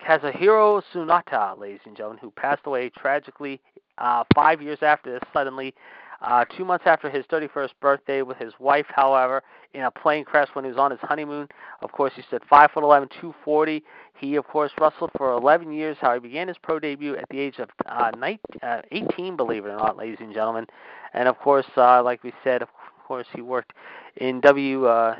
Kazuharu 0.00 0.82
Sonoda, 0.92 1.58
ladies 1.58 1.80
and 1.84 1.96
gentlemen, 1.96 2.18
who 2.20 2.30
passed 2.30 2.62
away 2.64 2.90
tragically 2.90 3.60
uh, 3.98 4.24
five 4.34 4.62
years 4.62 4.78
after 4.82 5.12
this, 5.12 5.22
suddenly, 5.32 5.74
uh, 6.20 6.44
two 6.56 6.64
months 6.64 6.84
after 6.86 7.08
his 7.08 7.24
31st 7.26 7.70
birthday, 7.80 8.22
with 8.22 8.36
his 8.38 8.52
wife, 8.58 8.86
however, 8.88 9.42
in 9.74 9.82
a 9.82 9.90
plane 9.90 10.24
crash 10.24 10.48
when 10.54 10.64
he 10.64 10.70
was 10.70 10.78
on 10.78 10.90
his 10.90 11.00
honeymoon. 11.00 11.46
Of 11.82 11.92
course, 11.92 12.12
he 12.16 12.22
stood 12.22 12.42
5 12.48 12.70
foot 12.72 12.82
11, 12.82 13.08
240. 13.20 13.82
He, 14.18 14.34
of 14.36 14.46
course, 14.46 14.72
wrestled 14.80 15.10
for 15.16 15.32
11 15.32 15.72
years. 15.72 15.96
How 16.00 16.14
he 16.14 16.20
began 16.20 16.48
his 16.48 16.58
pro 16.58 16.80
debut 16.80 17.16
at 17.16 17.26
the 17.30 17.38
age 17.38 17.58
of 17.58 17.68
uh, 17.86 18.10
19, 18.16 18.38
uh, 18.62 18.82
18, 18.90 19.36
believe 19.36 19.64
it 19.64 19.68
or 19.68 19.76
not, 19.76 19.96
ladies 19.96 20.18
and 20.20 20.34
gentlemen. 20.34 20.66
And 21.12 21.28
of 21.28 21.38
course, 21.38 21.66
uh, 21.76 22.02
like 22.02 22.24
we 22.24 22.32
said, 22.42 22.62
of 22.62 22.68
course, 23.06 23.26
he 23.34 23.40
worked 23.40 23.72
in 24.16 24.40
W. 24.40 24.86
Uh, 24.86 25.16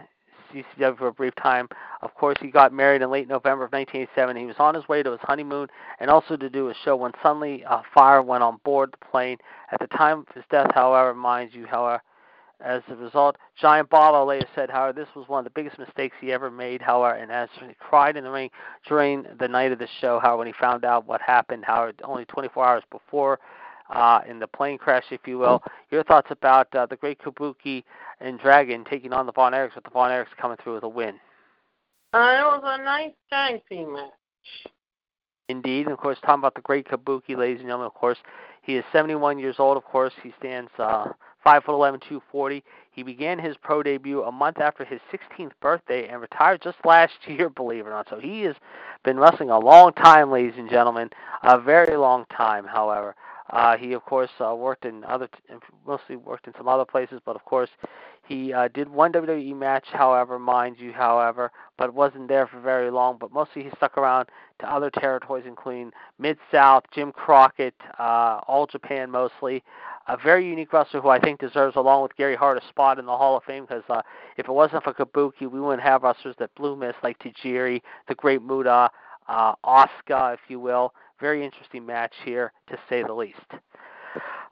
CCW 0.53 0.99
for 0.99 1.09
a 1.09 1.13
brief 1.13 1.35
time. 1.37 1.69
Of 2.03 2.15
course, 2.15 2.37
he 2.41 2.49
got 2.49 2.73
married 2.73 3.03
in 3.03 3.11
late 3.11 3.29
November 3.29 3.65
of 3.65 3.73
1987. 3.73 4.37
He 4.37 4.47
was 4.47 4.57
on 4.59 4.75
his 4.75 4.89
way 4.89 5.03
to 5.03 5.13
his 5.13 5.21
honeymoon 5.23 5.69
and 6.01 6.11
also 6.11 6.37
to 6.37 6.51
do 6.51 6.69
a 6.69 6.75
show 6.85 6.97
when 6.97 7.13
suddenly 7.23 7.63
a 7.69 7.83
fire 7.95 8.23
went 8.23 8.43
on 8.43 8.59
board 8.65 8.93
the 8.93 9.07
plane. 9.11 9.39
At 9.73 9.81
the 9.81 9.87
time 9.97 10.21
of 10.21 10.35
his 10.35 10.45
death, 10.51 10.71
however, 10.75 11.15
mind 11.15 11.51
you, 11.53 11.67
however, 11.67 12.03
as 12.61 12.83
a 12.89 12.97
result, 12.97 13.37
Giant 13.61 13.89
Baba 13.89 14.25
later 14.25 14.47
said, 14.55 14.69
however, 14.69 14.93
this 14.93 15.15
was 15.15 15.29
one 15.29 15.39
of 15.39 15.45
the 15.45 15.51
biggest 15.51 15.79
mistakes 15.79 16.17
he 16.21 16.33
ever 16.33 16.51
made, 16.51 16.83
however, 16.83 17.15
and 17.15 17.31
as 17.31 17.49
he 17.61 17.75
cried 17.79 18.17
in 18.17 18.25
the 18.25 18.31
ring 18.31 18.51
during 18.87 19.25
the 19.39 19.47
night 19.47 19.71
of 19.71 19.79
the 19.79 19.89
show, 20.01 20.19
however, 20.19 20.39
when 20.39 20.47
he 20.49 20.53
found 20.61 20.85
out 20.85 21.07
what 21.07 21.21
happened, 21.21 21.65
however, 21.65 21.93
only 22.03 22.25
24 22.25 22.65
hours 22.65 22.83
before 22.91 23.39
uh, 23.90 24.20
in 24.29 24.38
the 24.38 24.46
plane 24.46 24.79
crash, 24.79 25.05
if 25.11 25.20
you 25.27 25.38
will. 25.38 25.62
Your 25.90 26.05
thoughts 26.05 26.29
about 26.31 26.75
uh, 26.75 26.87
the 26.87 26.96
Great 26.96 27.19
Kabuki 27.21 27.85
and 28.21 28.38
Dragon 28.38 28.85
taking 28.88 29.13
on 29.13 29.27
the 29.27 29.33
Von 29.33 29.52
Erichs, 29.52 29.75
with 29.75 29.85
the 29.85 29.90
Von 29.90 30.10
Erichs 30.10 30.37
coming 30.40 30.56
through 30.63 30.75
with 30.75 30.85
a 30.85 30.88
win? 30.88 31.15
Uh, 32.13 32.19
it 32.19 32.44
was 32.44 32.63
a 32.65 32.83
nice 32.83 33.13
tag 33.31 33.60
team 33.69 33.92
match. 33.92 34.10
Indeed, 35.48 35.87
and 35.87 35.92
of 35.92 35.98
course, 35.98 36.19
talking 36.21 36.40
about 36.40 36.54
the 36.54 36.60
Great 36.60 36.87
Kabuki, 36.87 37.37
ladies 37.37 37.60
and 37.60 37.69
gentlemen. 37.69 37.87
Of 37.87 37.94
course, 37.94 38.19
he 38.63 38.77
is 38.77 38.85
71 38.92 39.38
years 39.38 39.56
old. 39.58 39.77
Of 39.79 39.85
course, 39.85 40.13
he 40.23 40.33
stands 40.38 40.71
uh, 40.79 41.06
five 41.42 41.65
foot 41.65 41.75
11, 41.75 42.00
240. 42.00 42.63
He 42.92 43.02
began 43.02 43.38
his 43.38 43.56
pro 43.63 43.83
debut 43.83 44.23
a 44.23 44.33
month 44.33 44.58
after 44.60 44.85
his 44.85 45.00
16th 45.13 45.52
birthday 45.60 46.08
and 46.08 46.21
retired 46.21 46.60
just 46.63 46.77
last 46.85 47.15
year, 47.27 47.48
believe 47.48 47.87
it 47.87 47.88
or 47.88 47.92
not. 47.92 48.08
So 48.10 48.19
he 48.19 48.42
has 48.42 48.56
been 49.04 49.19
wrestling 49.19 49.50
a 49.50 49.58
long 49.58 49.92
time, 49.94 50.31
ladies 50.31 50.54
and 50.58 50.69
gentlemen, 50.69 51.08
a 51.42 51.58
very 51.58 51.96
long 51.96 52.27
time. 52.37 52.65
However, 52.67 53.15
uh, 53.51 53.77
he 53.77 53.92
of 53.92 54.05
course 54.05 54.31
uh, 54.40 54.55
worked 54.55 54.85
in 54.85 55.05
other, 55.05 55.29
mostly 55.87 56.17
worked 56.17 56.46
in 56.46 56.55
some 56.57 56.69
other 56.69 56.85
places, 56.85 57.21
but 57.25 57.37
of 57.37 57.44
course 57.44 57.71
He 58.29 58.53
uh, 58.53 58.69
did 58.69 58.88
one 58.90 59.11
WWE 59.13 59.57
match, 59.57 59.87
however, 59.90 60.38
mind 60.38 60.77
you, 60.79 60.92
however, 60.92 61.51
but 61.79 61.94
wasn't 61.94 62.29
there 62.29 62.46
for 62.46 62.61
very 62.61 62.90
long. 62.90 63.17
But 63.19 63.33
mostly 63.33 63.63
he 63.63 63.71
stuck 63.77 63.96
around 63.96 64.29
to 64.61 64.71
other 64.71 64.90
territories, 64.90 65.44
including 65.46 65.92
Mid 66.19 66.37
South, 66.53 66.85
Jim 66.92 67.11
Crockett, 67.11 67.75
uh, 67.99 68.40
All 68.46 68.67
Japan 68.67 69.11
mostly. 69.11 69.65
A 70.09 70.17
very 70.17 70.46
unique 70.46 70.73
wrestler 70.73 71.01
who 71.01 71.09
I 71.09 71.19
think 71.19 71.40
deserves, 71.40 71.77
along 71.77 72.03
with 72.03 72.17
Gary 72.17 72.37
Hart, 72.37 72.63
a 72.63 72.67
spot 72.69 72.99
in 72.99 73.07
the 73.07 73.17
Hall 73.17 73.37
of 73.37 73.44
Fame 73.44 73.65
because 73.67 73.85
uh, 73.88 74.03
if 74.37 74.46
it 74.49 74.53
wasn't 74.53 74.85
for 74.85 74.92
Kabuki, 74.94 75.51
we 75.51 75.61
wouldn't 75.61 75.83
have 75.83 76.03
wrestlers 76.03 76.37
that 76.38 76.55
blew 76.55 76.77
miss 76.77 76.94
like 77.03 77.19
Tajiri, 77.19 77.83
the 78.09 78.15
Great 78.15 78.42
Muta, 78.42 78.90
uh, 79.29 79.55
Oscar, 79.65 80.33
if 80.35 80.40
you 80.49 80.61
will. 80.61 80.92
Very 81.21 81.44
interesting 81.44 81.85
match 81.85 82.14
here, 82.25 82.52
to 82.69 82.79
say 82.88 83.02
the 83.02 83.12
least. 83.12 83.38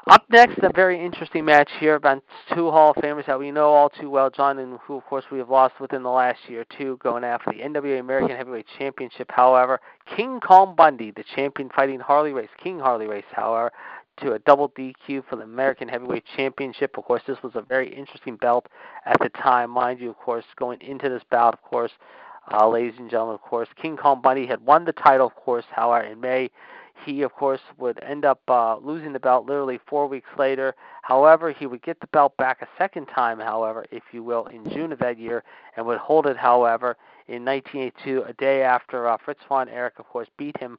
Up 0.08 0.24
next, 0.30 0.58
a 0.58 0.70
very 0.72 1.04
interesting 1.04 1.44
match 1.44 1.68
here 1.80 1.96
about 1.96 2.22
two 2.54 2.70
Hall 2.70 2.90
of 2.90 2.96
Famers 2.96 3.26
that 3.26 3.40
we 3.40 3.50
know 3.50 3.70
all 3.70 3.88
too 3.88 4.08
well, 4.08 4.30
John, 4.30 4.60
and 4.60 4.78
who, 4.86 4.98
of 4.98 5.04
course, 5.04 5.24
we 5.32 5.38
have 5.38 5.50
lost 5.50 5.80
within 5.80 6.04
the 6.04 6.10
last 6.10 6.38
year 6.48 6.64
two, 6.78 6.96
going 7.02 7.24
after 7.24 7.50
the 7.50 7.58
NWA 7.58 7.98
American 7.98 8.36
Heavyweight 8.36 8.66
Championship. 8.78 9.32
However, 9.32 9.80
King 10.16 10.38
Kong 10.38 10.76
Bundy, 10.76 11.10
the 11.10 11.24
champion 11.34 11.70
fighting 11.74 11.98
Harley 11.98 12.32
Race, 12.32 12.50
King 12.62 12.78
Harley 12.78 13.08
Race, 13.08 13.24
however, 13.32 13.72
to 14.18 14.34
a 14.34 14.38
double 14.38 14.68
DQ 14.70 15.24
for 15.28 15.34
the 15.34 15.42
American 15.42 15.88
Heavyweight 15.88 16.24
Championship. 16.36 16.96
Of 16.96 17.04
course, 17.04 17.22
this 17.26 17.42
was 17.42 17.56
a 17.56 17.62
very 17.62 17.92
interesting 17.92 18.36
belt 18.36 18.66
at 19.06 19.18
the 19.20 19.28
time, 19.30 19.70
mind 19.70 19.98
you. 19.98 20.10
Of 20.10 20.18
course, 20.18 20.44
going 20.56 20.80
into 20.82 21.08
this 21.08 21.22
bout, 21.32 21.54
of 21.54 21.62
course, 21.62 21.90
uh, 22.53 22.68
ladies 22.68 22.94
and 22.99 23.11
gentlemen, 23.11 23.34
of 23.34 23.42
course, 23.42 23.68
King 23.80 23.97
Kong 23.97 24.20
Bundy 24.20 24.47
had 24.47 24.64
won 24.64 24.84
the 24.84 24.92
title, 24.92 25.26
of 25.26 25.34
course. 25.34 25.64
However, 25.70 26.07
in 26.07 26.20
May, 26.20 26.51
he, 27.05 27.22
of 27.22 27.32
course, 27.32 27.61
would 27.78 28.03
end 28.03 28.24
up 28.24 28.40
uh, 28.49 28.76
losing 28.78 29.12
the 29.12 29.20
belt 29.20 29.47
literally 29.47 29.78
four 29.86 30.07
weeks 30.07 30.28
later. 30.38 30.74
However, 31.03 31.51
he 31.51 31.66
would 31.66 31.82
get 31.82 32.01
the 32.01 32.07
belt 32.09 32.36
back 32.36 32.62
a 32.62 32.68
second 32.78 33.07
time, 33.07 33.38
however, 33.38 33.84
if 33.90 34.03
you 34.12 34.22
will, 34.22 34.47
in 34.47 34.68
June 34.70 34.92
of 34.92 34.99
that 35.01 35.18
year, 35.18 35.44
and 35.76 35.86
would 35.86 35.99
hold 35.99 36.26
it, 36.26 36.36
however, 36.36 36.97
in 37.28 37.44
1982, 37.44 38.22
a 38.22 38.32
day 38.34 38.62
after 38.62 39.09
uh, 39.09 39.16
Fritz 39.22 39.40
von 39.49 39.68
Erich, 39.68 39.99
of 39.99 40.07
course, 40.07 40.28
beat 40.36 40.57
him 40.59 40.78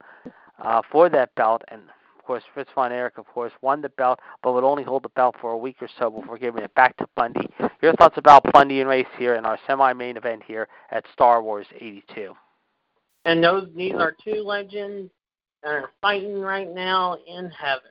uh, 0.60 0.82
for 0.90 1.08
that 1.08 1.34
belt. 1.34 1.62
And, 1.68 1.82
course, 2.28 2.44
Fritz 2.52 2.70
von 2.74 2.92
Erich, 2.92 3.16
of 3.16 3.26
course, 3.26 3.52
won 3.62 3.80
the 3.80 3.88
belt, 3.88 4.20
but 4.42 4.52
would 4.52 4.62
only 4.62 4.84
hold 4.84 5.02
the 5.02 5.08
belt 5.08 5.34
for 5.40 5.52
a 5.52 5.56
week 5.56 5.76
or 5.80 5.88
so 5.98 6.10
before 6.10 6.36
giving 6.36 6.62
it 6.62 6.74
back 6.74 6.94
to 6.98 7.08
Bundy. 7.16 7.48
Your 7.80 7.94
thoughts 7.94 8.18
about 8.18 8.44
Bundy 8.52 8.80
and 8.80 8.88
Race 8.88 9.06
here 9.16 9.34
in 9.36 9.46
our 9.46 9.58
semi-main 9.66 10.18
event 10.18 10.42
here 10.46 10.68
at 10.90 11.04
Star 11.10 11.42
Wars 11.42 11.66
82? 11.74 12.34
And 13.24 13.42
those 13.42 13.68
these 13.74 13.94
are 13.94 14.14
two 14.22 14.42
legends 14.44 15.10
that 15.62 15.70
are 15.70 15.90
fighting 16.02 16.38
right 16.38 16.68
now 16.72 17.16
in 17.26 17.50
heaven. 17.50 17.90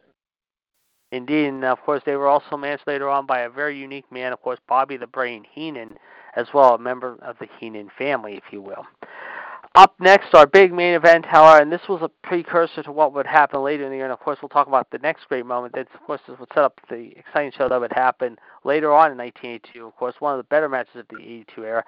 Indeed, 1.12 1.48
and 1.48 1.64
of 1.64 1.82
course 1.82 2.04
they 2.06 2.16
were 2.16 2.28
also 2.28 2.58
matched 2.58 2.86
later 2.86 3.10
on 3.10 3.26
by 3.26 3.40
a 3.40 3.50
very 3.50 3.76
unique 3.76 4.12
man, 4.12 4.34
of 4.34 4.42
course, 4.44 4.60
Bobby 4.68 4.98
the 4.98 5.08
Brain 5.08 5.46
Heenan, 5.52 5.98
as 6.36 6.46
well, 6.54 6.76
a 6.76 6.78
member 6.78 7.18
of 7.24 7.38
the 7.40 7.48
Heenan 7.60 7.90
family, 7.98 8.36
if 8.36 8.44
you 8.52 8.62
will. 8.62 8.86
Up 9.78 9.94
next, 10.00 10.34
our 10.34 10.48
big 10.48 10.74
main 10.74 10.96
event, 10.96 11.24
however, 11.24 11.62
and 11.62 11.72
this 11.72 11.88
was 11.88 12.02
a 12.02 12.10
precursor 12.28 12.82
to 12.82 12.92
what 12.92 13.14
would 13.14 13.28
happen 13.28 13.62
later 13.62 13.84
in 13.84 13.92
the 13.92 13.98
year, 13.98 14.06
and 14.06 14.12
of 14.12 14.20
course 14.20 14.40
we'll 14.42 14.50
talk 14.50 14.66
about 14.66 14.90
the 14.90 14.98
next 14.98 15.28
great 15.30 15.46
moment. 15.46 15.76
That, 15.76 15.88
of 15.94 16.02
course, 16.02 16.20
this 16.28 16.36
would 16.40 16.50
set 16.52 16.64
up 16.64 16.82
the 16.90 17.14
exciting 17.16 17.52
show 17.56 17.70
that 17.70 17.80
would 17.80 17.94
happen 17.94 18.40
later 18.64 18.92
on 18.92 19.12
in 19.12 19.18
1982. 19.20 19.86
Of 19.86 19.96
course, 19.96 20.16
one 20.18 20.34
of 20.34 20.40
the 20.40 20.46
better 20.46 20.68
matches 20.68 20.96
of 20.96 21.06
the 21.10 21.24
82 21.24 21.64
era. 21.64 21.84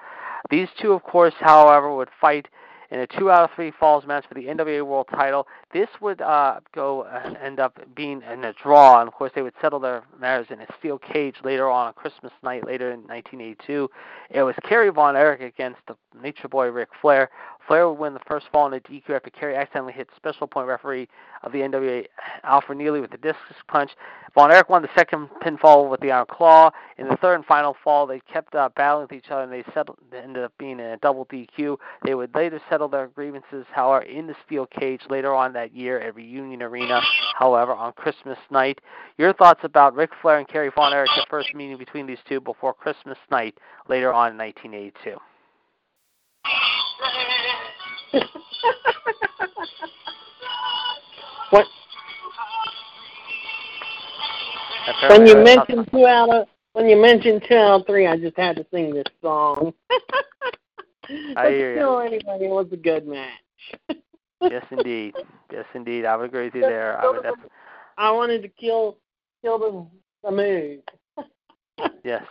These 0.52 0.68
two, 0.80 0.92
of 0.92 1.02
course, 1.02 1.34
however, 1.40 1.96
would 1.96 2.10
fight 2.22 2.48
in 2.92 3.00
a 3.00 3.08
two 3.08 3.30
out 3.30 3.44
of 3.44 3.56
three 3.56 3.72
falls 3.72 4.06
match 4.06 4.26
for 4.28 4.34
the 4.34 4.46
NWA 4.46 4.86
World 4.86 5.08
Title. 5.12 5.48
This 5.72 5.88
would 6.02 6.22
uh, 6.22 6.60
go 6.74 7.02
uh, 7.04 7.34
end 7.42 7.60
up 7.60 7.80
being 7.96 8.22
in 8.32 8.44
a 8.44 8.54
draw, 8.54 9.00
and 9.00 9.08
of 9.08 9.14
course 9.14 9.32
they 9.36 9.42
would 9.42 9.54
settle 9.62 9.80
their 9.80 10.04
matters 10.20 10.48
in 10.50 10.60
a 10.62 10.66
steel 10.80 10.98
cage 10.98 11.36
later 11.44 11.70
on 11.70 11.88
on 11.88 11.94
Christmas 11.94 12.32
night, 12.44 12.66
later 12.66 12.92
in 12.92 13.02
1982. 13.02 13.90
It 14.32 14.44
was 14.44 14.56
Kerry 14.64 14.90
Von 14.90 15.16
Erich 15.16 15.42
against 15.42 15.80
the 15.88 15.96
Nature 16.20 16.48
Boy 16.48 16.68
Ric 16.70 16.90
Flair. 17.02 17.30
Flair 17.70 17.88
would 17.88 18.00
win 18.00 18.16
the 18.16 18.20
first 18.28 18.48
fall 18.52 18.66
in 18.66 18.74
a 18.74 18.80
DQ 18.80 19.12
after 19.12 19.30
Kerry 19.30 19.56
accidentally 19.56 19.94
hit 19.94 20.10
special 20.16 20.48
point 20.48 20.68
referee 20.68 21.08
of 21.44 21.52
the 21.52 21.60
NWA 21.60 22.04
Alfred 22.44 22.80
Neely 22.80 23.00
with 23.00 23.14
a 23.14 23.18
discus 23.18 23.58
punch. 23.68 23.92
Von 24.34 24.52
Erich 24.52 24.70
won 24.70 24.82
the 24.82 24.90
second 24.98 25.30
pinfall 25.44 25.88
with 25.88 26.00
the 26.00 26.12
Iron 26.12 26.26
Claw. 26.32 26.72
In 26.98 27.08
the 27.08 27.16
third 27.18 27.36
and 27.36 27.46
final 27.46 27.76
fall, 27.84 28.08
they 28.08 28.22
kept 28.22 28.56
uh, 28.56 28.70
battling 28.76 29.04
with 29.04 29.14
each 29.14 29.30
other, 29.30 29.44
and 29.44 29.54
they 29.54 29.64
settled, 29.72 30.00
ended 30.12 30.44
up 30.44 30.52
being 30.58 30.80
in 30.80 30.86
a 30.88 30.98
double 30.98 31.28
DQ. 31.28 31.78
They 32.04 32.16
would 32.16 32.34
later 32.34 32.60
settle 32.72 32.88
their 32.88 33.06
grievances, 33.08 33.68
however, 33.72 34.04
in 34.04 34.26
the 34.26 34.36
steel 34.48 34.66
cage 34.66 35.02
later 35.08 35.36
on 35.36 35.54
that 35.54 35.72
year 35.72 36.00
at 36.00 36.16
Reunion 36.16 36.64
Arena, 36.64 37.00
however, 37.38 37.74
on 37.74 37.94
Christmas 37.94 38.40
night. 38.50 38.82
Your 39.20 39.32
thoughts 39.34 39.60
about 39.62 39.96
Ric 39.96 40.10
Flair 40.24 40.40
and 40.40 40.48
Kerry 40.48 40.72
Von 40.76 40.92
Erich, 40.92 41.12
the 41.16 41.28
first 41.30 41.54
meeting 41.54 41.78
between 41.78 42.08
these 42.08 42.18
two 42.28 42.42
before 42.42 42.74
Christmas 42.74 43.20
night 43.30 43.60
later 43.88 44.12
on 44.12 44.32
in 44.32 44.38
1982? 44.40 45.20
what 51.52 51.66
Apparently, 54.88 55.20
when 55.20 55.28
you 55.28 55.44
mentioned 55.44 55.88
two 55.92 56.06
out 56.08 56.30
of 56.30 56.48
when 56.74 56.88
you 56.88 57.00
mentioned 57.00 57.44
two 57.48 57.56
out 57.56 57.82
of 57.82 57.88
three, 57.88 58.08
I 58.08 58.18
just 58.18 58.38
had 58.38 58.56
to 58.58 58.66
sing 58.72 58.94
this 58.94 59.04
song. 59.22 59.74
I 61.36 61.50
hear 61.50 61.74
ya. 61.74 61.80
still, 61.82 62.00
anyway, 62.00 62.38
it 62.42 62.50
was 62.50 62.68
a 62.72 62.78
good 62.78 63.08
match. 63.08 63.32
yes, 64.42 64.64
indeed, 64.72 65.16
yes, 65.52 65.66
indeed, 65.74 66.06
I 66.06 66.16
would 66.16 66.26
agree 66.26 66.46
with 66.46 66.56
you 66.56 66.62
there. 66.62 67.00
I 67.02 67.10
would 67.10 67.24
def- 67.24 67.52
I 67.98 68.12
wanted 68.12 68.44
to 68.44 68.48
kill 68.50 68.98
kill 69.42 69.60
the 69.60 69.86
the 70.24 70.32
move. 70.32 70.80
Yes, 72.04 72.24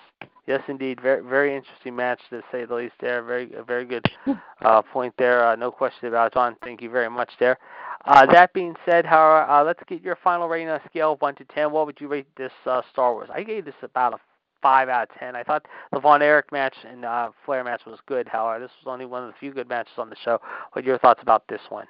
yes, 0.48 0.62
indeed. 0.66 1.00
Very, 1.00 1.22
very 1.22 1.54
interesting 1.54 1.94
match 1.94 2.18
to 2.30 2.42
say 2.50 2.64
the 2.64 2.74
least. 2.74 2.94
There, 3.00 3.22
very, 3.22 3.52
a 3.54 3.62
very 3.62 3.84
good 3.84 4.04
uh, 4.62 4.82
point 4.82 5.14
there. 5.18 5.46
Uh, 5.46 5.54
no 5.54 5.70
question 5.70 6.08
about 6.08 6.28
it, 6.28 6.34
John. 6.34 6.56
Thank 6.64 6.82
you 6.82 6.90
very 6.90 7.08
much 7.08 7.30
there. 7.38 7.58
Uh, 8.06 8.26
that 8.26 8.52
being 8.54 8.74
said, 8.86 9.04
however, 9.04 9.48
uh, 9.50 9.62
let's 9.62 9.82
get 9.86 10.02
your 10.02 10.16
final 10.24 10.48
rating 10.48 10.68
on 10.68 10.80
a 10.80 10.88
scale 10.88 11.12
of 11.12 11.20
one 11.20 11.34
to 11.36 11.44
ten. 11.44 11.70
What 11.70 11.86
would 11.86 12.00
you 12.00 12.08
rate 12.08 12.26
this 12.36 12.52
uh, 12.66 12.82
Star 12.92 13.12
Wars? 13.12 13.28
I 13.32 13.42
gave 13.42 13.64
this 13.64 13.74
about 13.82 14.14
a 14.14 14.18
five 14.62 14.88
out 14.88 15.10
of 15.10 15.18
ten. 15.18 15.36
I 15.36 15.42
thought 15.42 15.66
the 15.92 16.00
Von 16.00 16.22
Erich 16.22 16.50
match 16.50 16.74
and 16.88 17.04
uh, 17.04 17.30
Flair 17.44 17.62
match 17.62 17.82
was 17.86 17.98
good. 18.06 18.26
However, 18.28 18.64
this 18.64 18.70
was 18.82 18.90
only 18.90 19.04
one 19.04 19.24
of 19.24 19.28
the 19.28 19.34
few 19.38 19.52
good 19.52 19.68
matches 19.68 19.92
on 19.98 20.10
the 20.10 20.16
show. 20.24 20.40
What 20.72 20.84
are 20.84 20.88
your 20.88 20.98
thoughts 20.98 21.20
about 21.22 21.44
this 21.48 21.60
one? 21.68 21.86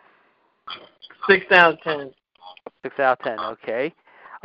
Six 1.28 1.46
out 1.52 1.74
of 1.74 1.80
ten. 1.82 2.10
Six 2.82 2.98
out 2.98 3.20
of 3.20 3.24
ten. 3.24 3.38
Okay. 3.38 3.94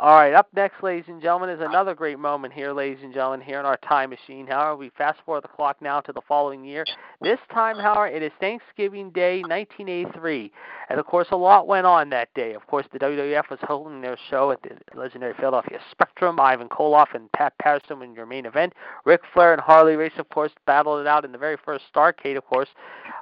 All 0.00 0.16
right. 0.16 0.34
Up 0.34 0.48
next, 0.52 0.82
ladies 0.82 1.04
and 1.06 1.22
gentlemen, 1.22 1.50
is 1.50 1.60
another 1.60 1.94
great 1.94 2.18
moment 2.18 2.52
here, 2.52 2.72
ladies 2.72 3.04
and 3.04 3.14
gentlemen, 3.14 3.40
here 3.40 3.60
in 3.60 3.64
our 3.64 3.76
time 3.76 4.10
machine. 4.10 4.44
However, 4.44 4.74
we 4.74 4.90
fast 4.98 5.20
forward 5.24 5.44
the 5.44 5.48
clock 5.48 5.80
now 5.80 6.00
to 6.00 6.12
the 6.12 6.20
following 6.26 6.64
year. 6.64 6.84
This 7.20 7.38
time, 7.52 7.76
however, 7.76 8.08
it 8.08 8.20
is 8.20 8.32
Thanksgiving 8.40 9.10
Day, 9.10 9.40
1983, 9.42 10.50
and 10.90 10.98
of 10.98 11.06
course, 11.06 11.28
a 11.30 11.36
lot 11.36 11.68
went 11.68 11.86
on 11.86 12.10
that 12.10 12.34
day. 12.34 12.54
Of 12.54 12.66
course, 12.66 12.86
the 12.92 12.98
WWF 12.98 13.48
was 13.50 13.60
holding 13.62 14.00
their 14.00 14.18
show 14.30 14.50
at 14.50 14.60
the 14.62 14.70
legendary 14.98 15.34
Philadelphia 15.34 15.78
Spectrum. 15.92 16.40
Ivan 16.40 16.68
Koloff 16.68 17.14
and 17.14 17.30
Pat 17.30 17.56
Patterson 17.58 18.00
were 18.00 18.04
in 18.04 18.14
your 18.14 18.26
main 18.26 18.46
event. 18.46 18.72
Ric 19.04 19.20
Flair 19.32 19.52
and 19.52 19.62
Harley 19.62 19.94
Race, 19.94 20.12
of 20.18 20.28
course, 20.28 20.50
battled 20.66 21.02
it 21.02 21.06
out 21.06 21.24
in 21.24 21.30
the 21.30 21.38
very 21.38 21.56
first 21.64 21.84
Starcade, 21.94 22.36
of 22.36 22.44
course, 22.46 22.68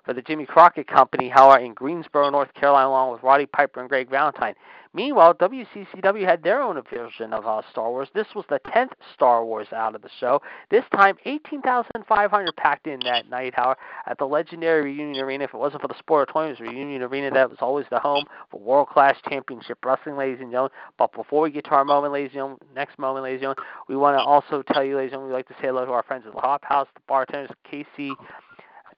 for 0.07 0.15
the 0.15 0.23
Jimmy 0.23 0.47
Crockett 0.47 0.89
Company. 0.89 1.29
However, 1.29 1.63
in 1.63 1.75
Greensboro, 1.75 2.31
North 2.31 2.55
Carolina, 2.55 2.89
along 2.89 3.13
with 3.13 3.23
Roddy 3.23 3.45
Piper 3.45 3.81
and 3.81 3.91
Greg 3.91 4.09
Valentine. 4.09 4.55
Meanwhile, 4.95 5.35
WCCW 5.35 6.27
had 6.27 6.43
their 6.43 6.61
own 6.61 6.81
version 6.83 7.33
of 7.33 7.47
uh, 7.47 7.63
Star 7.71 7.91
Wars. 7.91 8.09
This 8.15 8.27
was 8.35 8.45
the 8.51 8.61
10th 8.67 8.93
Star 9.15 9.43
Wars 9.43 9.69
out 9.73 9.95
of 9.95 10.03
the 10.03 10.11
show. 10.21 10.43
This 10.71 10.85
time, 10.95 11.17
18,500 11.25 12.57
packed 12.57 12.87
in 12.87 13.01
that 13.05 13.31
night, 13.31 13.55
however, 13.57 13.79
at 14.07 14.19
the 14.19 14.27
legendary 14.27 14.83
Reunion 14.83 15.25
Arena. 15.25 15.45
If 15.45 15.55
it 15.55 15.57
wasn't 15.57 15.81
for 15.81 15.89
the 15.89 15.95
Sportatorium, 15.95 16.61
Reunion 16.61 17.03
Arena 17.03 17.31
that 17.31 17.49
was 17.49 17.59
always 17.63 17.87
the 17.91 18.01
home 18.01 18.25
for 18.51 18.61
world 18.61 18.89
class 18.89 19.17
championship 19.29 19.79
wrestling, 19.83 20.17
ladies 20.17 20.41
and 20.41 20.51
gentlemen. 20.51 20.73
But 20.99 21.15
before 21.15 21.41
we 21.41 21.51
get 21.51 21.65
to 21.65 21.71
our 21.71 21.87
moment, 21.87 22.13
ladies 22.13 22.31
and 22.31 22.35
gentlemen, 22.35 22.59
next 22.75 22.99
moment, 22.99 23.25
ladies 23.25 23.39
and 23.39 23.55
gentlemen, 23.55 23.65
we 23.89 23.97
want 23.97 24.19
to 24.19 24.23
also 24.23 24.63
tell 24.75 24.85
you, 24.85 24.97
ladies 24.97 25.13
and 25.13 25.23
gentlemen, 25.23 25.29
we'd 25.31 25.37
like 25.37 25.49
to 25.49 25.55
say 25.55 25.69
hello 25.69 25.87
to 25.87 25.93
our 25.93 26.03
friends 26.03 26.25
at 26.27 26.35
the 26.35 26.41
Hop 26.41 26.65
House, 26.65 26.89
the 26.95 27.01
bartenders, 27.09 27.51
Casey. 27.65 28.13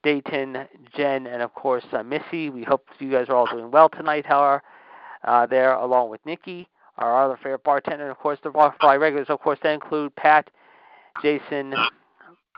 Dayton, 0.02 0.68
Jen, 0.94 1.26
and 1.26 1.40
of 1.40 1.54
course 1.54 1.84
uh, 1.94 2.02
Missy. 2.02 2.50
We 2.50 2.62
hope 2.62 2.86
you 2.98 3.10
guys 3.10 3.30
are 3.30 3.36
all 3.36 3.46
doing 3.46 3.70
well 3.70 3.88
tonight, 3.88 4.26
however 4.26 4.62
uh, 5.24 5.46
there, 5.46 5.74
along 5.74 6.10
with 6.10 6.24
Nikki, 6.24 6.68
our 6.98 7.24
other 7.24 7.36
favorite 7.36 7.64
bartender, 7.64 8.04
and 8.04 8.10
of 8.10 8.18
course 8.18 8.38
the 8.42 8.50
Rockfly 8.50 9.00
regulars. 9.00 9.28
Of 9.28 9.40
course, 9.40 9.58
they 9.62 9.74
include 9.74 10.14
Pat, 10.16 10.50
Jason, 11.22 11.74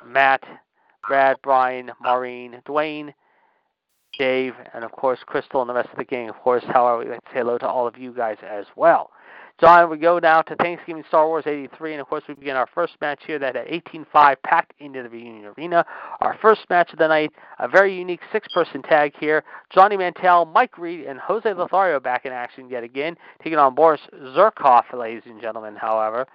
Matt, 0.04 0.42
Brad, 1.06 1.36
Brian, 1.42 1.92
Maureen, 2.00 2.60
Dwayne, 2.66 3.12
Dave, 4.18 4.54
and 4.74 4.84
of 4.84 4.92
course 4.92 5.18
Crystal 5.26 5.60
and 5.60 5.70
the 5.70 5.74
rest 5.74 5.88
of 5.90 5.98
the 5.98 6.04
gang. 6.04 6.28
Of 6.28 6.36
course, 6.36 6.64
however, 6.66 6.98
we'd 6.98 7.08
like 7.08 7.24
to 7.24 7.30
say 7.32 7.38
hello 7.38 7.58
to 7.58 7.68
all 7.68 7.86
of 7.86 7.96
you 7.96 8.12
guys 8.12 8.38
as 8.42 8.66
well. 8.76 9.10
John, 9.58 9.88
we 9.88 9.96
go 9.96 10.18
now 10.18 10.42
to 10.42 10.54
Thanksgiving 10.56 11.02
Star 11.08 11.26
Wars 11.26 11.44
83, 11.46 11.92
and 11.92 12.00
of 12.02 12.08
course 12.08 12.22
we 12.28 12.34
begin 12.34 12.56
our 12.56 12.66
first 12.74 12.92
match 13.00 13.20
here 13.26 13.38
that 13.38 13.56
at 13.56 13.66
18.5 13.68 14.36
packed 14.44 14.74
into 14.80 15.02
the 15.02 15.08
Reunion 15.08 15.46
Arena. 15.56 15.82
Our 16.20 16.36
first 16.42 16.68
match 16.68 16.92
of 16.92 16.98
the 16.98 17.08
night, 17.08 17.30
a 17.58 17.66
very 17.66 17.96
unique 17.96 18.20
six-person 18.32 18.82
tag 18.82 19.14
here. 19.18 19.44
Johnny 19.70 19.96
Mantell, 19.96 20.44
Mike 20.44 20.76
Reed, 20.76 21.06
and 21.06 21.18
Jose 21.20 21.50
Lothario 21.50 21.98
back 21.98 22.26
in 22.26 22.32
action 22.32 22.68
yet 22.68 22.84
again, 22.84 23.16
taking 23.42 23.58
on 23.58 23.74
Boris 23.74 24.02
Zhukov, 24.14 24.92
ladies 24.92 25.22
and 25.24 25.40
gentlemen, 25.40 25.74
however. 25.74 26.26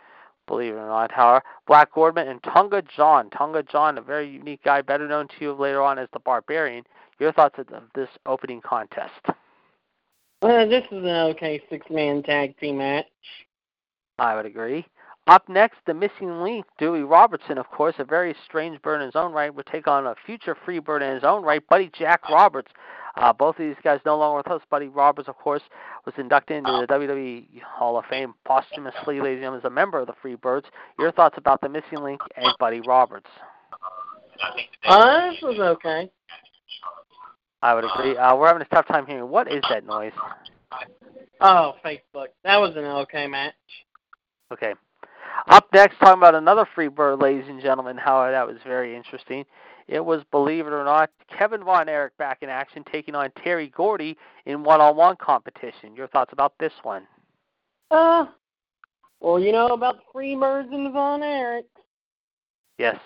believe 0.48 0.74
it 0.74 0.78
or 0.78 0.88
not. 0.88 1.12
However, 1.12 1.44
Black 1.68 1.94
Gordman 1.94 2.28
and 2.28 2.42
Tonga 2.44 2.82
John. 2.82 3.30
Tonga 3.30 3.64
John, 3.64 3.98
a 3.98 4.02
very 4.02 4.30
unique 4.30 4.64
guy, 4.64 4.82
better 4.82 5.08
known 5.08 5.28
to 5.28 5.36
you 5.40 5.54
later 5.54 5.82
on 5.82 6.00
as 6.00 6.10
the 6.14 6.20
Barbarian. 6.20 6.84
Your 7.20 7.32
thoughts 7.32 7.60
of 7.60 7.68
this 7.94 8.10
opening 8.26 8.62
contest? 8.62 9.28
Well, 10.42 10.68
this 10.68 10.84
is 10.92 11.04
an 11.04 11.08
okay 11.08 11.62
six-man 11.70 12.24
tag 12.24 12.58
team 12.58 12.80
match. 12.80 13.06
I 14.18 14.36
would 14.36 14.46
agree. 14.46 14.86
Up 15.28 15.48
next, 15.48 15.78
the 15.86 15.94
missing 15.94 16.42
link, 16.42 16.66
Dewey 16.80 17.04
Robertson, 17.04 17.60
of 17.60 17.70
course, 17.70 17.96
a 18.00 18.04
very 18.04 18.36
strange 18.46 18.82
bird 18.82 19.02
in 19.02 19.06
his 19.06 19.16
own 19.16 19.32
right, 19.34 19.54
would 19.54 19.68
take 19.68 19.88
on 19.88 20.08
a 20.08 20.16
future 20.26 20.58
free 20.66 20.80
bird 20.80 21.04
in 21.04 21.14
his 21.14 21.24
own 21.24 21.44
right, 21.44 21.62
Buddy 21.70 21.92
Jack 21.98 22.28
Roberts. 22.28 22.72
Uh, 23.16 23.32
both 23.32 23.60
of 23.60 23.66
these 23.66 23.76
guys 23.84 24.00
no 24.06 24.18
longer 24.18 24.38
with 24.38 24.48
us. 24.48 24.62
Buddy 24.72 24.88
Roberts, 24.88 25.30
of 25.30 25.38
course, 25.38 25.62
was 26.06 26.16
inducted 26.18 26.58
into 26.58 26.72
the 26.72 26.88
WWE 26.88 27.62
Hall 27.62 27.98
of 27.98 28.06
Fame 28.06 28.34
posthumously, 28.46 29.20
ladies 29.20 29.36
and 29.36 29.42
gentlemen, 29.42 29.60
as 29.60 29.66
a 29.66 29.70
member 29.70 30.00
of 30.00 30.08
the 30.08 30.14
Freebirds. 30.24 30.66
Your 30.98 31.12
thoughts 31.12 31.36
about 31.38 31.62
the 31.62 31.70
missing 31.70 32.02
link 32.02 32.22
and 32.36 32.48
Buddy 32.58 32.82
Roberts? 32.82 33.30
Uh, 34.86 35.30
this 35.30 35.42
was 35.44 35.60
okay. 35.60 36.10
I 37.62 37.74
would 37.76 37.84
agree. 37.84 38.18
Uh, 38.18 38.36
we're 38.36 38.48
having 38.48 38.62
a 38.62 38.66
tough 38.66 38.88
time 38.88 39.06
hearing. 39.06 39.30
What 39.30 39.52
is 39.52 39.64
that 39.70 39.86
noise? 39.86 40.14
Oh, 41.40 41.76
Facebook. 41.86 42.28
That 42.44 42.58
was 42.58 42.76
an 42.76 42.86
okay 42.86 43.28
match. 43.28 43.54
Okay. 44.52 44.74
Up 45.48 45.68
next, 45.74 45.98
talking 46.00 46.20
about 46.20 46.36
another 46.36 46.68
free 46.76 46.88
bird, 46.88 47.20
ladies 47.20 47.46
and 47.48 47.62
gentlemen. 47.62 47.98
How 47.98 48.30
that 48.30 48.48
was 48.48 48.58
very 48.66 48.96
interesting. 48.96 49.46
It 49.88 50.04
was, 50.04 50.22
believe 50.32 50.68
it 50.68 50.74
or 50.74 50.86
not, 50.86 51.10
Kevin 51.38 51.64
Von 51.64 51.90
Erich 51.90 52.16
back 52.18 52.40
in 52.42 52.50
action, 52.50 52.84
taking 52.92 53.16
on 53.16 53.32
Terry 53.44 53.70
Gordy 53.76 54.18
in 54.46 54.64
one-on-one 54.64 55.18
competition. 55.18 55.96
Your 55.96 56.08
thoughts 56.08 56.32
about 56.32 56.54
this 56.60 56.74
one? 56.84 57.08
Uh, 57.90 58.26
well, 59.20 59.40
you 59.40 59.52
know 59.52 59.68
about 59.68 59.98
the 59.98 60.04
free 60.14 60.36
birds 60.36 60.70
and 60.72 60.86
the 60.86 60.92
Von 60.92 61.24
Erich. 61.24 61.66
Yes. 62.78 62.98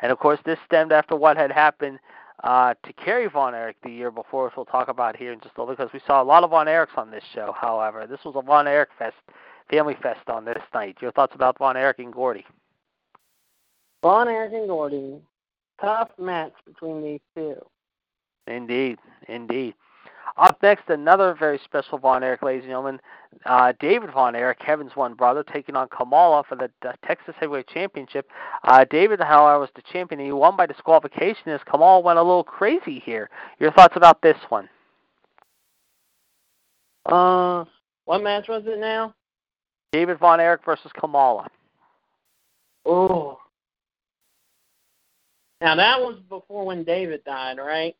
And 0.00 0.10
of 0.10 0.18
course, 0.18 0.38
this 0.44 0.58
stemmed 0.64 0.92
after 0.92 1.16
what 1.16 1.36
had 1.36 1.52
happened 1.52 1.98
uh, 2.44 2.74
to 2.84 2.92
Kerry 2.92 3.26
Von 3.26 3.54
Erich 3.54 3.76
the 3.82 3.90
year 3.90 4.10
before, 4.10 4.44
which 4.44 4.56
we'll 4.56 4.66
talk 4.66 4.88
about 4.88 5.16
here 5.16 5.32
in 5.32 5.40
just 5.40 5.56
a 5.56 5.62
little 5.62 5.74
because 5.74 5.92
we 5.92 6.00
saw 6.06 6.22
a 6.22 6.24
lot 6.24 6.44
of 6.44 6.50
Von 6.50 6.66
Erichs 6.66 6.96
on 6.96 7.10
this 7.10 7.24
show. 7.34 7.54
However, 7.58 8.06
this 8.06 8.20
was 8.24 8.34
a 8.36 8.42
Von 8.42 8.68
Erich 8.68 8.90
fest, 8.98 9.16
family 9.70 9.96
fest 10.02 10.28
on 10.28 10.44
this 10.44 10.62
night. 10.74 10.98
Your 11.00 11.10
thoughts 11.10 11.34
about 11.34 11.58
Von 11.58 11.76
Erich 11.76 11.98
and 11.98 12.12
Gordy? 12.12 12.44
Von 14.02 14.28
Erich 14.28 14.52
and 14.52 14.68
Gordy, 14.68 15.16
tough 15.80 16.10
match 16.18 16.52
between 16.66 17.02
these 17.02 17.20
two. 17.34 17.56
Indeed, 18.46 18.98
indeed. 19.26 19.74
Up 20.36 20.58
next, 20.62 20.88
another 20.88 21.34
very 21.38 21.60
special 21.64 21.98
Von 21.98 22.24
Erich, 22.24 22.42
ladies 22.42 22.62
and 22.62 22.70
gentlemen. 22.70 23.00
Uh, 23.46 23.72
David 23.78 24.10
Von 24.12 24.34
Erich, 24.34 24.58
Kevin's 24.58 24.96
one 24.96 25.14
brother, 25.14 25.44
taking 25.44 25.76
on 25.76 25.88
Kamala 25.88 26.42
for 26.48 26.56
the 26.56 26.70
Texas 27.06 27.34
Heavyweight 27.38 27.68
Championship. 27.68 28.28
Uh, 28.64 28.84
David, 28.90 29.20
however, 29.20 29.60
was 29.60 29.70
the 29.76 29.82
champion. 29.92 30.20
And 30.20 30.26
he 30.26 30.32
won 30.32 30.56
by 30.56 30.66
disqualification 30.66 31.48
as 31.48 31.60
Kamala 31.70 32.00
went 32.00 32.18
a 32.18 32.22
little 32.22 32.44
crazy 32.44 33.00
here. 33.04 33.30
Your 33.60 33.72
thoughts 33.72 33.96
about 33.96 34.22
this 34.22 34.36
one? 34.48 34.68
Uh, 37.06 37.64
what 38.04 38.22
match 38.22 38.48
was 38.48 38.64
it 38.66 38.78
now? 38.78 39.14
David 39.92 40.18
Von 40.18 40.40
Erich 40.40 40.64
versus 40.64 40.90
Kamala. 40.98 41.48
Oh. 42.84 43.38
Now 45.60 45.76
that 45.76 46.00
was 46.00 46.18
before 46.28 46.66
when 46.66 46.84
David 46.84 47.24
died, 47.24 47.58
right? 47.58 47.94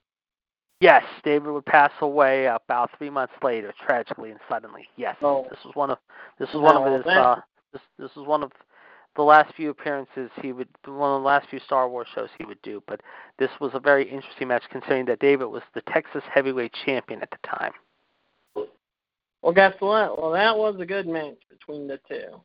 Yes, 0.84 1.02
David 1.24 1.50
would 1.50 1.64
pass 1.64 1.92
away 2.02 2.44
about 2.44 2.90
three 2.98 3.08
months 3.08 3.32
later, 3.42 3.72
tragically 3.86 4.32
and 4.32 4.40
suddenly. 4.50 4.86
Yes, 4.96 5.16
oh. 5.22 5.46
this 5.48 5.58
was 5.64 5.74
one 5.74 5.90
of 5.90 5.96
this 6.38 6.50
was 6.52 6.62
one 6.62 6.76
of 6.76 6.92
his 6.92 7.06
uh, 7.06 7.36
this 7.72 7.80
this 7.98 8.10
was 8.14 8.26
one 8.26 8.42
of 8.42 8.52
the 9.16 9.22
last 9.22 9.54
few 9.54 9.70
appearances 9.70 10.30
he 10.42 10.52
would 10.52 10.68
one 10.84 11.16
of 11.16 11.22
the 11.22 11.26
last 11.26 11.48
few 11.48 11.58
Star 11.60 11.88
Wars 11.88 12.06
shows 12.14 12.28
he 12.36 12.44
would 12.44 12.60
do. 12.60 12.82
But 12.86 13.00
this 13.38 13.48
was 13.62 13.70
a 13.72 13.80
very 13.80 14.04
interesting 14.06 14.48
match 14.48 14.64
considering 14.70 15.06
that 15.06 15.20
David 15.20 15.46
was 15.46 15.62
the 15.74 15.80
Texas 15.90 16.22
Heavyweight 16.30 16.74
Champion 16.84 17.22
at 17.22 17.30
the 17.30 17.38
time. 17.48 17.72
Well, 19.40 19.54
guess 19.54 19.72
what? 19.78 20.20
Well, 20.20 20.32
that 20.32 20.54
was 20.54 20.76
a 20.80 20.84
good 20.84 21.06
match 21.06 21.38
between 21.48 21.88
the 21.88 21.98
two. 22.06 22.42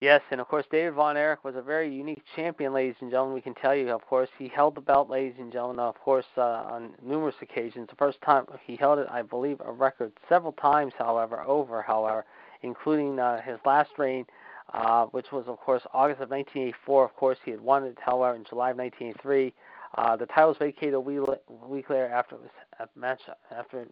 Yes, 0.00 0.20
and 0.30 0.42
of 0.42 0.48
course, 0.48 0.66
David 0.70 0.92
Von 0.92 1.16
Erich 1.16 1.42
was 1.42 1.56
a 1.56 1.62
very 1.62 1.90
unique 1.90 2.22
champion, 2.34 2.74
ladies 2.74 2.96
and 3.00 3.10
gentlemen. 3.10 3.34
We 3.34 3.40
can 3.40 3.54
tell 3.54 3.74
you, 3.74 3.88
of 3.88 4.04
course, 4.04 4.28
he 4.38 4.46
held 4.46 4.74
the 4.74 4.82
belt, 4.82 5.08
ladies 5.08 5.36
and 5.38 5.50
gentlemen, 5.50 5.78
of 5.78 5.98
course, 5.98 6.26
uh, 6.36 6.42
on 6.42 6.90
numerous 7.02 7.36
occasions. 7.40 7.88
The 7.88 7.96
first 7.96 8.20
time 8.20 8.44
he 8.62 8.76
held 8.76 8.98
it, 8.98 9.06
I 9.10 9.22
believe, 9.22 9.58
a 9.64 9.72
record 9.72 10.12
several 10.28 10.52
times, 10.52 10.92
however, 10.98 11.40
over, 11.46 11.80
however, 11.80 12.26
including 12.60 13.18
uh, 13.18 13.40
his 13.40 13.56
last 13.64 13.88
reign, 13.96 14.26
uh, 14.74 15.06
which 15.06 15.32
was, 15.32 15.46
of 15.46 15.58
course, 15.60 15.82
August 15.94 16.20
of 16.20 16.28
1984. 16.28 17.04
Of 17.06 17.16
course, 17.16 17.38
he 17.42 17.52
had 17.52 17.60
won 17.62 17.84
it, 17.84 17.96
however, 17.98 18.36
in 18.36 18.44
July 18.44 18.72
of 18.72 18.76
1983. 18.76 19.54
Uh, 19.94 20.14
the 20.14 20.26
title 20.26 20.48
was 20.48 20.58
vacated 20.58 20.92
a 20.92 21.00
week, 21.00 21.88
later 21.88 22.08
after 22.08 22.34
it 22.34 22.42
was 22.42 22.50
a 22.80 22.98
match 22.98 23.20
after 23.50 23.86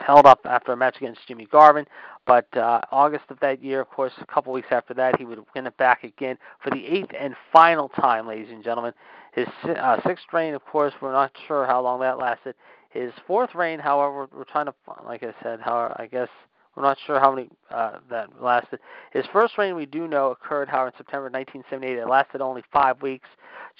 held 0.00 0.26
up 0.26 0.40
after 0.44 0.72
a 0.72 0.76
match 0.76 0.96
against 0.96 1.26
Jimmy 1.26 1.46
Garvin. 1.46 1.86
But 2.26 2.54
uh, 2.56 2.80
August 2.90 3.24
of 3.30 3.38
that 3.40 3.62
year, 3.62 3.80
of 3.80 3.88
course, 3.88 4.12
a 4.20 4.26
couple 4.26 4.52
weeks 4.52 4.68
after 4.70 4.94
that, 4.94 5.18
he 5.18 5.24
would 5.24 5.40
win 5.54 5.66
it 5.66 5.76
back 5.76 6.04
again 6.04 6.38
for 6.62 6.70
the 6.70 6.84
eighth 6.84 7.12
and 7.18 7.34
final 7.52 7.88
time, 7.88 8.26
ladies 8.26 8.50
and 8.50 8.64
gentlemen. 8.64 8.92
His 9.32 9.46
uh, 9.64 10.00
sixth 10.06 10.26
reign, 10.32 10.54
of 10.54 10.64
course, 10.64 10.94
we're 11.00 11.12
not 11.12 11.32
sure 11.46 11.66
how 11.66 11.82
long 11.82 12.00
that 12.00 12.18
lasted. 12.18 12.54
His 12.90 13.12
fourth 13.26 13.54
reign, 13.54 13.78
however, 13.78 14.28
we're 14.34 14.44
trying 14.44 14.66
to, 14.66 14.74
like 15.04 15.22
I 15.22 15.34
said, 15.42 15.60
how 15.60 15.94
I 15.98 16.06
guess 16.06 16.28
we're 16.74 16.82
not 16.82 16.98
sure 17.06 17.20
how 17.20 17.34
many 17.34 17.48
uh, 17.70 17.98
that 18.10 18.42
lasted. 18.42 18.80
His 19.12 19.24
first 19.32 19.56
reign, 19.58 19.76
we 19.76 19.86
do 19.86 20.08
know, 20.08 20.30
occurred, 20.30 20.68
however, 20.68 20.88
in 20.88 20.94
September 20.96 21.24
1978. 21.24 21.98
It 21.98 22.08
lasted 22.08 22.40
only 22.40 22.62
five 22.72 23.00
weeks. 23.02 23.28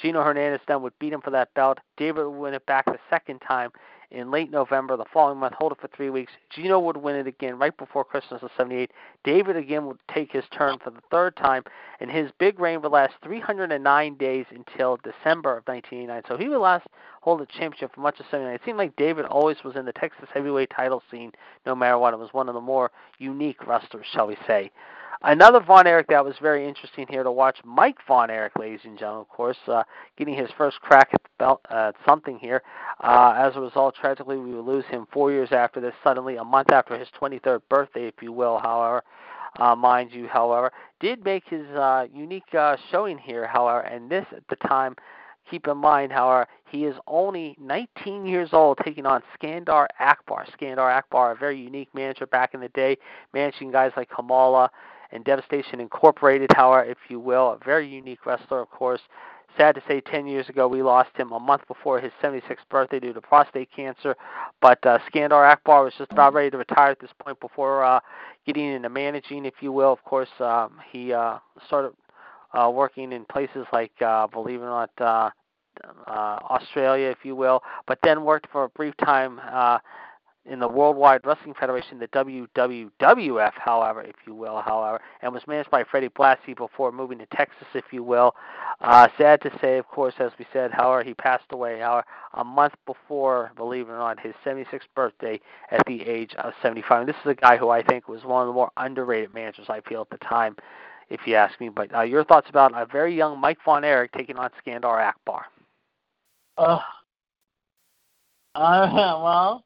Gino 0.01 0.23
Hernandez 0.23 0.61
then 0.69 0.83
would 0.83 0.99
beat 0.99 1.13
him 1.13 1.21
for 1.21 1.31
that 1.31 1.53
belt. 1.55 1.79
David 1.97 2.27
would 2.27 2.39
win 2.39 2.55
it 2.55 2.67
back 2.67 2.85
the 2.87 2.99
second 3.11 3.41
time 3.41 3.71
in 4.11 4.31
late 4.31 4.51
November. 4.51 4.97
The 4.97 5.05
following 5.13 5.39
month, 5.39 5.55
hold 5.55 5.73
it 5.73 5.79
for 5.81 5.89
three 5.89 6.11
weeks. 6.11 6.33
Gino 6.51 6.79
would 6.79 6.97
win 6.97 7.17
it 7.17 7.27
again 7.27 7.59
right 7.59 7.77
before 7.77 8.05
Christmas 8.05 8.43
of 8.43 8.51
78. 8.57 8.91
David 9.25 9.57
again 9.57 9.87
would 9.87 9.99
take 10.13 10.33
his 10.33 10.45
turn 10.51 10.79
for 10.79 10.91
the 10.91 11.01
third 11.11 11.37
time, 11.37 11.65
and 12.01 12.11
his 12.11 12.31
big 12.39 12.59
reign 12.59 12.83
would 12.83 12.93
last 12.93 13.15
309 13.23 14.15
days 14.17 14.47
until 14.51 14.97
December 14.99 15.57
of 15.57 15.67
1989. 15.67 16.23
So 16.29 16.37
he 16.37 16.49
would 16.49 16.59
last 16.59 16.87
hold 17.21 17.41
the 17.41 17.47
championship 17.47 17.95
for 17.95 18.01
much 18.01 18.21
of 18.21 18.27
79. 18.31 18.55
It 18.55 18.61
seemed 18.65 18.79
like 18.79 18.97
David 18.97 19.27
always 19.27 19.63
was 19.65 19.77
in 19.77 19.85
the 19.85 19.93
Texas 19.93 20.29
heavyweight 20.33 20.71
title 20.71 21.03
scene 21.11 21.33
no 21.65 21.75
matter 21.75 21.99
what. 21.99 22.15
It 22.15 22.21
was 22.21 22.33
one 22.33 22.49
of 22.49 22.55
the 22.55 22.61
more 22.61 22.91
unique 23.19 23.67
wrestlers, 23.67 24.07
shall 24.13 24.27
we 24.27 24.37
say. 24.47 24.71
Another 25.23 25.61
Von 25.61 25.87
Erich 25.87 26.09
that 26.09 26.25
was 26.25 26.35
very 26.43 26.69
interesting 26.69 27.07
here 27.09 27.23
to 27.23 27.33
watch, 27.33 27.59
Mike 27.65 27.97
Von 28.07 28.31
Erich, 28.31 28.57
ladies 28.59 28.81
and 28.85 28.99
gentlemen, 28.99 29.23
of 29.23 29.29
course, 29.29 29.57
uh, 29.67 29.83
getting 30.19 30.35
his 30.35 30.51
first 30.59 30.81
crack 30.81 31.09
at 31.13 31.21
belt, 31.39 31.61
uh, 31.71 31.93
something 32.07 32.39
here. 32.39 32.63
Uh, 33.03 33.35
as 33.37 33.57
a 33.57 33.61
result, 33.61 33.95
tragically, 33.95 34.37
we 34.37 34.55
would 34.55 34.67
lose 34.67 34.85
him 34.87 35.07
four 35.11 35.33
years 35.33 35.49
after 35.53 35.81
this, 35.81 35.95
suddenly, 36.05 36.37
a 36.37 36.45
month 36.45 36.71
after 36.71 36.99
his 36.99 37.09
23rd 37.21 37.61
birthday, 37.71 38.07
if 38.07 38.15
you 38.21 38.31
will, 38.31 38.59
however. 38.59 39.03
Uh, 39.59 39.75
mind 39.75 40.13
you, 40.13 40.29
however, 40.29 40.71
did 41.01 41.25
make 41.25 41.45
his 41.49 41.67
uh, 41.69 42.07
unique 42.13 42.55
uh, 42.55 42.77
showing 42.91 43.17
here, 43.17 43.47
however, 43.47 43.81
and 43.81 44.11
this 44.11 44.27
at 44.37 44.47
the 44.49 44.57
time, 44.69 44.95
keep 45.51 45.67
in 45.67 45.79
mind, 45.79 46.13
however, 46.13 46.47
he 46.71 46.85
is 46.85 46.95
only 47.07 47.57
19 47.59 48.27
years 48.27 48.51
old, 48.53 48.77
taking 48.85 49.07
on 49.07 49.23
Skandar 49.35 49.87
Akbar. 49.99 50.45
Skandar 50.61 50.93
Akbar, 50.93 51.33
a 51.33 51.37
very 51.37 51.59
unique 51.59 51.89
manager 51.95 52.27
back 52.27 52.53
in 52.53 52.61
the 52.61 52.69
day, 52.71 52.99
managing 53.33 53.71
guys 53.71 53.93
like 53.97 54.11
Kamala 54.11 54.71
and 55.13 55.25
Devastation 55.25 55.81
Incorporated, 55.81 56.51
however, 56.55 56.85
if 56.85 56.99
you 57.09 57.21
will, 57.21 57.53
a 57.53 57.65
very 57.65 57.89
unique 57.89 58.27
wrestler, 58.27 58.61
of 58.61 58.71
course. 58.71 59.01
Sad 59.57 59.75
to 59.77 59.83
say, 59.89 60.03
10 60.03 60.27
years 60.27 60.49
ago, 60.51 60.69
we 60.69 60.83
lost 60.83 61.11
him 61.17 61.33
a 61.33 61.41
month 61.41 61.67
before 61.67 61.99
his 61.99 62.13
76th 62.23 62.69
birthday 62.69 63.01
due 63.01 63.15
to 63.15 63.21
prostate 63.23 63.71
cancer. 63.75 64.15
But 64.61 64.85
uh, 64.85 64.99
Skandar 65.09 65.51
Akbar 65.51 65.85
was 65.85 65.95
just 65.97 66.13
about 66.13 66.35
ready 66.35 66.51
to 66.51 66.59
retire 66.59 66.91
at 66.91 67.01
this 67.01 67.11
point 67.19 67.41
before 67.41 67.83
uh, 67.83 68.01
getting 68.45 68.67
into 68.67 68.91
managing, 68.91 69.47
if 69.47 69.55
you 69.61 69.73
will. 69.73 69.93
Of 69.93 70.05
course, 70.05 70.29
um, 70.41 70.79
he 70.91 71.13
uh, 71.13 71.39
started 71.67 71.93
uh, 72.53 72.71
working 72.71 73.13
in 73.13 73.25
places 73.25 73.67
like, 73.73 73.93
uh, 74.03 74.27
believe 74.27 74.61
it 74.61 74.65
or 74.65 74.69
not, 74.69 74.91
uh, 74.99 75.31
uh, 76.07 76.39
Australia, 76.51 77.09
if 77.09 77.19
you 77.23 77.37
will, 77.37 77.63
but 77.87 77.99
then 78.03 78.25
worked 78.25 78.47
for 78.51 78.65
a 78.65 78.69
brief 78.71 78.97
time 78.99 79.41
uh, 79.51 79.79
in 80.49 80.61
the 80.61 80.69
Worldwide 80.69 81.21
Wrestling 81.25 81.55
Federation, 81.59 81.99
the 81.99 82.09
WWWF, 82.09 83.53
however, 83.55 84.03
if 84.03 84.15
you 84.27 84.35
will, 84.35 84.61
however, 84.61 85.01
and 85.23 85.33
was 85.33 85.43
managed 85.47 85.71
by 85.71 85.85
Freddie 85.85 86.09
Blassie 86.09 86.57
before 86.57 86.93
moving 86.93 87.19
to 87.19 87.27
Texas, 87.27 87.67
if 87.75 87.85
you 87.91 88.03
will. 88.03 88.35
Uh, 88.81 89.09
sad 89.19 89.41
to 89.43 89.51
say, 89.61 89.79
of 89.79 89.87
course, 89.89 90.15
as 90.19 90.33
we 90.39 90.47
said, 90.53 90.71
however, 90.71 91.03
he 91.03 91.15
passed 91.15 91.45
away, 91.51 91.81
however, 91.81 92.05
a 92.35 92.45
month 92.45 92.75
before, 92.87 93.53
believe 93.57 93.89
it 93.89 93.93
or 93.93 93.99
not, 93.99 94.21
his 94.21 94.35
76th 94.45 94.81
birthday 94.95 95.41
at 95.71 95.85
the 95.87 96.03
age 96.03 96.35
of 96.39 96.53
75. 96.63 97.01
And 97.01 97.09
this 97.09 97.17
is 97.25 97.31
a 97.31 97.35
guy 97.35 97.57
who 97.57 97.71
I 97.71 97.83
think 97.83 98.09
was 98.09 98.25
one 98.25 98.43
of 98.43 98.49
the 98.49 98.55
more 98.55 98.71
underrated 98.77 99.35
managers, 99.35 99.67
I 99.69 99.81
feel, 99.81 100.03
at 100.03 100.11
the 100.11 100.25
time, 100.25 100.57
if 101.11 101.21
you 101.27 101.35
ask 101.35 101.61
me. 101.61 101.69
But 101.69 101.95
uh, 101.95 102.03
your 102.03 102.25
thoughts 102.25 102.49
about 102.49 102.81
a 102.81 102.87
very 102.87 103.17
young 103.17 103.41
Mike 103.41 103.59
Von 103.65 103.85
Erich 103.85 104.13
taking 104.13 104.37
on 104.37 104.51
Skandar 104.65 105.01
Akbar? 105.03 105.47
Uh, 106.59 106.79
uh, 108.55 108.91
well, 109.23 109.66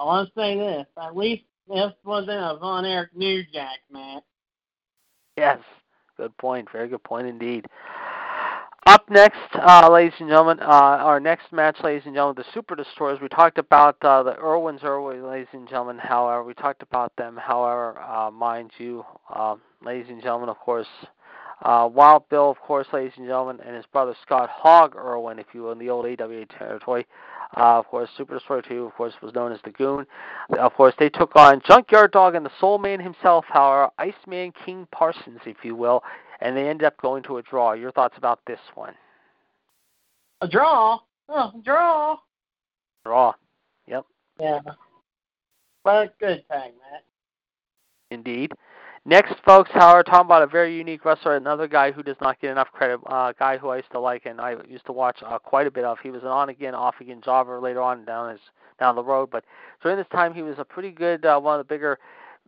I 0.00 0.04
want 0.04 0.28
to 0.28 0.40
say 0.40 0.56
this. 0.56 0.86
At 1.00 1.16
least 1.16 1.44
this 1.68 1.92
wasn't 2.04 2.38
a 2.38 2.56
Von 2.60 2.84
Erich 2.84 3.14
New 3.14 3.42
Jack 3.52 3.78
match. 3.90 4.22
Yes, 5.36 5.58
Good 6.18 6.36
point. 6.36 6.68
Very 6.72 6.88
good 6.88 7.04
point 7.04 7.28
indeed. 7.28 7.66
Up 8.86 9.08
next, 9.08 9.38
uh, 9.54 9.88
ladies 9.92 10.14
and 10.18 10.28
gentlemen, 10.28 10.58
uh, 10.60 10.64
our 10.64 11.20
next 11.20 11.52
match, 11.52 11.76
ladies 11.84 12.02
and 12.06 12.14
gentlemen, 12.14 12.34
the 12.36 12.52
Super 12.52 12.74
Destroyers. 12.74 13.20
We 13.20 13.28
talked 13.28 13.58
about 13.58 13.96
uh, 14.02 14.24
the 14.24 14.36
Irwins, 14.36 14.80
Irwin, 14.82 15.24
ladies 15.24 15.46
and 15.52 15.68
gentlemen. 15.68 15.98
However, 15.98 16.42
we 16.42 16.54
talked 16.54 16.82
about 16.82 17.14
them. 17.16 17.36
However, 17.36 18.00
uh, 18.00 18.30
mind 18.32 18.72
you, 18.78 19.04
uh, 19.32 19.56
ladies 19.84 20.06
and 20.08 20.20
gentlemen, 20.20 20.48
of 20.48 20.58
course, 20.58 20.88
uh, 21.62 21.88
Wild 21.92 22.28
Bill, 22.30 22.50
of 22.50 22.58
course, 22.58 22.88
ladies 22.92 23.12
and 23.16 23.26
gentlemen, 23.26 23.60
and 23.64 23.76
his 23.76 23.86
brother 23.92 24.16
Scott 24.22 24.48
Hog 24.50 24.96
Irwin, 24.96 25.38
if 25.38 25.46
you 25.52 25.62
will, 25.62 25.72
in 25.72 25.78
the 25.78 25.90
old 25.90 26.06
AWA 26.06 26.46
territory. 26.46 27.06
Uh, 27.56 27.78
of 27.78 27.86
course, 27.86 28.10
Super 28.16 28.34
Destroyer 28.34 28.62
2, 28.62 28.84
of 28.84 28.94
course, 28.94 29.14
was 29.22 29.34
known 29.34 29.52
as 29.52 29.58
the 29.64 29.70
Goon. 29.70 30.06
Of 30.58 30.74
course, 30.74 30.94
they 30.98 31.08
took 31.08 31.34
on 31.34 31.62
Junkyard 31.66 32.12
Dog 32.12 32.34
and 32.34 32.44
the 32.44 32.50
Soul 32.60 32.78
Man 32.78 33.00
himself, 33.00 33.44
however, 33.48 33.90
Iceman 33.98 34.52
King 34.64 34.86
Parsons, 34.92 35.40
if 35.46 35.56
you 35.64 35.74
will, 35.74 36.02
and 36.40 36.56
they 36.56 36.68
ended 36.68 36.86
up 36.86 37.00
going 37.00 37.22
to 37.24 37.38
a 37.38 37.42
draw. 37.42 37.72
Your 37.72 37.90
thoughts 37.90 38.18
about 38.18 38.40
this 38.46 38.60
one? 38.74 38.94
A 40.42 40.48
draw? 40.48 40.98
Oh, 41.28 41.52
draw. 41.64 42.18
Draw. 43.04 43.32
Yep. 43.86 44.04
Yeah. 44.38 44.60
But 45.84 46.18
good 46.18 46.44
tag, 46.50 46.72
Matt. 46.92 47.04
Indeed. 48.10 48.52
Next, 49.08 49.36
folks, 49.42 49.70
however, 49.72 50.02
talking 50.02 50.26
about 50.26 50.42
a 50.42 50.46
very 50.46 50.76
unique 50.76 51.02
wrestler, 51.02 51.34
another 51.36 51.66
guy 51.66 51.92
who 51.92 52.02
does 52.02 52.18
not 52.20 52.38
get 52.42 52.50
enough 52.50 52.70
credit, 52.72 53.00
uh, 53.10 53.14
a 53.14 53.14
uh, 53.14 53.32
guy 53.38 53.56
who 53.56 53.70
I 53.70 53.76
used 53.76 53.90
to 53.92 53.98
like 53.98 54.26
and 54.26 54.38
I 54.38 54.56
used 54.68 54.84
to 54.84 54.92
watch 54.92 55.16
uh, 55.24 55.38
quite 55.38 55.66
a 55.66 55.70
bit 55.70 55.84
of. 55.84 55.96
He 56.02 56.10
was 56.10 56.20
an 56.24 56.28
on 56.28 56.50
again, 56.50 56.74
off 56.74 56.96
again 57.00 57.22
jobber 57.24 57.58
later 57.58 57.80
on 57.80 58.04
down 58.04 58.32
his 58.32 58.40
down 58.78 58.96
the 58.96 59.02
road, 59.02 59.30
but 59.32 59.46
during 59.82 59.96
this 59.96 60.06
time 60.12 60.34
he 60.34 60.42
was 60.42 60.56
a 60.58 60.64
pretty 60.64 60.90
good, 60.90 61.24
uh, 61.24 61.40
one 61.40 61.58
of 61.58 61.66
the 61.66 61.72
bigger 61.72 61.98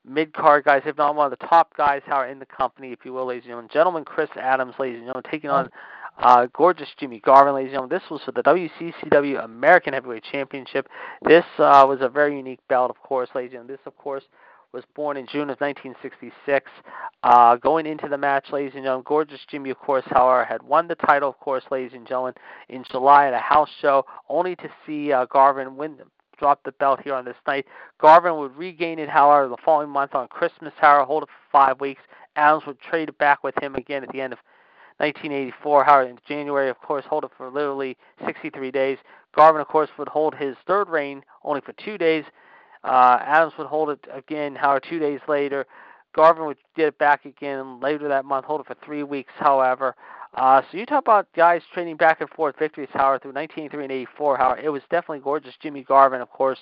mid 0.05 0.35
card 0.35 0.65
guys, 0.65 0.83
if 0.85 0.99
not 0.99 1.15
one 1.17 1.33
of 1.33 1.39
the 1.39 1.47
top 1.47 1.75
guys, 1.79 2.03
how 2.05 2.17
are 2.17 2.29
in 2.29 2.39
the 2.39 2.45
company, 2.45 2.93
if 2.93 3.07
you 3.07 3.15
will, 3.15 3.25
ladies 3.25 3.45
and 3.45 3.49
gentlemen. 3.49 3.71
Gentleman 3.73 4.05
Chris 4.05 4.29
Adams, 4.37 4.75
ladies 4.79 4.99
and 4.99 5.07
gentlemen, 5.07 5.31
taking 5.31 5.49
on 5.49 5.71
uh, 6.19 6.47
gorgeous 6.53 6.89
Jimmy 6.99 7.21
Garvin, 7.21 7.55
ladies 7.55 7.69
and 7.69 7.77
gentlemen. 7.77 7.99
This 7.99 8.11
was 8.11 8.21
for 8.23 8.33
the 8.33 8.43
WCCW 8.43 9.43
American 9.43 9.95
Heavyweight 9.95 10.25
Championship. 10.31 10.89
This 11.23 11.45
uh, 11.59 11.87
was 11.89 12.01
a 12.03 12.09
very 12.11 12.37
unique 12.37 12.61
belt, 12.69 12.91
of 12.91 13.01
course, 13.01 13.31
ladies 13.35 13.53
and 13.53 13.53
gentlemen. 13.53 13.77
This, 13.79 13.87
of 13.87 13.97
course, 13.97 14.25
was 14.73 14.85
born 14.95 15.17
in 15.17 15.27
June 15.27 15.51
of 15.51 15.61
1966. 15.61 16.71
Uh, 17.23 17.57
going 17.57 17.87
into 17.87 18.09
the 18.09 18.17
match, 18.17 18.47
ladies 18.53 18.73
and 18.75 18.85
gentlemen, 18.85 19.05
Gorgeous 19.07 19.41
Jimmy, 19.49 19.71
of 19.71 19.79
course, 19.79 20.05
however, 20.07 20.45
had 20.45 20.63
won 20.63 20.89
the 20.89 20.95
title, 20.95 21.29
of 21.29 21.39
course, 21.41 21.65
ladies 21.71 21.93
and 21.95 22.07
gentlemen, 22.07 22.35
in 22.69 22.85
July 22.91 23.27
at 23.27 23.35
a 23.35 23.39
house 23.39 23.71
show, 23.81 24.05
only 24.29 24.57
to 24.57 24.69
see 24.87 25.13
uh, 25.13 25.27
Garvin 25.27 25.77
win 25.77 25.97
drop 26.39 26.63
the 26.65 26.73
belt 26.73 27.01
here 27.05 27.15
on 27.15 27.25
this 27.25 27.37
night. 27.47 27.67
Garvin 28.01 28.37
would 28.37 28.57
regain 28.57 28.99
it, 28.99 29.09
however, 29.09 29.49
the 29.49 29.57
following 29.65 29.91
month 29.91 30.15
on 30.15 30.27
Christmas, 30.29 30.73
however, 30.79 31.05
hold 31.05 31.25
it 31.25 31.29
for 31.29 31.53
five 31.53 31.81
weeks. 31.81 32.01
Adams 32.37 32.65
would 32.67 32.81
trade 32.81 33.09
it 33.09 33.19
back 33.19 33.45
with 33.45 33.55
him 33.63 33.75
again 33.75 34.03
at 34.03 34.11
the 34.11 34.21
end 34.21 34.33
of 34.33 34.39
1984. 34.99 35.85
However, 35.85 36.09
in 36.09 36.19
January, 36.27 36.71
of 36.71 36.79
course, 36.81 37.05
hold 37.09 37.25
it 37.25 37.31
for 37.37 37.51
literally 37.51 37.97
63 38.25 38.71
days. 38.71 38.99
Garvin, 39.35 39.61
of 39.61 39.69
course, 39.69 39.91
would 39.99 40.09
hold 40.09 40.35
his 40.35 40.57
third 40.67 40.89
reign 40.89 41.23
only 41.45 41.61
for 41.61 41.73
two 41.73 41.99
days. 41.99 42.25
Uh, 42.85 43.19
Adams 43.21 43.53
would 43.59 43.67
hold 43.67 43.91
it 43.91 44.05
again, 44.13 44.55
however, 44.55 44.81
two 44.81 44.99
days 44.99 45.21
later. 45.29 45.67
Garvin 46.15 46.47
would 46.47 46.57
get 46.77 46.89
it 46.89 46.99
back 46.99 47.25
again 47.25 47.81
later 47.81 48.09
that 48.09 48.25
month, 48.25 48.45
hold 48.45 48.61
it 48.61 48.67
for 48.67 48.77
three 48.85 49.03
weeks, 49.03 49.33
however. 49.37 49.95
Uh, 50.35 50.63
so 50.71 50.79
you 50.79 50.87
talk 50.87 51.03
about 51.03 51.29
guys 51.35 51.63
trading 51.73 51.97
back 51.97 52.21
and 52.21 52.31
forth 52.31 52.57
victories, 52.59 52.89
however, 52.93 53.19
through 53.19 53.33
1983 53.33 53.85
and 53.85 53.93
84. 53.93 54.37
However, 54.37 54.61
it 54.61 54.69
was 54.69 54.83
definitely 54.91 55.21
gorgeous. 55.21 55.55
Jimmy 55.61 55.83
Garvin, 55.83 56.21
of 56.21 56.31
course, 56.31 56.59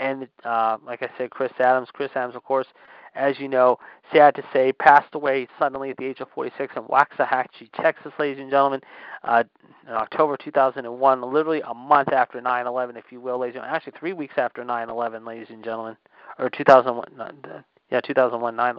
and 0.00 0.28
uh, 0.44 0.78
like 0.84 1.02
I 1.02 1.08
said, 1.16 1.30
Chris 1.30 1.52
Adams. 1.58 1.88
Chris 1.92 2.10
Adams, 2.14 2.34
of 2.34 2.42
course, 2.44 2.66
as 3.14 3.38
you 3.38 3.48
know, 3.48 3.78
sad 4.12 4.34
to 4.34 4.42
say, 4.52 4.72
passed 4.72 5.14
away 5.14 5.46
suddenly 5.58 5.90
at 5.90 5.96
the 5.96 6.04
age 6.04 6.20
of 6.20 6.28
46 6.34 6.74
in 6.76 6.82
Waxahachie, 6.84 7.70
Texas, 7.74 8.12
ladies 8.18 8.40
and 8.40 8.50
gentlemen, 8.50 8.80
uh, 9.24 9.44
in 9.86 9.92
October 9.92 10.36
2001, 10.36 11.22
literally 11.22 11.62
a 11.66 11.74
month 11.74 12.12
after 12.12 12.40
9/11, 12.40 12.96
if 12.96 13.04
you 13.10 13.20
will, 13.20 13.38
ladies 13.38 13.54
and 13.54 13.62
gentlemen. 13.62 13.76
Actually, 13.76 13.98
three 13.98 14.12
weeks 14.12 14.34
after 14.36 14.64
9/11, 14.64 15.24
ladies 15.24 15.50
and 15.50 15.64
gentlemen, 15.64 15.96
or 16.38 16.48
2001. 16.50 17.20
Uh, 17.20 17.62
yeah, 17.90 18.00
2001, 18.00 18.56
9, 18.56 18.78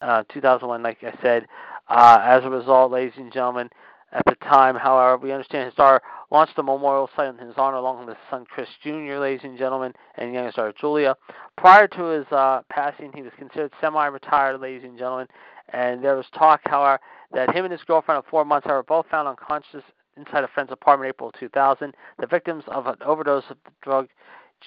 uh, 0.00 0.22
2001, 0.28 0.82
like 0.82 1.02
I 1.04 1.14
said. 1.22 1.46
Uh, 1.88 2.18
as 2.22 2.44
a 2.44 2.50
result, 2.50 2.90
ladies 2.90 3.16
and 3.16 3.32
gentlemen, 3.32 3.70
at 4.12 4.24
the 4.24 4.36
time, 4.36 4.76
however, 4.76 5.16
we 5.16 5.32
understand 5.32 5.64
his 5.64 5.72
star 5.74 6.02
launched 6.30 6.58
a 6.58 6.62
memorial 6.62 7.10
site 7.16 7.28
in 7.28 7.46
his 7.46 7.56
honor 7.56 7.76
along 7.76 8.00
with 8.00 8.08
his 8.08 8.24
son 8.30 8.44
Chris 8.48 8.68
Jr., 8.82 9.18
ladies 9.18 9.44
and 9.44 9.58
gentlemen, 9.58 9.92
and 10.16 10.32
youngest 10.32 10.56
daughter 10.56 10.74
Julia. 10.78 11.16
Prior 11.56 11.88
to 11.88 12.04
his 12.04 12.26
uh, 12.30 12.62
passing, 12.68 13.12
he 13.14 13.22
was 13.22 13.32
considered 13.36 13.72
semi-retired, 13.80 14.60
ladies 14.60 14.84
and 14.84 14.98
gentlemen, 14.98 15.26
and 15.70 16.02
there 16.02 16.16
was 16.16 16.26
talk, 16.34 16.60
however, 16.64 17.00
that 17.32 17.54
him 17.54 17.64
and 17.64 17.72
his 17.72 17.82
girlfriend 17.84 18.18
of 18.18 18.24
four 18.26 18.44
months, 18.44 18.66
were 18.66 18.82
both 18.82 19.06
found 19.10 19.28
unconscious 19.28 19.82
inside 20.16 20.44
a 20.44 20.48
friend's 20.48 20.72
apartment 20.72 21.08
April 21.08 21.32
2000. 21.38 21.94
The 22.18 22.26
victims 22.26 22.64
of 22.68 22.86
an 22.86 22.96
overdose 23.04 23.44
of 23.50 23.56
the 23.64 23.72
drug 23.82 24.08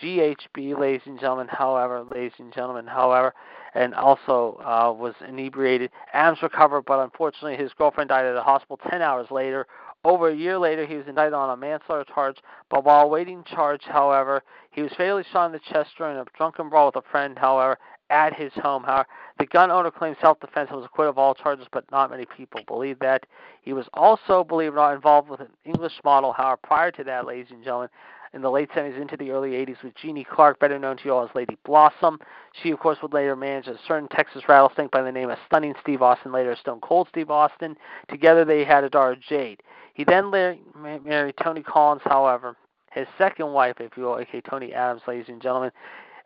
GHB, 0.02 0.78
ladies 0.80 1.02
and 1.06 1.20
gentlemen, 1.20 1.48
however, 1.50 2.06
ladies 2.12 2.34
and 2.40 2.54
gentlemen, 2.54 2.88
however, 2.88 3.34
and 3.74 3.94
also 3.94 4.60
uh, 4.64 4.92
was 4.92 5.14
inebriated. 5.28 5.92
Adams 6.14 6.42
recovered, 6.42 6.84
but 6.84 7.00
unfortunately 7.00 7.58
his 7.58 7.74
girlfriend 7.74 8.10
died 8.10 8.26
at 8.26 8.36
a 8.36 8.42
hospital 8.42 8.80
10 8.90 9.02
hours 9.02 9.28
later. 9.32 9.68
Over 10.06 10.30
a 10.30 10.36
year 10.36 10.58
later, 10.58 10.86
he 10.86 10.96
was 10.96 11.08
indicted 11.08 11.34
on 11.34 11.50
a 11.50 11.58
manslaughter 11.58 12.06
charge, 12.14 12.38
but 12.70 12.86
while 12.86 13.04
awaiting 13.04 13.44
charge, 13.44 13.84
however, 13.84 14.44
he 14.72 14.82
was 14.82 14.94
fatally 14.94 15.26
shot 15.32 15.48
in 15.48 15.52
the 15.52 15.60
chest 15.60 15.92
during 15.98 16.18
a 16.18 16.26
drunken 16.38 16.70
brawl 16.70 16.86
with 16.86 16.96
a 16.96 17.02
friend, 17.12 17.38
however, 17.38 17.78
at 18.10 18.34
his 18.34 18.54
home. 18.54 18.84
However, 18.84 19.08
the 19.38 19.46
gun 19.46 19.72
owner 19.72 19.92
claimed 19.92 20.18
self-defense 20.22 20.70
and 20.70 20.78
was 20.78 20.86
acquitted 20.86 21.10
of 21.10 21.18
all 21.18 21.36
charges, 21.36 21.68
but 21.72 21.90
not 21.92 22.12
many 22.12 22.26
people 22.26 22.62
believe 22.66 22.98
that. 23.00 23.26
He 23.62 23.74
was 23.74 23.88
also, 23.94 24.44
believe 24.44 24.70
it 24.70 24.72
or 24.72 24.76
not, 24.76 24.96
involved 24.96 25.30
with 25.30 25.42
an 25.42 25.50
English 25.66 26.00
model. 26.04 26.32
However, 26.32 26.60
prior 26.64 26.92
to 26.92 27.04
that, 27.04 27.26
ladies 27.26 27.52
and 27.52 27.64
gentlemen, 27.64 27.90
in 28.34 28.42
the 28.42 28.50
late 28.52 28.70
70s 28.72 29.00
into 29.00 29.18
the 29.18 29.32
early 29.32 29.52
80s 29.52 29.84
with 29.84 29.96
Jeannie 29.96 30.24
Clark, 30.24 30.60
better 30.60 30.78
known 30.78 30.98
to 30.98 31.06
you 31.06 31.14
all 31.14 31.24
as 31.24 31.30
Lady 31.36 31.58
Blossom. 31.66 32.20
She, 32.62 32.72
of 32.72 32.80
course, 32.80 32.98
would 33.02 33.14
later 33.14 33.36
manage 33.36 33.68
a 33.68 33.78
certain 33.88 34.08
Texas 34.10 34.44
rattlesnake 34.48 34.92
by 34.92 35.02
the 35.02 35.12
name 35.12 35.30
of 35.30 35.38
Stunning 35.48 35.74
Steve 35.82 36.02
Austin, 36.02 36.32
later 36.32 36.56
Stone 36.56 36.82
Cold 36.82 37.08
Steve 37.10 37.32
Austin. 37.32 37.76
Together 38.08 38.46
they 38.46 38.64
had 38.64 38.84
a 38.84 38.90
daughter, 38.90 39.16
Jade. 39.28 39.62
He 39.94 40.04
then 40.04 40.30
married 40.30 41.36
Toni 41.44 41.64
Collins, 41.64 42.02
however, 42.06 42.56
his 42.92 43.08
second 43.18 43.52
wife, 43.52 43.76
if 43.80 43.96
you 43.98 44.04
will, 44.04 44.18
aka 44.18 44.42
Toni 44.42 44.74
Adams, 44.74 45.02
ladies 45.08 45.28
and 45.28 45.42
gentlemen 45.42 45.72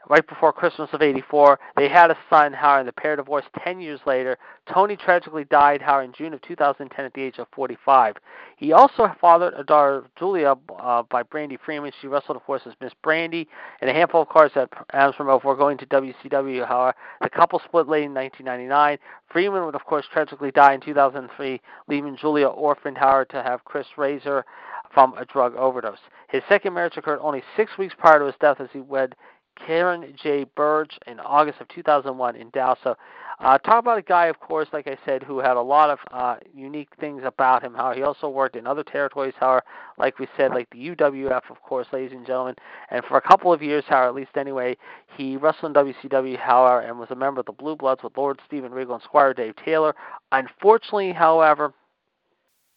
right 0.10 0.28
before 0.28 0.52
Christmas 0.52 0.90
of 0.94 1.02
84. 1.02 1.60
They 1.78 1.88
had 1.88 2.12
a 2.12 2.18
son, 2.30 2.54
Howard, 2.54 2.88
the 2.88 2.92
pair 2.92 3.16
divorced 3.16 3.48
10 3.64 3.80
years 3.80 4.00
later. 4.06 4.38
Toni 4.72 4.96
tragically 4.96 5.46
died, 5.46 5.82
Howard, 5.82 6.06
in 6.06 6.14
June 6.14 6.34
of 6.34 6.42
2010 6.42 7.06
at 7.06 7.14
the 7.14 7.22
age 7.22 7.38
of 7.38 7.48
45. 7.54 8.16
He 8.58 8.72
also 8.72 9.14
fathered 9.20 9.54
a 9.56 9.64
daughter, 9.64 10.06
Julia, 10.18 10.56
uh, 10.80 11.04
by 11.04 11.24
Brandy 11.24 11.58
Freeman. 11.64 11.92
She 12.02 12.08
wrestled, 12.08 12.38
of 12.38 12.44
course, 12.44 12.62
as 12.66 12.74
Miss 12.82 12.94
Brandy 13.02 13.48
and 13.82 13.90
a 13.90 13.94
handful 13.94 14.22
of 14.22 14.30
cards 14.30 14.54
that 14.56 14.70
Adams 14.92 15.16
before 15.18 15.56
going 15.56 15.78
to 15.78 15.86
WCW. 15.86 16.68
However, 16.68 16.96
the 17.22 17.30
couple 17.30 17.62
split 17.66 17.88
late 17.88 18.04
in 18.04 18.14
1999. 18.14 18.98
Freeman 19.32 19.66
would, 19.66 19.76
of 19.76 19.86
course, 19.86 20.06
tragically 20.12 20.52
die 20.52 20.74
in 20.74 20.82
2003, 20.82 21.62
leaving 21.88 22.18
Julia 22.18 22.48
orphaned, 22.48 22.98
Howard, 22.98 23.30
to 23.30 23.42
have 23.42 23.64
Chris 23.66 23.88
her 23.96 24.46
from 24.94 25.18
a 25.18 25.26
drug 25.26 25.56
overdose. 25.56 25.98
His 26.30 26.44
second 26.48 26.74
marriage 26.74 26.98
occurred 26.98 27.20
only 27.22 27.44
six 27.58 27.78
weeks 27.78 27.96
prior 27.98 28.20
to 28.20 28.26
his 28.26 28.36
death 28.40 28.60
as 28.60 28.70
he 28.72 28.80
wed 28.80 29.16
Karen 29.56 30.14
J. 30.22 30.46
Birch 30.56 30.98
in 31.08 31.20
August 31.20 31.62
of 31.62 31.68
2001 31.70 32.36
in 32.36 32.50
Dallas. 32.50 32.80
So, 32.84 32.96
uh, 33.40 33.58
talk 33.58 33.80
about 33.80 33.98
a 33.98 34.02
guy, 34.02 34.28
of 34.28 34.40
course, 34.40 34.68
like 34.72 34.88
I 34.88 34.98
said, 35.06 35.24
who 35.24 35.40
had 35.40 35.58
a 35.58 35.62
lot 35.62 35.90
of 35.90 36.00
uh, 36.12 36.36
unique 36.54 36.90
things 37.00 37.24
about 37.26 37.64
him. 37.64 37.74
How 37.74 37.92
he 37.92 38.04
also 38.04 38.30
worked 38.30 38.56
in 38.56 38.68
other 38.68 38.84
territories, 38.84 39.34
how, 39.40 39.62
like 39.98 40.20
we 40.20 40.28
said, 40.38 40.52
like 40.52 40.70
the 40.70 40.96
UWF, 40.96 41.50
of 41.50 41.62
course, 41.62 41.88
ladies 41.92 42.12
and 42.12 42.26
gentlemen. 42.26 42.56
And 42.90 43.04
for 43.06 43.18
a 43.18 43.22
couple 43.22 43.52
of 43.52 43.62
years, 43.62 43.84
how, 43.88 44.08
at 44.08 44.16
least 44.16 44.38
anyway, 44.38 44.78
he 45.18 45.36
wrestled 45.36 45.76
in 45.76 45.84
WCW, 45.84 46.38
however, 46.38 46.82
and 46.82 47.00
was 47.00 47.12
a 47.12 47.16
member 47.16 47.40
of 47.40 47.46
the 47.46 47.52
Blue 47.52 47.76
Bloods 47.76 48.04
with 48.04 48.16
Lord 48.16 48.40
Steven 48.46 48.72
Regal 48.72 48.96
and 48.96 49.04
Squire 49.04 49.34
Dave 49.34 49.56
Taylor. 49.58 49.96
Unfortunately, 50.32 51.12
however, 51.12 51.74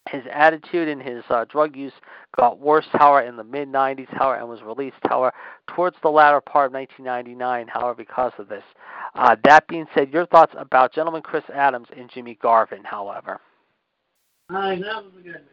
his 0.09 0.23
attitude 0.33 0.89
and 0.89 1.03
his 1.03 1.23
uh, 1.31 1.45
drug 1.45 1.77
use 1.77 1.93
got 2.37 2.59
worse, 2.59 2.87
however, 2.93 3.27
in 3.27 3.37
the 3.37 3.45
mid 3.45 3.69
90s, 3.69 4.09
however, 4.11 4.41
and 4.41 4.49
was 4.49 4.63
released, 4.63 4.97
however, 5.03 5.35
towards 5.69 5.97
the 6.03 6.09
latter 6.09 6.41
part 6.41 6.67
of 6.67 6.73
1999, 6.73 7.69
however, 7.69 7.95
because 7.95 8.33
of 8.39 8.49
this. 8.49 8.65
Uh, 9.15 9.37
that 9.45 9.67
being 9.69 9.87
said, 9.95 10.13
your 10.13 10.27
thoughts 10.27 10.53
about 10.59 10.93
gentleman 10.93 11.23
Chris 11.23 11.45
Adams 11.53 11.89
and 11.97 12.11
Jimmy 12.11 12.39
Garvin, 12.41 12.85
however. 12.85 13.41
Hi, 14.51 14.77
that 14.77 15.05
was 15.05 15.13
good 15.25 15.45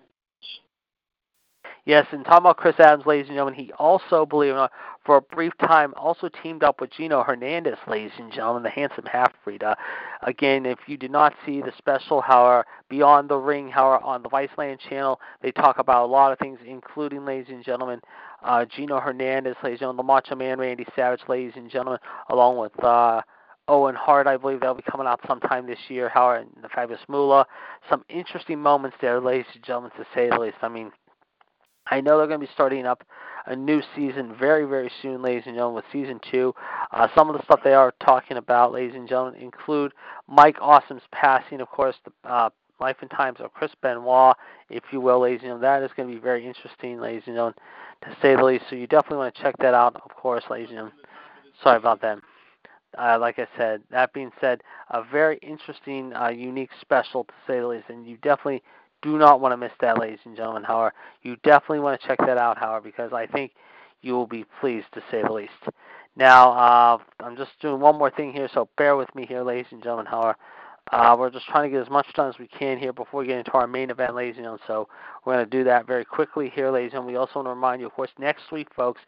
Yes, 1.86 2.08
and 2.12 2.24
talking 2.24 2.38
about 2.38 2.56
Chris 2.56 2.80
Adams, 2.80 3.06
ladies 3.06 3.28
and 3.28 3.36
gentlemen, 3.36 3.56
he 3.56 3.74
also, 3.74 4.26
believe 4.26 4.52
it 4.52 4.54
or 4.54 4.58
not, 4.58 4.72
for 5.06 5.18
a 5.18 5.22
brief 5.22 5.52
time, 5.60 5.94
also 5.98 6.30
teamed 6.42 6.64
up 6.64 6.80
with 6.80 6.92
Gino 6.92 7.22
Hernandez, 7.24 7.78
ladies 7.90 8.14
and 8.18 8.32
gentlemen, 8.32 8.64
the 8.64 8.70
handsome 8.70 9.06
half-breed. 9.06 9.64
Uh, 9.64 9.76
again, 10.22 10.66
if 10.66 10.80
you 10.88 10.96
did 10.96 11.12
not 11.12 11.34
see 11.46 11.62
the 11.62 11.74
special, 11.78 12.22
however, 12.22 12.66
Beyond 12.88 13.28
the 13.28 13.36
Ring, 13.36 13.68
however, 13.68 14.02
on 14.02 14.24
the 14.24 14.30
Viceland 14.30 14.80
channel, 14.80 15.20
they 15.42 15.52
talk 15.52 15.78
about 15.78 16.06
a 16.06 16.08
lot 16.08 16.32
of 16.32 16.40
things, 16.40 16.58
including, 16.66 17.26
ladies 17.26 17.50
and 17.50 17.66
gentlemen, 17.66 18.00
uh, 18.44 18.64
Gino 18.64 19.02
Hernandez, 19.02 19.58
ladies 19.62 19.76
and 19.76 19.80
gentlemen, 19.80 19.98
the 19.98 20.04
Macho 20.04 20.36
Man 20.36 20.60
Randy 20.60 20.86
Savage, 20.96 21.22
ladies 21.28 21.54
and 21.58 21.70
gentlemen, 21.70 22.00
along 22.30 22.58
with 22.58 22.82
uh, 22.82 23.22
Owen 23.68 23.96
Hart, 23.96 24.26
I 24.26 24.38
believe 24.38 24.62
they'll 24.62 24.74
be 24.74 24.84
coming 24.84 25.08
out 25.08 25.20
sometime 25.28 25.68
this 25.68 25.80
year. 25.90 26.08
Howard 26.08 26.48
and 26.56 26.64
the 26.64 26.70
Fabulous 26.70 27.02
Moolah. 27.10 27.46
Some 27.90 28.06
interesting 28.08 28.60
moments 28.60 28.96
there, 29.02 29.20
ladies 29.20 29.48
and 29.54 29.64
gentlemen, 29.64 29.92
to 29.98 30.06
say 30.16 30.30
the 30.30 30.40
least. 30.40 30.58
I 30.62 30.70
mean, 30.70 30.92
I 31.88 32.02
know 32.02 32.18
they're 32.18 32.28
going 32.28 32.40
to 32.40 32.46
be 32.46 32.54
starting 32.54 32.86
up 32.86 33.04
a 33.46 33.56
new 33.56 33.82
season 33.96 34.36
very, 34.40 34.66
very 34.66 34.90
soon, 35.02 35.22
ladies 35.22 35.44
and 35.46 35.56
gentlemen, 35.56 35.76
with 35.76 35.86
season 35.92 36.20
two. 36.32 36.54
Uh, 36.92 37.08
some 37.16 37.30
of 37.30 37.36
the 37.36 37.44
stuff 37.44 37.60
they 37.64 37.74
are 37.74 37.94
talking 38.00 38.38
about, 38.38 38.72
ladies 38.72 38.96
and 38.96 39.08
gentlemen, 39.08 39.40
include 39.42 39.92
Mike 40.28 40.58
Awesome's 40.62 41.02
passing, 41.12 41.60
of 41.60 41.70
course, 41.70 41.96
the 42.06 42.30
uh, 42.30 42.50
life 42.80 42.98
and 43.02 43.12
times 43.12 43.40
of 43.40 43.54
Chris 43.54 43.72
Benoit, 43.82 44.36
if 44.70 44.84
you 44.92 45.02
will, 45.02 45.22
ladies 45.22 45.40
and 45.42 45.48
gentlemen. 45.48 45.62
That 45.62 45.84
is 45.84 45.92
going 45.96 46.08
to 46.10 46.16
be 46.16 46.22
very 46.22 46.46
interesting, 46.46 47.00
ladies 47.00 47.24
and 47.26 47.36
gentlemen, 47.36 47.56
to 48.04 48.18
say 48.22 48.36
the 48.36 48.44
least. 48.44 48.66
So 48.70 48.76
you 48.76 48.88
definitely 48.88 49.18
want 49.18 49.36
to 49.36 49.42
check 49.42 49.56
that 49.60 49.74
out, 49.74 49.96
of 49.96 50.16
course, 50.16 50.44
ladies 50.50 50.70
and 50.70 50.78
gentlemen. 50.78 50.98
Sorry 51.62 51.78
about 51.78 52.02
that. 52.02 52.20
Uh, 52.98 53.18
like 53.20 53.40
I 53.40 53.48
said, 53.58 53.82
that 53.90 54.14
being 54.14 54.32
said, 54.40 54.62
a 54.92 55.04
very 55.04 55.38
interesting, 55.38 56.14
uh, 56.14 56.30
unique 56.30 56.70
special 56.80 57.24
to 57.24 57.34
say 57.48 57.60
the 57.60 57.68
least, 57.68 57.90
and 57.90 58.06
you 58.06 58.18
definitely 58.18 58.62
do 59.04 59.18
not 59.18 59.40
want 59.40 59.54
to 59.54 59.58
miss 59.58 59.72
that, 59.82 60.00
ladies 60.00 60.20
and 60.26 60.36
gentlemen. 60.36 60.64
However, 60.64 60.94
you 61.22 61.36
definitely 61.44 61.82
want 61.82 62.02
to 62.02 62.08
check 62.08 62.18
that 62.20 62.38
out, 62.38 62.58
however, 62.58 62.82
because 62.82 63.14
I 63.14 63.28
think 63.28 63.52
you 64.02 64.14
will 64.14 64.28
be 64.28 64.46
pleased 64.60 64.88
to 64.94 65.04
say 65.12 65.22
the 65.22 65.32
least. 65.32 65.52
Now, 66.16 66.52
uh, 66.52 66.98
I'm 67.20 67.38
just 67.38 67.52
doing 67.62 67.80
one 67.80 67.98
more 67.98 68.12
thing 68.12 68.34
here, 68.34 68.50
so 68.54 68.70
bear 68.78 68.96
with 68.96 69.14
me 69.16 69.26
here, 69.26 69.44
ladies 69.44 69.72
and 69.72 69.82
gentlemen. 69.82 70.06
However, 70.06 70.36
uh, 70.92 71.16
we're 71.18 71.30
just 71.30 71.48
trying 71.48 71.64
to 71.64 71.70
get 71.70 71.82
as 71.82 71.90
much 71.90 72.06
done 72.14 72.30
as 72.30 72.38
we 72.38 72.48
can 72.48 72.78
here 72.78 72.92
before 72.92 73.22
we 73.22 73.28
get 73.28 73.38
into 73.38 73.54
our 73.54 73.68
main 73.68 73.90
event, 73.90 74.16
ladies 74.16 74.36
and 74.36 74.44
gentlemen. 74.44 74.62
So 74.68 74.88
we're 75.26 75.34
going 75.34 75.46
to 75.46 75.50
do 75.50 75.64
that 75.64 75.88
very 75.88 76.04
quickly 76.04 76.52
here, 76.54 76.70
ladies 76.70 76.88
and 76.88 76.92
gentlemen. 76.92 77.14
We 77.14 77.18
also 77.18 77.32
want 77.36 77.46
to 77.48 77.52
remind 77.52 77.82
you, 77.82 77.88
of 77.88 77.94
course, 77.94 78.12
next 78.20 78.52
week, 78.52 78.68
folks, 78.76 79.02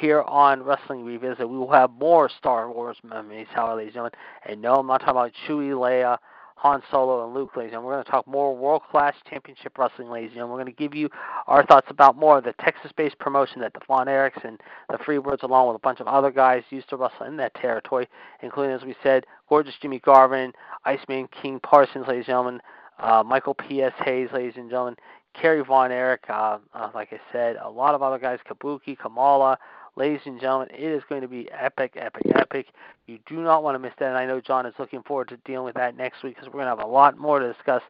here 0.00 0.22
on 0.22 0.62
Wrestling 0.62 1.04
Revisit, 1.04 1.48
we 1.48 1.58
will 1.58 1.70
have 1.70 1.90
more 1.92 2.28
Star 2.28 2.70
Wars 2.72 2.96
memories, 3.04 3.46
however, 3.50 3.76
ladies 3.76 3.88
and 3.88 3.94
gentlemen. 3.94 4.12
And 4.46 4.62
no, 4.62 4.76
I'm 4.76 4.86
not 4.86 4.98
talking 4.98 5.10
about 5.10 5.32
Chewie, 5.46 5.70
Leia, 5.70 6.18
Han 6.58 6.82
Solo 6.90 7.24
and 7.24 7.32
Luke, 7.34 7.56
ladies 7.56 7.72
and 7.72 7.84
we're 7.84 7.92
going 7.92 8.04
to 8.04 8.10
talk 8.10 8.26
more 8.26 8.54
world 8.54 8.82
class 8.90 9.14
championship 9.30 9.78
wrestling, 9.78 10.10
ladies 10.10 10.30
and 10.30 10.34
gentlemen. 10.38 10.56
we're 10.56 10.64
going 10.64 10.74
to 10.74 10.82
give 10.82 10.92
you 10.92 11.08
our 11.46 11.64
thoughts 11.64 11.86
about 11.88 12.16
more 12.16 12.38
of 12.38 12.44
the 12.44 12.52
Texas 12.60 12.90
based 12.96 13.16
promotion 13.20 13.60
that 13.60 13.72
the 13.74 13.80
Von 13.86 14.08
Erichs 14.08 14.44
and 14.44 14.60
the 14.90 14.98
Freebirds, 14.98 15.44
along 15.44 15.68
with 15.68 15.76
a 15.76 15.80
bunch 15.80 16.00
of 16.00 16.08
other 16.08 16.32
guys, 16.32 16.64
used 16.70 16.88
to 16.88 16.96
wrestle 16.96 17.26
in 17.26 17.36
that 17.36 17.54
territory, 17.54 18.08
including, 18.42 18.74
as 18.74 18.82
we 18.82 18.96
said, 19.04 19.24
gorgeous 19.48 19.74
Jimmy 19.80 20.00
Garvin, 20.00 20.52
Iceman 20.84 21.28
King 21.40 21.60
Parsons, 21.60 22.08
ladies 22.08 22.22
and 22.22 22.26
gentlemen, 22.26 22.60
uh, 22.98 23.22
Michael 23.24 23.54
P.S. 23.54 23.92
Hayes, 24.04 24.28
ladies 24.32 24.54
and 24.56 24.68
gentlemen, 24.68 24.96
Kerry 25.34 25.62
Von 25.62 25.92
Erich, 25.92 26.24
uh, 26.28 26.58
uh, 26.74 26.90
like 26.92 27.12
I 27.12 27.20
said, 27.30 27.56
a 27.62 27.70
lot 27.70 27.94
of 27.94 28.02
other 28.02 28.18
guys, 28.18 28.40
Kabuki, 28.50 28.98
Kamala, 28.98 29.58
Ladies 29.98 30.20
and 30.26 30.40
gentlemen, 30.40 30.68
it 30.72 30.80
is 30.80 31.02
going 31.08 31.22
to 31.22 31.28
be 31.28 31.50
epic, 31.50 31.94
epic, 31.96 32.22
epic. 32.36 32.66
You 33.08 33.18
do 33.26 33.42
not 33.42 33.64
want 33.64 33.74
to 33.74 33.80
miss 33.80 33.92
that. 33.98 34.10
And 34.10 34.16
I 34.16 34.26
know 34.26 34.40
John 34.40 34.64
is 34.64 34.74
looking 34.78 35.02
forward 35.02 35.26
to 35.30 35.36
dealing 35.38 35.64
with 35.64 35.74
that 35.74 35.96
next 35.96 36.22
week 36.22 36.36
because 36.36 36.46
we're 36.46 36.60
going 36.60 36.66
to 36.66 36.76
have 36.76 36.78
a 36.78 36.86
lot 36.86 37.18
more 37.18 37.40
to 37.40 37.52
discuss 37.52 37.82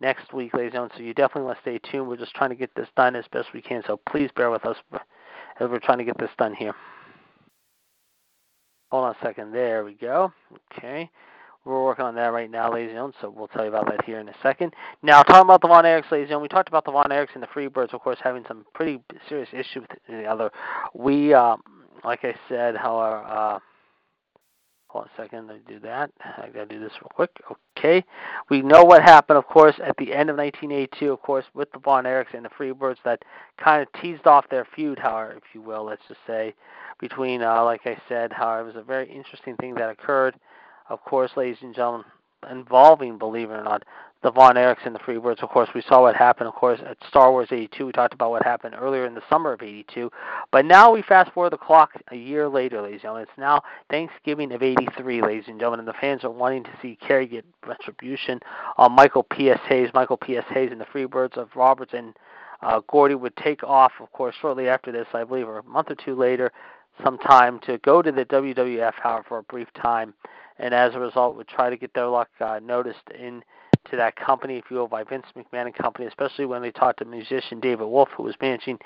next 0.00 0.32
week, 0.32 0.54
ladies 0.54 0.68
and 0.68 0.74
gentlemen. 0.74 0.96
So 0.96 1.02
you 1.02 1.14
definitely 1.14 1.46
want 1.46 1.58
to 1.58 1.62
stay 1.62 1.80
tuned. 1.90 2.06
We're 2.06 2.16
just 2.16 2.32
trying 2.36 2.50
to 2.50 2.56
get 2.56 2.72
this 2.76 2.86
done 2.96 3.16
as 3.16 3.24
best 3.32 3.48
we 3.52 3.60
can. 3.60 3.82
So 3.88 3.98
please 4.08 4.30
bear 4.36 4.52
with 4.52 4.64
us 4.64 4.76
as 5.58 5.68
we're 5.68 5.80
trying 5.80 5.98
to 5.98 6.04
get 6.04 6.16
this 6.18 6.30
done 6.38 6.54
here. 6.54 6.76
Hold 8.92 9.06
on 9.06 9.16
a 9.20 9.26
second. 9.26 9.50
There 9.52 9.84
we 9.84 9.94
go. 9.94 10.32
Okay. 10.76 11.10
We're 11.68 11.84
working 11.84 12.06
on 12.06 12.14
that 12.14 12.32
right 12.32 12.50
now, 12.50 12.72
ladies 12.72 12.88
and 12.88 12.96
gentlemen, 12.96 13.14
so 13.20 13.28
we'll 13.28 13.48
tell 13.48 13.62
you 13.62 13.68
about 13.68 13.88
that 13.88 14.02
here 14.06 14.20
in 14.20 14.28
a 14.30 14.34
second. 14.42 14.72
Now, 15.02 15.22
talking 15.22 15.42
about 15.42 15.60
the 15.60 15.68
Von 15.68 15.84
Erichs, 15.84 16.10
ladies 16.10 16.22
and 16.22 16.28
gentlemen, 16.28 16.44
we 16.44 16.48
talked 16.48 16.70
about 16.70 16.86
the 16.86 16.92
Von 16.92 17.10
Erichs 17.10 17.34
and 17.34 17.42
the 17.42 17.46
Freebirds, 17.48 17.92
of 17.92 18.00
course, 18.00 18.16
having 18.24 18.42
some 18.48 18.64
pretty 18.72 19.00
serious 19.28 19.50
issues 19.52 19.82
with 19.82 19.90
the 20.08 20.24
other. 20.24 20.50
We, 20.94 21.34
um, 21.34 21.60
like 22.04 22.24
I 22.24 22.34
said, 22.48 22.74
however, 22.74 23.18
uh, 23.18 23.58
hold 24.86 25.04
on 25.04 25.10
a 25.14 25.22
second, 25.22 25.48
let 25.48 25.56
me 25.56 25.62
do 25.68 25.78
that. 25.80 26.10
I 26.24 26.46
gotta 26.46 26.64
do 26.64 26.80
this 26.80 26.92
real 27.02 27.10
quick. 27.14 27.32
Okay. 27.76 28.02
We 28.48 28.62
know 28.62 28.84
what 28.84 29.02
happened, 29.02 29.36
of 29.36 29.46
course, 29.46 29.74
at 29.84 29.94
the 29.98 30.14
end 30.14 30.30
of 30.30 30.38
1982, 30.38 31.12
of 31.12 31.20
course, 31.20 31.44
with 31.52 31.70
the 31.72 31.80
Von 31.80 32.04
Erichs 32.04 32.32
and 32.32 32.46
the 32.46 32.48
Freebirds 32.48 32.96
that 33.04 33.22
kind 33.62 33.82
of 33.82 34.00
teased 34.00 34.26
off 34.26 34.48
their 34.48 34.66
feud, 34.74 34.98
however, 34.98 35.32
if 35.32 35.42
you 35.52 35.60
will, 35.60 35.84
let's 35.84 36.00
just 36.08 36.20
say, 36.26 36.54
between, 36.98 37.42
uh, 37.42 37.62
like 37.62 37.82
I 37.84 38.00
said, 38.08 38.32
however, 38.32 38.70
it 38.70 38.74
was 38.74 38.82
a 38.82 38.86
very 38.86 39.06
interesting 39.12 39.54
thing 39.56 39.74
that 39.74 39.90
occurred 39.90 40.34
of 40.88 41.02
course, 41.04 41.30
ladies 41.36 41.58
and 41.62 41.74
gentlemen, 41.74 42.06
involving, 42.50 43.18
believe 43.18 43.50
it 43.50 43.54
or 43.54 43.64
not, 43.64 43.84
the 44.22 44.30
Von 44.32 44.56
Erichs 44.56 44.84
and 44.84 44.94
the 44.94 44.98
Freebirds. 44.98 45.42
Of 45.42 45.50
course, 45.50 45.68
we 45.74 45.82
saw 45.82 46.02
what 46.02 46.16
happened, 46.16 46.48
of 46.48 46.54
course, 46.54 46.80
at 46.84 46.96
Star 47.08 47.30
Wars 47.30 47.48
82. 47.52 47.86
We 47.86 47.92
talked 47.92 48.14
about 48.14 48.30
what 48.30 48.42
happened 48.42 48.74
earlier 48.76 49.06
in 49.06 49.14
the 49.14 49.22
summer 49.30 49.52
of 49.52 49.62
82. 49.62 50.10
But 50.50 50.64
now 50.64 50.92
we 50.92 51.02
fast 51.02 51.32
forward 51.32 51.52
the 51.52 51.58
clock 51.58 51.92
a 52.10 52.16
year 52.16 52.48
later, 52.48 52.82
ladies 52.82 52.96
and 52.96 53.02
gentlemen. 53.02 53.26
It's 53.28 53.38
now 53.38 53.62
Thanksgiving 53.90 54.52
of 54.52 54.62
83, 54.62 55.22
ladies 55.22 55.44
and 55.46 55.60
gentlemen, 55.60 55.80
and 55.80 55.88
the 55.88 55.94
fans 56.00 56.24
are 56.24 56.30
wanting 56.30 56.64
to 56.64 56.70
see 56.82 56.98
Kerry 57.00 57.28
get 57.28 57.44
retribution 57.64 58.40
on 58.76 58.92
Michael 58.92 59.22
P.S. 59.22 59.60
Hayes. 59.68 59.90
Michael 59.94 60.16
P.S. 60.16 60.44
Hayes 60.50 60.70
and 60.72 60.80
the 60.80 60.86
Freebirds 60.86 61.36
of 61.36 61.50
Roberts 61.54 61.92
and 61.94 62.14
uh, 62.60 62.80
Gordy 62.88 63.14
would 63.14 63.36
take 63.36 63.62
off, 63.62 63.92
of 64.00 64.10
course, 64.12 64.34
shortly 64.40 64.68
after 64.68 64.90
this, 64.90 65.06
I 65.14 65.22
believe, 65.22 65.46
or 65.48 65.58
a 65.58 65.62
month 65.62 65.92
or 65.92 65.94
two 65.94 66.16
later, 66.16 66.50
sometime 67.04 67.60
to 67.60 67.78
go 67.78 68.02
to 68.02 68.10
the 68.10 68.24
WWF, 68.24 68.94
however, 69.00 69.24
for 69.28 69.38
a 69.38 69.42
brief 69.44 69.68
time 69.80 70.12
and 70.58 70.74
as 70.74 70.94
a 70.94 71.00
result 71.00 71.36
would 71.36 71.48
try 71.48 71.70
to 71.70 71.76
get 71.76 71.94
their 71.94 72.06
luck 72.06 72.28
uh, 72.40 72.60
noticed 72.62 73.10
in 73.18 73.42
to 73.90 73.96
that 73.96 74.16
company, 74.16 74.56
if 74.56 74.64
you 74.70 74.76
will, 74.76 74.88
by 74.88 75.02
Vince 75.04 75.26
McMahon 75.36 75.66
and 75.66 75.74
company, 75.74 76.06
especially 76.06 76.46
when 76.46 76.62
they 76.62 76.70
talked 76.70 76.98
to 76.98 77.04
musician 77.04 77.60
David 77.60 77.86
Wolff, 77.86 78.08
who 78.16 78.22
was 78.22 78.34
managing 78.40 78.78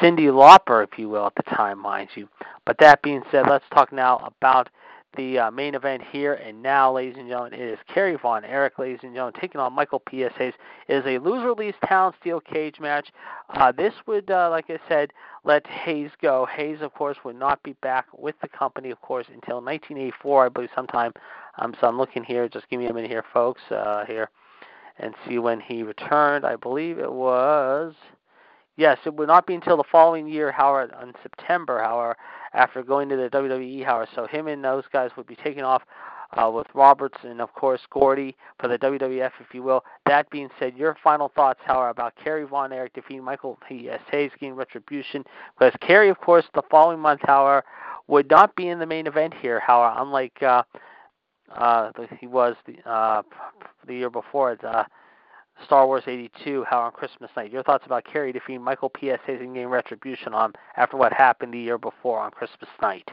Cyndi 0.00 0.26
Lauper, 0.26 0.82
if 0.82 0.98
you 0.98 1.08
will, 1.08 1.26
at 1.26 1.34
the 1.36 1.42
time, 1.54 1.78
mind 1.78 2.08
you. 2.14 2.28
But 2.64 2.78
that 2.78 3.02
being 3.02 3.22
said, 3.30 3.46
let's 3.48 3.64
talk 3.72 3.92
now 3.92 4.18
about 4.18 4.68
the 5.16 5.38
uh, 5.38 5.50
main 5.50 5.74
event 5.74 6.02
here 6.10 6.34
and 6.34 6.62
now, 6.62 6.92
ladies 6.92 7.16
and 7.18 7.28
gentlemen. 7.28 7.54
It 7.54 7.60
is 7.60 7.78
Kerry 7.92 8.16
Von 8.16 8.44
Erich, 8.44 8.78
ladies 8.78 9.00
and 9.02 9.12
gentlemen, 9.12 9.40
taking 9.40 9.60
on 9.60 9.72
Michael 9.72 10.00
P.S. 10.00 10.32
Hayes. 10.38 10.54
It 10.88 10.94
is 10.94 11.06
a 11.06 11.18
loser 11.18 11.52
leaves 11.52 11.76
town 11.88 12.14
steel 12.20 12.40
cage 12.40 12.78
match. 12.80 13.08
Uh, 13.50 13.72
this 13.72 13.92
would, 14.06 14.30
uh, 14.30 14.48
like 14.50 14.66
I 14.68 14.78
said, 14.88 15.12
let 15.44 15.66
Hayes 15.66 16.10
go. 16.22 16.46
Hayes, 16.54 16.78
of 16.80 16.94
course, 16.94 17.16
would 17.24 17.36
not 17.36 17.62
be 17.62 17.72
back 17.82 18.06
with 18.16 18.36
the 18.40 18.48
company, 18.48 18.90
of 18.90 19.00
course, 19.00 19.26
until 19.28 19.56
1984, 19.56 20.46
I 20.46 20.48
believe, 20.48 20.70
sometime. 20.74 21.12
Um, 21.58 21.74
so 21.80 21.88
I'm 21.88 21.98
looking 21.98 22.22
here. 22.22 22.48
Just 22.48 22.68
give 22.68 22.78
me 22.78 22.86
a 22.86 22.92
minute 22.92 23.10
here, 23.10 23.24
folks, 23.32 23.62
uh, 23.70 24.04
here, 24.06 24.30
and 24.98 25.14
see 25.26 25.38
when 25.38 25.60
he 25.60 25.82
returned. 25.82 26.44
I 26.44 26.56
believe 26.56 26.98
it 26.98 27.12
was. 27.12 27.94
Yes, 28.76 28.98
it 29.04 29.14
would 29.14 29.28
not 29.28 29.46
be 29.46 29.54
until 29.54 29.76
the 29.76 29.84
following 29.90 30.28
year, 30.28 30.52
however, 30.52 30.90
in 31.02 31.12
September, 31.22 31.82
however, 31.82 32.16
after 32.52 32.82
going 32.82 33.08
to 33.08 33.16
the 33.16 33.30
WWE, 33.30 33.84
however. 33.84 34.08
So 34.14 34.26
him 34.26 34.46
and 34.48 34.64
those 34.64 34.84
guys 34.92 35.10
would 35.16 35.26
be 35.26 35.36
taking 35.36 35.62
off 35.62 35.82
uh, 36.32 36.50
with 36.50 36.66
Roberts 36.74 37.18
and, 37.24 37.40
of 37.40 37.52
course, 37.54 37.80
Gordy 37.90 38.36
for 38.60 38.68
the 38.68 38.78
WWF, 38.78 39.32
if 39.40 39.52
you 39.52 39.62
will. 39.62 39.84
That 40.06 40.30
being 40.30 40.48
said, 40.58 40.76
your 40.76 40.96
final 41.02 41.30
thoughts, 41.34 41.60
however, 41.64 41.88
about 41.88 42.14
Kerry 42.22 42.44
Von 42.44 42.72
Erich 42.72 42.92
defeating 42.92 43.24
Michael 43.24 43.58
P.S. 43.68 44.00
Hayes 44.10 44.30
getting 44.38 44.54
retribution. 44.54 45.24
Because 45.58 45.74
Kerry, 45.80 46.08
of 46.08 46.20
course, 46.20 46.44
the 46.54 46.62
following 46.70 47.00
month, 47.00 47.20
however, 47.24 47.64
would 48.06 48.30
not 48.30 48.54
be 48.56 48.68
in 48.68 48.78
the 48.78 48.86
main 48.86 49.06
event 49.06 49.34
here, 49.40 49.60
however, 49.60 49.94
unlike 49.98 50.42
uh, 50.42 50.62
uh, 51.52 51.90
he 52.18 52.26
was 52.26 52.54
the, 52.66 52.76
uh, 52.88 53.22
the 53.86 53.94
year 53.94 54.10
before. 54.10 54.56
Uh, 54.64 54.84
Star 55.64 55.86
Wars 55.86 56.04
82, 56.06 56.64
how 56.68 56.80
on 56.80 56.92
Christmas 56.92 57.30
night. 57.36 57.52
Your 57.52 57.62
thoughts 57.62 57.84
about 57.86 58.04
Kerry 58.04 58.32
defeating 58.32 58.62
Michael 58.62 58.90
P.S. 58.90 59.20
Hayes 59.26 59.40
and 59.40 59.54
getting 59.54 59.68
retribution 59.68 60.34
on 60.34 60.52
after 60.76 60.96
what 60.96 61.12
happened 61.12 61.54
the 61.54 61.58
year 61.58 61.78
before 61.78 62.20
on 62.20 62.30
Christmas 62.30 62.70
night? 62.80 63.08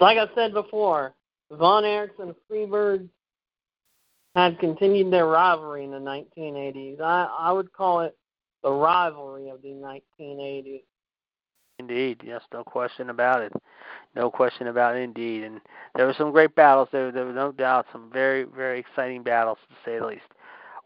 Like 0.00 0.18
I 0.18 0.26
said 0.34 0.52
before, 0.52 1.14
Von 1.50 1.84
Erichs 1.84 2.18
and 2.18 2.34
Freebird 2.50 3.08
had 4.34 4.58
continued 4.58 5.12
their 5.12 5.26
rivalry 5.26 5.84
in 5.84 5.90
the 5.90 5.98
1980s. 5.98 7.00
I, 7.00 7.28
I 7.38 7.52
would 7.52 7.72
call 7.72 8.00
it 8.00 8.16
the 8.62 8.72
rivalry 8.72 9.50
of 9.50 9.60
the 9.62 9.68
1980s. 9.68 10.82
Indeed, 11.78 12.22
yes, 12.24 12.42
no 12.52 12.62
question 12.62 13.10
about 13.10 13.42
it. 13.42 13.52
No 14.14 14.30
question 14.30 14.68
about 14.68 14.96
it, 14.96 15.00
indeed. 15.00 15.42
And 15.42 15.60
there 15.96 16.06
were 16.06 16.14
some 16.16 16.30
great 16.30 16.54
battles. 16.54 16.88
There, 16.92 17.10
there 17.10 17.26
were 17.26 17.32
no 17.32 17.50
doubt 17.50 17.86
some 17.92 18.10
very, 18.12 18.44
very 18.44 18.78
exciting 18.78 19.22
battles, 19.22 19.58
to 19.68 19.74
say 19.84 19.98
the 19.98 20.06
least. 20.06 20.22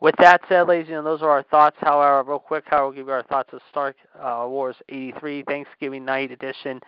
With 0.01 0.15
that 0.19 0.43
said, 0.49 0.69
ladies 0.69 0.83
and 0.83 0.89
gentlemen, 0.89 1.13
those 1.13 1.23
are 1.23 1.31
our 1.31 1.43
thoughts. 1.45 1.77
However, 1.81 2.23
real 2.29 2.39
quick, 2.39 2.65
how 2.67 2.85
we'll 2.85 2.93
give 2.93 3.07
you 3.07 3.13
our 3.13 3.23
thoughts 3.23 3.51
of 3.53 3.61
Star 3.71 3.95
uh, 4.21 4.47
Wars 4.47 4.77
83 4.91 5.45
Thanksgiving 5.45 6.05
Night 6.05 6.31
Edition. 6.31 6.81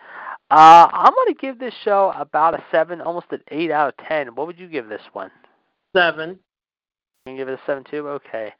Uh, 0.51 0.87
I'm 0.91 1.13
going 1.13 1.33
to 1.33 1.39
give 1.39 1.57
this 1.57 1.73
show 1.83 2.13
about 2.15 2.53
a 2.53 2.63
7, 2.71 3.01
almost 3.01 3.27
an 3.31 3.41
8 3.49 3.71
out 3.71 3.89
of 3.89 4.07
10. 4.07 4.35
What 4.35 4.45
would 4.45 4.59
you 4.59 4.67
give 4.67 4.89
this 4.89 5.01
one? 5.13 5.31
7. 5.95 6.29
You 6.29 6.37
can 7.25 7.35
give 7.35 7.49
it 7.49 7.53
a 7.53 7.61
7 7.65 7.83
too? 7.89 8.07
Okay. 8.09 8.53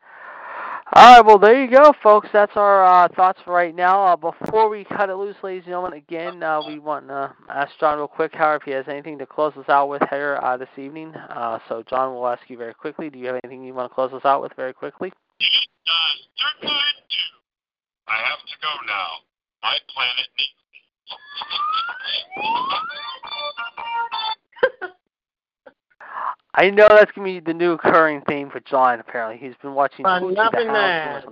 All 0.91 1.17
right, 1.17 1.23
well, 1.23 1.37
there 1.37 1.63
you 1.63 1.69
go, 1.69 1.93
folks. 2.01 2.29
That's 2.33 2.53
our 2.55 2.83
uh, 2.83 3.07
thoughts 3.09 3.39
for 3.45 3.53
right 3.53 3.75
now. 3.75 4.03
Uh, 4.03 4.15
before 4.15 4.69
we 4.69 4.83
cut 4.85 5.11
it 5.11 5.15
loose, 5.15 5.35
ladies 5.43 5.61
and 5.65 5.73
gentlemen, 5.73 5.93
again, 5.93 6.41
uh, 6.41 6.61
we 6.65 6.79
want 6.79 7.07
to 7.09 7.31
ask 7.47 7.71
John 7.79 7.99
real 7.99 8.07
quick, 8.07 8.33
however, 8.33 8.55
if 8.55 8.63
he 8.63 8.71
has 8.71 8.85
anything 8.87 9.19
to 9.19 9.27
close 9.27 9.53
us 9.55 9.69
out 9.69 9.87
with 9.87 10.01
here 10.09 10.39
uh, 10.41 10.57
this 10.57 10.69
evening. 10.77 11.13
Uh, 11.13 11.59
so, 11.69 11.83
John, 11.87 12.15
we'll 12.15 12.27
ask 12.27 12.41
you 12.49 12.57
very 12.57 12.73
quickly. 12.73 13.11
Do 13.11 13.19
you 13.19 13.27
have 13.27 13.39
anything 13.43 13.63
you 13.63 13.75
want 13.75 13.91
to 13.91 13.93
close 13.93 14.11
us 14.13 14.25
out 14.25 14.41
with 14.41 14.51
very 14.55 14.73
quickly? 14.73 15.13
Uh, 15.39 15.93
certainly 16.37 16.73
I 16.73 16.91
do. 17.07 17.17
I 18.07 18.17
have 18.27 18.39
to 18.39 18.57
go 18.59 18.73
now. 18.87 19.09
My 19.61 19.77
planet 19.93 20.27
needs 20.39 20.57
me. 20.73 20.81
I 26.55 26.69
know 26.69 26.87
that's 26.89 27.11
gonna 27.11 27.25
be 27.25 27.39
the 27.39 27.53
new 27.53 27.73
occurring 27.73 28.21
theme 28.27 28.49
for 28.49 28.59
John. 28.61 28.99
Apparently, 28.99 29.37
he's 29.37 29.55
been 29.61 29.73
watching 29.73 30.03
Fun 30.03 30.23
Poochie 30.23 30.35
loving 30.35 30.67
the 30.67 30.73
House. 30.73 31.23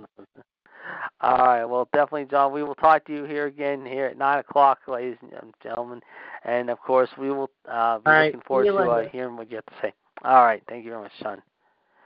All 1.20 1.38
right, 1.38 1.64
well, 1.64 1.88
definitely, 1.92 2.26
John. 2.26 2.52
We 2.52 2.62
will 2.62 2.76
talk 2.76 3.04
to 3.06 3.12
you 3.12 3.24
here 3.24 3.46
again 3.46 3.84
here 3.84 4.06
at 4.06 4.16
nine 4.16 4.38
o'clock, 4.38 4.78
ladies 4.86 5.16
and 5.20 5.52
gentlemen, 5.62 6.00
and 6.44 6.70
of 6.70 6.78
course, 6.80 7.10
we 7.18 7.30
will 7.30 7.50
uh, 7.68 7.98
be 7.98 8.10
right, 8.10 8.26
looking 8.26 8.42
forward 8.46 8.64
to 8.66 8.76
uh, 8.76 9.08
hearing 9.08 9.36
what 9.36 9.50
you 9.50 9.56
have 9.56 9.66
to 9.66 9.74
say. 9.82 9.92
All 10.24 10.44
right, 10.44 10.62
thank 10.68 10.84
you 10.84 10.90
very 10.92 11.02
much, 11.02 11.12
John. 11.20 11.42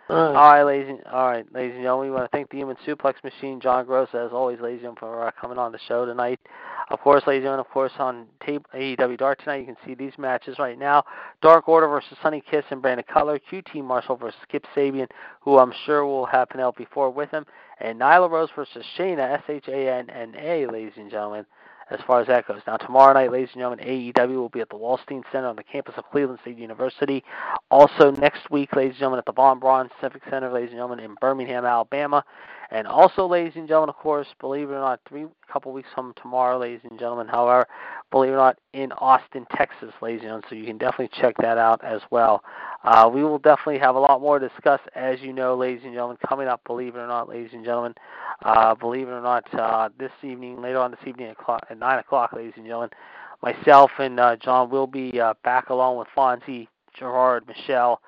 All 0.08 0.16
All 0.16 0.32
right. 0.32 0.34
right, 0.34 0.62
ladies. 0.64 0.88
and- 0.90 1.04
All 1.06 1.26
right, 1.30 1.46
ladies 1.54 1.74
and 1.74 1.82
gentlemen, 1.84 2.10
we 2.10 2.14
want 2.14 2.30
to 2.30 2.36
thank 2.36 2.50
the 2.50 2.58
Human 2.58 2.76
Suplex 2.86 3.22
Machine, 3.24 3.60
John 3.60 3.86
Gross, 3.86 4.08
as 4.14 4.32
always, 4.32 4.60
ladies 4.60 4.82
and 4.84 4.96
gentlemen, 4.96 5.16
for 5.18 5.26
uh, 5.26 5.30
coming 5.40 5.58
on 5.58 5.72
the 5.72 5.78
show 5.78 6.04
tonight. 6.04 6.40
Of 6.90 7.00
course, 7.00 7.22
ladies 7.26 7.38
and 7.40 7.44
gentlemen, 7.44 7.60
of 7.60 7.70
course, 7.70 7.92
on 7.98 8.26
tape 8.44 8.66
AEW 8.74 9.16
Dark 9.16 9.38
tonight, 9.38 9.58
you 9.58 9.64
can 9.64 9.76
see 9.86 9.94
these 9.94 10.12
matches 10.18 10.58
right 10.58 10.78
now: 10.78 11.04
Dark 11.40 11.68
Order 11.68 11.86
versus 11.86 12.18
Sonny 12.20 12.42
Kiss 12.42 12.64
and 12.70 12.82
Brandon 12.82 13.04
Cutler, 13.10 13.38
QT 13.38 13.82
Marshall 13.82 14.16
versus 14.16 14.40
Kip 14.50 14.66
Sabian, 14.76 15.08
who 15.40 15.58
I'm 15.58 15.72
sure 15.86 16.04
will 16.04 16.26
have 16.26 16.48
Penelope 16.50 16.86
Ford 16.92 17.14
with 17.14 17.30
him, 17.30 17.46
and 17.80 17.98
Nyla 18.00 18.28
Rose 18.28 18.50
versus 18.54 18.84
Shanna, 18.96 19.22
S 19.22 19.42
H 19.48 19.68
A 19.68 19.88
N 19.88 20.10
N 20.10 20.34
A, 20.36 20.66
ladies 20.66 20.92
and 20.96 21.10
gentlemen. 21.10 21.46
As 21.92 22.00
far 22.06 22.22
as 22.22 22.26
that 22.28 22.48
goes. 22.48 22.62
Now, 22.66 22.78
tomorrow 22.78 23.12
night, 23.12 23.30
ladies 23.30 23.50
and 23.52 23.60
gentlemen, 23.60 23.84
AEW 23.84 24.36
will 24.36 24.48
be 24.48 24.60
at 24.60 24.70
the 24.70 24.76
Wolstein 24.76 25.22
Center 25.30 25.46
on 25.48 25.56
the 25.56 25.62
campus 25.62 25.94
of 25.98 26.04
Cleveland 26.10 26.38
State 26.40 26.56
University. 26.56 27.22
Also, 27.70 28.10
next 28.10 28.50
week, 28.50 28.74
ladies 28.74 28.92
and 28.92 29.00
gentlemen, 29.00 29.18
at 29.18 29.26
the 29.26 29.32
Von 29.32 29.58
Braun 29.58 29.90
Civic 30.00 30.22
Center, 30.30 30.50
ladies 30.50 30.70
and 30.70 30.78
gentlemen, 30.78 31.00
in 31.00 31.14
Birmingham, 31.20 31.66
Alabama. 31.66 32.24
And 32.72 32.86
also, 32.86 33.26
ladies 33.26 33.52
and 33.54 33.68
gentlemen, 33.68 33.90
of 33.90 33.96
course, 33.96 34.26
believe 34.40 34.70
it 34.70 34.72
or 34.72 34.80
not, 34.80 34.98
three 35.06 35.26
couple 35.52 35.72
weeks 35.72 35.90
from 35.94 36.14
tomorrow, 36.20 36.58
ladies 36.58 36.80
and 36.88 36.98
gentlemen, 36.98 37.28
however, 37.28 37.66
believe 38.10 38.30
it 38.30 38.32
or 38.32 38.38
not, 38.38 38.58
in 38.72 38.92
Austin, 38.92 39.46
Texas, 39.54 39.92
ladies 40.00 40.20
and 40.20 40.28
gentlemen. 40.28 40.44
So 40.48 40.54
you 40.54 40.64
can 40.64 40.78
definitely 40.78 41.10
check 41.20 41.36
that 41.42 41.58
out 41.58 41.84
as 41.84 42.00
well. 42.10 42.42
Uh, 42.82 43.10
we 43.12 43.22
will 43.22 43.38
definitely 43.38 43.78
have 43.78 43.94
a 43.94 43.98
lot 43.98 44.22
more 44.22 44.38
to 44.38 44.48
discuss, 44.48 44.80
as 44.94 45.20
you 45.20 45.34
know, 45.34 45.54
ladies 45.54 45.82
and 45.84 45.92
gentlemen, 45.92 46.16
coming 46.26 46.48
up, 46.48 46.62
believe 46.64 46.96
it 46.96 46.98
or 46.98 47.06
not, 47.06 47.28
ladies 47.28 47.50
and 47.52 47.62
gentlemen. 47.62 47.94
Uh, 48.42 48.74
believe 48.74 49.06
it 49.06 49.12
or 49.12 49.20
not, 49.20 49.44
uh, 49.54 49.90
this 49.98 50.12
evening, 50.22 50.62
later 50.62 50.78
on 50.78 50.90
this 50.90 51.00
evening 51.06 51.28
at, 51.28 51.36
clock, 51.36 51.66
at 51.68 51.78
9 51.78 51.98
o'clock, 51.98 52.32
ladies 52.32 52.54
and 52.56 52.64
gentlemen, 52.64 52.88
myself 53.42 53.90
and 53.98 54.18
uh, 54.18 54.34
John 54.36 54.70
will 54.70 54.86
be 54.86 55.20
uh, 55.20 55.34
back 55.44 55.68
along 55.68 55.98
with 55.98 56.08
Fonzie, 56.16 56.68
Gerard, 56.98 57.46
Michelle, 57.46 58.00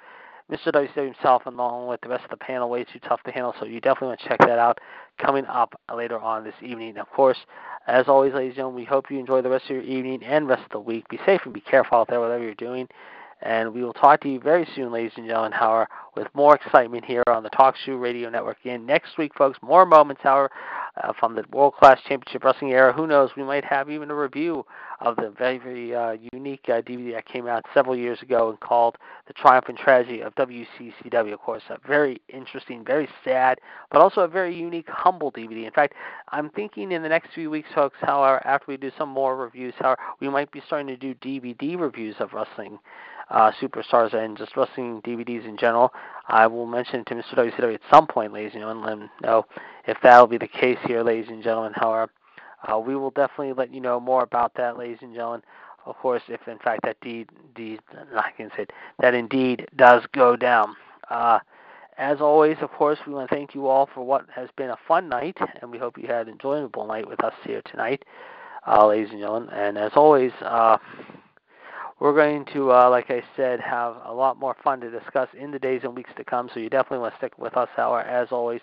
Mr. 0.51 0.73
WCW 0.73 1.15
himself, 1.15 1.47
along 1.47 1.89
with 1.89 2.01
the 2.03 2.09
rest 2.09 2.25
of 2.25 2.31
the 2.31 2.37
panel, 2.37 2.69
way 2.69 2.85
too 2.85 2.99
tough 3.01 3.23
to 3.23 3.31
handle. 3.31 3.55
So 3.59 3.65
you 3.65 3.81
definitely 3.81 4.09
want 4.09 4.21
to 4.21 4.29
check 4.29 4.39
that 4.41 4.59
out 4.59 4.79
coming 5.19 5.47
up 5.47 5.81
later 5.95 6.19
on 6.19 6.45
this 6.45 6.55
evening. 6.61 6.99
Of 6.99 7.09
course, 7.11 7.39
as 7.87 8.09
always, 8.09 8.35
ladies 8.35 8.51
and 8.51 8.57
gentlemen, 8.57 8.81
we 8.81 8.85
hope 8.85 9.11
you 9.11 9.19
enjoy 9.19 9.41
the 9.41 9.49
rest 9.49 9.65
of 9.65 9.71
your 9.71 9.83
evening 9.83 10.23
and 10.23 10.47
rest 10.47 10.65
of 10.65 10.71
the 10.71 10.81
week. 10.81 11.09
Be 11.09 11.19
safe 11.25 11.41
and 11.45 11.55
be 11.55 11.61
careful 11.61 11.99
out 11.99 12.09
there, 12.09 12.21
whatever 12.21 12.45
you're 12.45 12.55
doing. 12.55 12.89
And 13.41 13.75
we 13.75 13.83
will 13.83 13.93
talk 13.93 14.21
to 14.23 14.29
you 14.29 14.41
very 14.41 14.67
soon, 14.75 14.93
ladies 14.93 15.13
and 15.17 15.27
gentlemen, 15.27 15.53
however, 15.53 15.87
with 16.17 16.29
more 16.35 16.55
excitement 16.55 17.05
here 17.05 17.23
on 17.27 17.43
the 17.43 17.51
TalkShoe 17.51 18.01
Radio 18.01 18.31
Network. 18.31 18.59
Again, 18.61 18.87
next 18.87 19.19
week, 19.19 19.33
folks, 19.37 19.59
more 19.61 19.85
moments, 19.85 20.23
however, 20.23 20.51
uh, 21.03 21.13
from 21.19 21.35
the 21.35 21.45
World 21.53 21.75
Class 21.75 21.99
Championship 22.07 22.45
Wrestling 22.45 22.73
era. 22.73 22.93
Who 22.93 23.07
knows? 23.07 23.31
We 23.37 23.43
might 23.43 23.65
have 23.65 23.91
even 23.91 24.11
a 24.11 24.15
review 24.15 24.65
of 25.05 25.17
the 25.17 25.31
very, 25.31 25.59
very 25.59 25.95
uh, 25.95 26.17
unique 26.33 26.65
uh, 26.69 26.81
DVD 26.81 27.13
that 27.13 27.27
came 27.27 27.47
out 27.47 27.65
several 27.75 27.95
years 27.95 28.21
ago 28.23 28.49
and 28.49 28.59
called 28.61 28.97
The 29.27 29.35
Triumph 29.35 29.67
and 29.69 29.77
Tragedy 29.77 30.23
of 30.23 30.35
WCCW. 30.35 31.33
Of 31.33 31.41
course, 31.41 31.63
a 31.69 31.79
very 31.87 32.23
interesting, 32.31 32.85
very 32.85 33.09
sad, 33.23 33.61
but 33.91 34.01
also 34.01 34.23
a 34.23 34.29
very 34.29 34.57
unique, 34.57 34.89
humble 34.89 35.31
DVD. 35.31 35.67
In 35.67 35.73
fact, 35.73 35.95
I'm 36.33 36.49
thinking 36.51 36.91
in 36.93 37.03
the 37.03 37.09
next 37.09 37.35
few 37.35 37.51
weeks, 37.51 37.69
folks, 37.75 37.97
however, 38.01 38.45
after 38.47 38.65
we 38.67 38.79
do 38.79 38.91
some 38.97 39.11
more 39.11 39.37
reviews, 39.37 39.75
however, 39.79 40.01
we 40.21 40.29
might 40.31 40.51
be 40.51 40.63
starting 40.67 40.87
to 40.87 40.97
do 40.97 41.15
DVD 41.17 41.79
reviews 41.79 42.17
of 42.19 42.33
wrestling 42.33 42.79
uh, 43.31 43.53
superstars 43.61 44.15
and 44.15 44.39
just 44.39 44.57
wrestling 44.57 45.03
DVDs 45.03 45.47
in 45.47 45.59
general. 45.59 45.93
I 46.29 46.47
will 46.47 46.67
mention 46.67 47.01
it 47.01 47.07
to 47.09 47.15
Mr. 47.15 47.35
WCW 47.37 47.75
at 47.75 47.81
some 47.93 48.07
point, 48.07 48.33
ladies 48.33 48.53
and 48.55 48.63
gentlemen, 48.63 48.85
let 48.85 48.99
him 48.99 49.11
know 49.23 49.47
if 49.87 49.99
that'll 50.03 50.27
be 50.27 50.39
the 50.39 50.49
case 50.49 50.79
here, 50.87 51.03
ladies 51.03 51.29
and 51.29 51.43
gentlemen. 51.43 51.73
However, 51.75 52.11
uh, 52.71 52.79
we 52.79 52.97
will 52.97 53.11
definitely 53.11 53.53
let 53.53 53.73
you 53.73 53.81
know 53.81 54.01
more 54.01 54.23
about 54.23 54.53
that, 54.57 54.79
ladies 54.79 54.99
and 55.01 55.15
gentlemen. 55.15 55.43
Of 55.87 55.97
course, 55.97 56.23
if 56.29 56.49
in 56.49 56.59
fact 56.59 56.81
that 56.85 56.99
deed, 57.01 57.29
deed 57.55 57.81
I 58.17 58.31
can 58.37 58.51
say 58.57 58.67
that 59.01 59.15
indeed 59.15 59.67
does 59.77 60.03
go 60.13 60.37
down. 60.37 60.75
Uh, 61.11 61.41
as 61.97 62.21
always, 62.21 62.57
of 62.61 62.71
course, 62.71 62.99
we 63.07 63.15
want 63.15 63.29
to 63.29 63.35
thank 63.35 63.55
you 63.55 63.69
all 63.69 63.89
for 63.95 64.05
what 64.05 64.27
has 64.35 64.49
been 64.57 64.71
a 64.71 64.79
fun 64.89 65.09
night, 65.09 65.37
and 65.61 65.71
we 65.71 65.79
hope 65.79 65.97
you 65.97 66.09
had 66.09 66.27
an 66.27 66.33
enjoyable 66.33 66.87
night 66.87 67.09
with 67.09 67.23
us 67.23 67.35
here 67.45 67.63
tonight, 67.71 68.05
uh, 68.67 68.85
ladies 68.87 69.11
and 69.11 69.21
gentlemen. 69.21 69.49
And 69.51 69.79
as 69.79 69.93
always, 69.95 70.33
uh, 70.41 70.79
we're 72.01 72.15
going 72.15 72.47
to, 72.53 72.73
uh, 72.73 72.91
like 72.91 73.11
I 73.11 73.23
said, 73.37 73.61
have 73.61 73.97
a 74.05 74.13
lot 74.13 74.39
more 74.41 74.57
fun 74.65 74.81
to 74.81 74.91
discuss 74.91 75.29
in 75.39 75.53
the 75.53 75.59
days 75.59 75.83
and 75.85 75.95
weeks 75.95 76.11
to 76.17 76.25
come. 76.25 76.51
So 76.53 76.59
you 76.59 76.69
definitely 76.69 76.99
want 76.99 77.15
to 77.15 77.19
stick 77.19 77.39
with 77.39 77.57
us, 77.57 77.69
however, 77.77 78.09
as 78.09 78.29
always. 78.33 78.61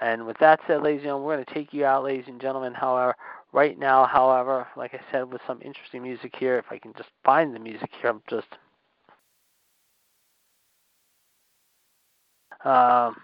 And 0.00 0.26
with 0.26 0.38
that 0.38 0.60
said, 0.66 0.82
ladies 0.82 1.00
and 1.00 1.04
gentlemen, 1.06 1.26
we're 1.26 1.34
going 1.36 1.44
to 1.46 1.54
take 1.54 1.72
you 1.74 1.84
out, 1.84 2.04
ladies 2.04 2.24
and 2.28 2.40
gentlemen. 2.40 2.74
However, 2.74 3.14
right 3.52 3.78
now, 3.78 4.06
however, 4.06 4.66
like 4.76 4.94
I 4.94 5.00
said, 5.12 5.32
with 5.32 5.42
some 5.46 5.60
interesting 5.62 6.02
music 6.02 6.34
here, 6.38 6.58
if 6.58 6.66
I 6.70 6.78
can 6.78 6.92
just 6.96 7.10
find 7.24 7.54
the 7.54 7.60
music 7.60 7.90
here, 8.00 8.10
I'm 8.10 8.22
just. 8.28 8.48
Um, 12.64 13.16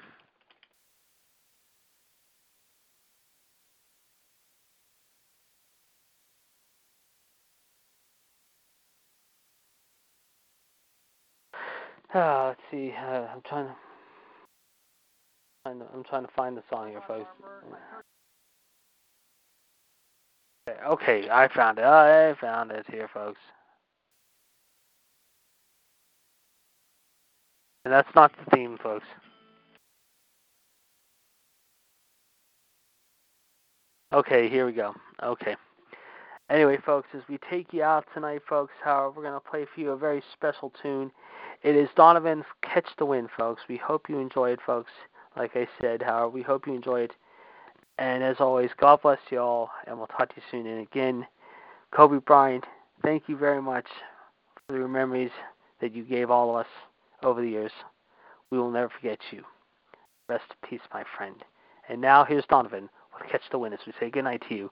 Uh, 12.14 12.48
let's 12.48 12.60
see. 12.70 12.94
Uh, 12.96 13.26
I'm 13.34 13.42
trying 13.48 13.66
to. 13.66 13.76
I'm 15.68 16.04
trying 16.04 16.24
to 16.24 16.32
find 16.34 16.56
the 16.56 16.62
song 16.70 16.90
here, 16.90 17.02
folks. 17.06 17.30
Okay, 20.86 21.28
I 21.30 21.48
found 21.48 21.78
it. 21.78 21.84
I 21.84 22.34
found 22.40 22.70
it 22.70 22.86
here, 22.90 23.08
folks. 23.12 23.40
And 27.84 27.92
that's 27.92 28.14
not 28.14 28.32
the 28.36 28.50
theme, 28.54 28.78
folks. 28.82 29.06
Okay, 34.12 34.48
here 34.48 34.66
we 34.66 34.72
go. 34.72 34.94
Okay. 35.22 35.56
Anyway, 36.50 36.78
folks, 36.84 37.08
as 37.14 37.22
we 37.28 37.38
take 37.50 37.72
you 37.74 37.82
out 37.82 38.06
tonight, 38.14 38.40
folks, 38.48 38.72
however, 38.82 39.10
we're 39.10 39.22
going 39.22 39.34
to 39.34 39.40
play 39.40 39.66
for 39.74 39.80
you 39.80 39.90
a 39.90 39.96
very 39.96 40.22
special 40.32 40.72
tune. 40.82 41.10
It 41.62 41.76
is 41.76 41.88
Donovan's 41.94 42.46
Catch 42.62 42.88
the 42.98 43.04
Wind, 43.04 43.28
folks. 43.36 43.62
We 43.68 43.76
hope 43.76 44.08
you 44.08 44.18
enjoy 44.18 44.52
it, 44.52 44.60
folks. 44.64 44.92
Like 45.38 45.52
I 45.54 45.68
said, 45.80 46.02
however, 46.02 46.28
we 46.28 46.42
hope 46.42 46.66
you 46.66 46.74
enjoy 46.74 47.02
it. 47.02 47.12
And 47.98 48.22
as 48.22 48.36
always, 48.40 48.70
God 48.78 49.02
bless 49.02 49.18
you 49.30 49.38
all, 49.38 49.70
and 49.86 49.96
we'll 49.96 50.08
talk 50.08 50.28
to 50.30 50.36
you 50.36 50.42
soon. 50.50 50.66
And 50.66 50.80
again, 50.80 51.26
Kobe 51.92 52.18
Bryant, 52.18 52.64
thank 53.02 53.28
you 53.28 53.36
very 53.36 53.62
much 53.62 53.86
for 54.66 54.78
the 54.78 54.88
memories 54.88 55.30
that 55.80 55.94
you 55.94 56.04
gave 56.04 56.30
all 56.30 56.50
of 56.50 56.56
us 56.56 56.72
over 57.22 57.40
the 57.40 57.48
years. 57.48 57.72
We 58.50 58.58
will 58.58 58.70
never 58.70 58.88
forget 58.88 59.18
you. 59.30 59.44
Rest 60.28 60.44
in 60.50 60.68
peace, 60.68 60.86
my 60.92 61.04
friend. 61.16 61.36
And 61.88 62.00
now 62.00 62.24
here's 62.24 62.44
Donovan 62.46 62.88
with 63.12 63.30
Catch 63.30 63.42
the 63.50 63.58
Wind 63.58 63.74
as 63.74 63.80
we 63.86 63.92
say 63.98 64.10
goodnight 64.10 64.42
to 64.48 64.54
you 64.54 64.70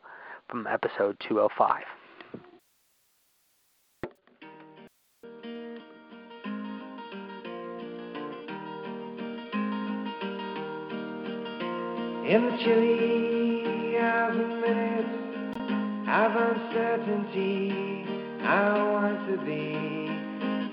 from 0.49 0.67
episode 0.67 1.17
205. 1.29 1.83
In 12.27 12.43
the 12.45 12.57
chilly 12.59 13.97
hours 13.99 14.37
and 14.37 14.61
minutes 14.61 15.15
of 16.09 16.35
uncertainty, 16.35 18.05
I 18.43 18.83
want 18.83 19.29
to 19.31 19.37
be 19.45 19.77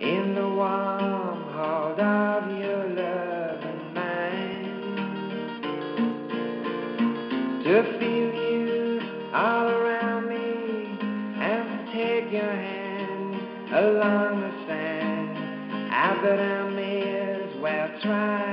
in 0.04 0.34
the 0.34 0.50
warm 0.50 1.44
hold 1.54 2.00
of 2.00 2.50
your 2.58 2.90
love 2.90 3.64
and 3.72 3.94
mine. 3.94 4.66
To 7.64 7.84
feel 8.00 8.34
you 8.34 9.02
all 9.32 9.68
around 9.70 10.30
me 10.30 10.98
and 11.40 11.64
to 11.70 11.94
take 11.94 12.32
your 12.32 12.52
hand 12.52 13.36
along 13.72 14.42
the 14.42 14.52
sand. 14.66 15.38
I 15.94 16.20
bet 16.20 16.40
I 16.40 16.70
may 16.72 17.04
as 17.16 17.62
well 17.62 17.90
try 18.02 18.53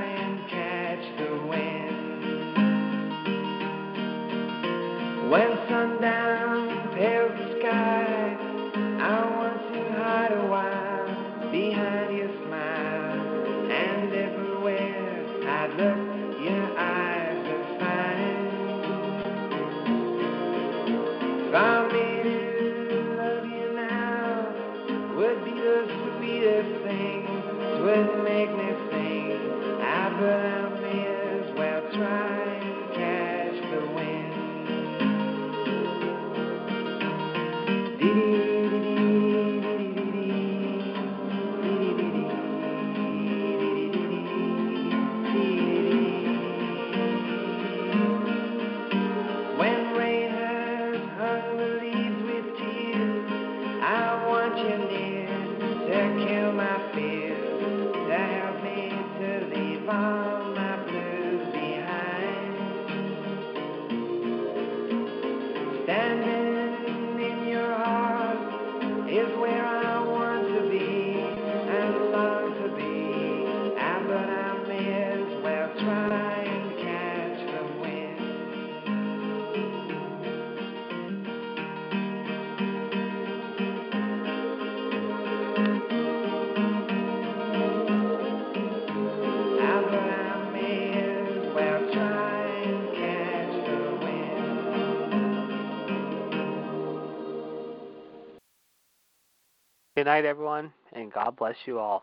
Good 100.01 100.07
night, 100.07 100.25
everyone, 100.25 100.73
and 100.93 101.13
God 101.13 101.35
bless 101.35 101.53
you 101.67 101.77
all. 101.77 102.01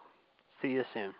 See 0.62 0.68
you 0.68 0.84
soon. 0.94 1.12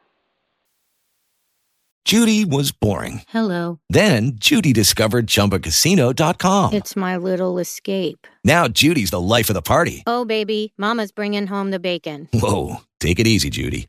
Judy 2.04 2.44
was 2.44 2.70
boring. 2.70 3.22
Hello. 3.30 3.80
Then 3.88 4.36
Judy 4.36 4.72
discovered 4.72 5.26
ChumbaCasino.com. 5.26 6.74
It's 6.74 6.94
my 6.94 7.16
little 7.16 7.58
escape. 7.58 8.28
Now 8.44 8.68
Judy's 8.68 9.10
the 9.10 9.20
life 9.20 9.50
of 9.50 9.54
the 9.54 9.60
party. 9.60 10.04
Oh, 10.06 10.24
baby, 10.24 10.72
Mama's 10.78 11.10
bringing 11.10 11.48
home 11.48 11.72
the 11.72 11.80
bacon. 11.80 12.28
Whoa, 12.32 12.76
take 13.00 13.18
it 13.18 13.26
easy, 13.26 13.50
Judy. 13.50 13.88